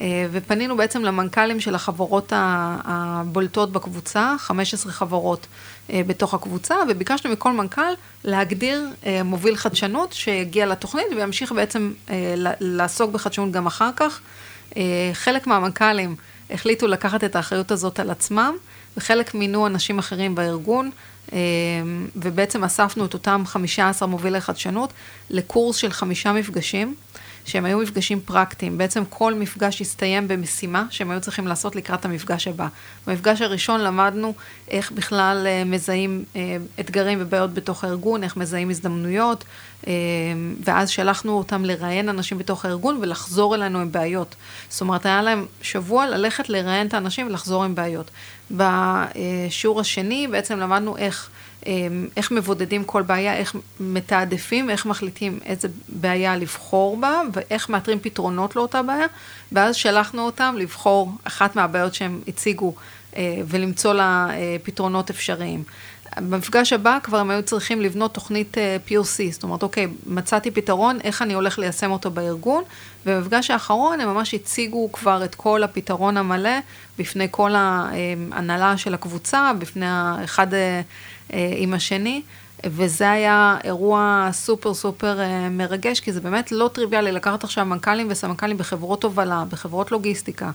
אה, 0.00 0.26
ופנינו 0.32 0.76
בעצם 0.76 1.04
למנכ"לים 1.04 1.60
של 1.60 1.74
החברות 1.74 2.32
הבולטות 2.36 3.72
בקבוצה, 3.72 4.34
15 4.38 4.92
חברות 4.92 5.46
אה, 5.90 6.00
בתוך 6.06 6.34
הקבוצה, 6.34 6.74
וביקשנו 6.88 7.32
מכל 7.32 7.52
מנכ"ל 7.52 7.92
להגדיר 8.24 8.88
אה, 9.06 9.22
מוביל 9.22 9.56
חדשנות 9.56 10.12
שיגיע 10.12 10.66
לתוכנית 10.66 11.06
וימשיך 11.16 11.52
בעצם 11.52 11.92
לעסוק 12.60 13.10
בחדשנות 13.10 13.52
גם 13.52 13.66
אחר 13.66 13.90
כך. 13.96 14.20
חלק 15.12 15.46
מהמנכ"לים 15.46 16.16
החליטו 16.50 16.86
לקחת 16.86 17.24
את 17.24 17.36
האחריות 17.36 17.70
הזאת 17.70 18.00
על 18.00 18.10
עצמם, 18.10 18.56
וחלק 18.96 19.34
מינו 19.34 19.66
אנשים 19.66 19.98
אחרים 19.98 20.34
בארגון. 20.34 20.90
ובעצם 22.16 22.64
אספנו 22.64 23.04
את 23.04 23.14
אותם 23.14 23.42
15 23.46 24.08
מובילי 24.08 24.40
חדשנות 24.40 24.92
לקורס 25.30 25.76
של 25.76 25.92
חמישה 25.92 26.32
מפגשים. 26.32 26.94
שהם 27.46 27.64
היו 27.64 27.78
מפגשים 27.78 28.20
פרקטיים. 28.20 28.78
בעצם 28.78 29.02
כל 29.08 29.34
מפגש 29.34 29.80
הסתיים 29.80 30.28
במשימה 30.28 30.84
שהם 30.90 31.10
היו 31.10 31.20
צריכים 31.20 31.46
לעשות 31.46 31.76
לקראת 31.76 32.04
המפגש 32.04 32.48
הבא. 32.48 32.68
במפגש 33.06 33.42
הראשון 33.42 33.80
למדנו 33.80 34.34
איך 34.68 34.92
בכלל 34.92 35.46
אה, 35.46 35.64
מזהים 35.64 36.24
אה, 36.36 36.56
אתגרים 36.80 37.18
ובעיות 37.20 37.54
בתוך 37.54 37.84
הארגון, 37.84 38.24
איך 38.24 38.36
מזהים 38.36 38.70
הזדמנויות, 38.70 39.44
אה, 39.86 39.92
ואז 40.64 40.90
שלחנו 40.90 41.38
אותם 41.38 41.64
לראיין 41.64 42.08
אנשים 42.08 42.38
בתוך 42.38 42.64
הארגון 42.64 42.98
ולחזור 43.00 43.54
אלינו 43.54 43.78
עם 43.78 43.92
בעיות. 43.92 44.34
זאת 44.68 44.80
אומרת, 44.80 45.06
היה 45.06 45.22
להם 45.22 45.46
שבוע 45.62 46.06
ללכת 46.06 46.48
לראיין 46.48 46.86
את 46.86 46.94
האנשים 46.94 47.26
ולחזור 47.26 47.64
עם 47.64 47.74
בעיות. 47.74 48.10
בשיעור 48.50 49.80
השני 49.80 50.26
בעצם 50.26 50.58
למדנו 50.58 50.96
איך... 50.96 51.30
אמ, 51.66 52.08
איך 52.16 52.30
מבודדים 52.30 52.84
כל 52.84 53.02
בעיה, 53.02 53.36
איך 53.36 53.56
מתעדפים, 53.80 54.70
איך 54.70 54.86
מחליטים 54.86 55.38
איזה 55.44 55.68
בעיה 55.88 56.36
לבחור 56.36 56.96
בה, 56.96 57.20
ואיך 57.32 57.68
מאתרים 57.68 57.98
פתרונות 58.00 58.56
לאותה 58.56 58.82
בעיה, 58.82 59.06
ואז 59.52 59.76
שלחנו 59.76 60.22
אותם 60.22 60.54
לבחור 60.58 61.12
אחת 61.24 61.56
מהבעיות 61.56 61.94
שהם 61.94 62.20
הציגו 62.28 62.74
אה, 63.16 63.40
ולמצוא 63.46 63.92
לה 63.94 64.26
אה, 64.30 64.56
פתרונות 64.62 65.10
אפשריים. 65.10 65.62
במפגש 66.16 66.72
הבא 66.72 66.98
כבר 67.02 67.18
הם 67.18 67.30
היו 67.30 67.42
צריכים 67.42 67.80
לבנות 67.80 68.14
תוכנית 68.14 68.58
אה, 68.58 68.76
POC, 68.88 69.32
זאת 69.32 69.42
אומרת, 69.42 69.62
אוקיי, 69.62 69.86
מצאתי 70.06 70.50
פתרון, 70.50 70.98
איך 71.04 71.22
אני 71.22 71.34
הולך 71.34 71.58
ליישם 71.58 71.90
אותו 71.90 72.10
בארגון, 72.10 72.64
ובמפגש 73.06 73.50
האחרון 73.50 74.00
הם 74.00 74.08
ממש 74.08 74.34
הציגו 74.34 74.92
כבר 74.92 75.24
את 75.24 75.34
כל 75.34 75.62
הפתרון 75.62 76.16
המלא 76.16 76.58
בפני 76.98 77.28
כל 77.30 77.50
ההנהלה 77.54 78.76
של 78.76 78.94
הקבוצה, 78.94 79.52
בפני 79.58 79.86
אחד 80.24 80.46
עם 81.30 81.74
השני, 81.74 82.22
וזה 82.64 83.10
היה 83.10 83.58
אירוע 83.64 84.28
סופר 84.32 84.74
סופר 84.74 85.20
אה, 85.20 85.48
מרגש, 85.48 86.00
כי 86.00 86.12
זה 86.12 86.20
באמת 86.20 86.52
לא 86.52 86.70
טריוויאלי 86.72 87.12
לקחת 87.12 87.44
עכשיו 87.44 87.64
מנכ"לים 87.64 88.06
וסמנכ"לים 88.10 88.58
בחברות 88.58 89.04
הובלה, 89.04 89.44
בחברות 89.48 89.92
לוגיסטיקה. 89.92 90.50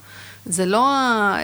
זה 0.45 0.65
לא 0.65 0.87
אה, 0.87 1.41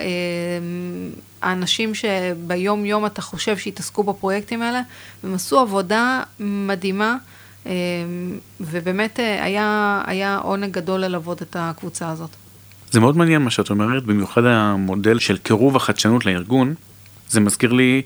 האנשים 1.42 1.92
שביום 1.94 2.84
יום 2.84 3.06
אתה 3.06 3.22
חושב 3.22 3.56
שהתעסקו 3.56 4.02
בפרויקטים 4.02 4.62
האלה, 4.62 4.80
הם 5.22 5.34
עשו 5.34 5.58
עבודה 5.58 6.22
מדהימה. 6.40 7.16
ובאמת 8.60 9.18
היה, 9.18 10.02
היה 10.06 10.36
עונג 10.36 10.70
גדול 10.70 11.00
ללוות 11.00 11.42
את 11.42 11.56
הקבוצה 11.58 12.10
הזאת. 12.10 12.30
זה 12.90 13.00
מאוד 13.00 13.16
מעניין 13.16 13.42
מה 13.42 13.50
שאת 13.50 13.70
אומרת, 13.70 14.04
במיוחד 14.04 14.44
המודל 14.44 15.18
של 15.18 15.36
קירוב 15.36 15.76
החדשנות 15.76 16.26
לארגון. 16.26 16.74
זה 17.28 17.40
מזכיר 17.40 17.72
לי 17.72 18.02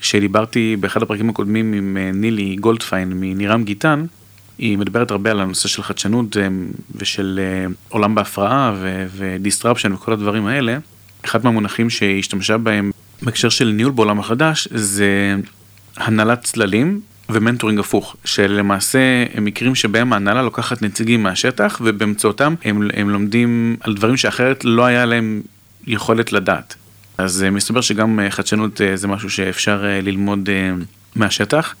שדיברתי 0.00 0.76
באחד 0.80 1.02
הפרקים 1.02 1.30
הקודמים 1.30 1.72
עם 1.72 1.96
אה, 2.00 2.10
נילי 2.14 2.56
גולדפיין 2.56 3.12
מנירם 3.14 3.64
גיטן, 3.64 4.06
היא 4.58 4.78
מדברת 4.78 5.10
הרבה 5.10 5.30
על 5.30 5.40
הנושא 5.40 5.68
של 5.68 5.82
חדשנות 5.82 6.36
אה, 6.36 6.48
ושל 6.94 7.40
אה, 7.42 7.66
עולם 7.88 8.14
בהפרעה 8.14 8.74
ו 9.16 9.23
disruption 9.23 9.92
וכל 9.92 10.12
הדברים 10.12 10.46
האלה. 10.46 10.78
אחד 11.24 11.44
מהמונחים 11.44 11.90
שהיא 11.90 12.18
השתמשה 12.18 12.58
בהם 12.58 12.90
בהקשר 13.22 13.48
של 13.48 13.68
ניהול 13.68 13.92
בעולם 13.92 14.20
החדש 14.20 14.68
זה 14.70 15.36
הנהלת 15.96 16.42
צללים 16.42 17.00
ומנטורינג 17.30 17.78
הפוך, 17.80 18.16
שלמעשה 18.24 18.98
הם 19.34 19.44
מקרים 19.44 19.74
שבהם 19.74 20.12
ההנהלה 20.12 20.42
לוקחת 20.42 20.82
נציגים 20.82 21.22
מהשטח 21.22 21.80
ובאמצעותם 21.84 22.54
הם, 22.64 22.88
הם 22.94 23.10
לומדים 23.10 23.76
על 23.80 23.94
דברים 23.94 24.16
שאחרת 24.16 24.64
לא 24.64 24.84
היה 24.84 25.06
להם 25.06 25.42
יכולת 25.86 26.32
לדעת. 26.32 26.74
אז 27.20 27.42
אה, 27.42 27.50
מסתבר 27.50 27.80
שגם 27.80 28.20
אה, 28.20 28.30
חדשנות 28.30 28.80
אה, 28.80 28.96
זה 28.96 29.08
משהו 29.08 29.30
שאפשר 29.30 29.84
ללמוד 30.02 30.48
מהשטח. 31.16 31.74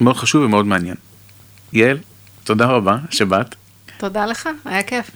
מאוד 0.00 0.16
חשוב 0.16 0.42
ומאוד 0.42 0.66
מעניין. 0.66 0.94
יעל, 1.72 1.98
תודה 2.44 2.66
רבה 2.66 2.96
שבאת. 3.10 3.54
תודה 3.98 4.26
לך, 4.26 4.48
היה 4.64 4.82
כיף. 4.82 5.10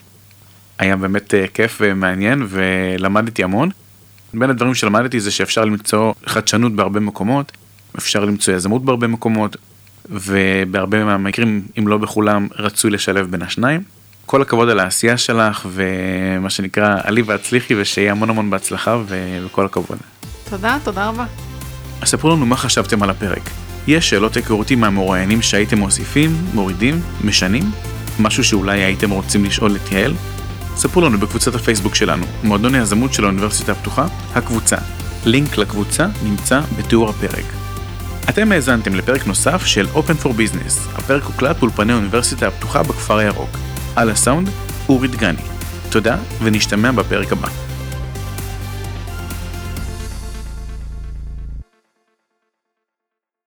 היה 0.78 0.96
באמת 0.96 1.34
כיף 1.54 1.78
ומעניין 1.80 2.46
ולמדתי 2.48 3.44
המון. 3.44 3.70
בין 4.34 4.50
הדברים 4.50 4.74
שלמדתי 4.74 5.20
זה 5.20 5.30
שאפשר 5.30 5.64
למצוא 5.64 6.12
חדשנות 6.26 6.72
בהרבה 6.72 7.00
מקומות, 7.00 7.52
אפשר 7.98 8.24
למצוא 8.24 8.54
יזמות 8.54 8.84
בהרבה 8.84 9.06
מקומות, 9.06 9.56
ובהרבה 10.10 11.04
מהמקרים, 11.04 11.66
אם 11.78 11.88
לא 11.88 11.98
בכולם, 11.98 12.48
רצוי 12.58 12.90
לשלב 12.90 13.30
בין 13.30 13.42
השניים. 13.42 13.82
כל 14.28 14.42
הכבוד 14.42 14.68
על 14.68 14.80
העשייה 14.80 15.16
שלך 15.16 15.66
ומה 15.72 16.50
שנקרא 16.50 16.96
עלי 17.04 17.22
והצליחי 17.22 17.74
ושיהיה 17.80 18.12
המון 18.12 18.30
המון 18.30 18.50
בהצלחה 18.50 18.98
וכל 19.06 19.66
הכבוד. 19.66 19.98
תודה, 20.50 20.78
תודה 20.84 21.08
רבה. 21.08 21.24
אז 22.00 22.08
ספרו 22.08 22.30
לנו 22.30 22.46
מה 22.46 22.56
חשבתם 22.56 23.02
על 23.02 23.10
הפרק. 23.10 23.50
יש 23.86 24.10
שאלות 24.10 24.34
היכרותי 24.34 24.74
מהמרואיינים 24.74 25.42
שהייתם 25.42 25.78
מוסיפים, 25.78 26.30
מורידים, 26.54 27.00
משנים? 27.24 27.62
משהו 28.18 28.44
שאולי 28.44 28.80
הייתם 28.80 29.10
רוצים 29.10 29.44
לשאול 29.44 29.76
את 29.76 29.92
יעל? 29.92 30.14
ספרו 30.76 31.02
לנו 31.02 31.18
בקבוצת 31.18 31.54
הפייסבוק 31.54 31.94
שלנו, 31.94 32.24
מועדון 32.42 32.74
היזמות 32.74 33.12
של 33.14 33.24
האוניברסיטה 33.24 33.72
הפתוחה, 33.72 34.06
הקבוצה. 34.34 34.76
לינק 35.24 35.56
לקבוצה 35.56 36.06
נמצא 36.22 36.60
בתיאור 36.78 37.08
הפרק. 37.10 37.44
אתם 38.28 38.52
האזנתם 38.52 38.94
לפרק 38.94 39.26
נוסף 39.26 39.66
של 39.66 39.86
Open 39.94 40.24
for 40.24 40.28
Business, 40.28 40.98
הפרק 40.98 41.22
הוקלט 41.22 41.58
באולפני 41.58 41.92
האוניברסיטה 41.92 42.48
הפתוחה 42.48 42.82
בכפר 42.82 43.16
הירוק. 43.16 43.67
על 43.96 44.10
הסאונד, 44.10 44.48
אורי 44.88 45.08
דגני. 45.08 45.42
תודה, 45.90 46.16
ונשתמע 46.42 46.92
בפרק 46.92 47.32
הבא. 47.32 47.67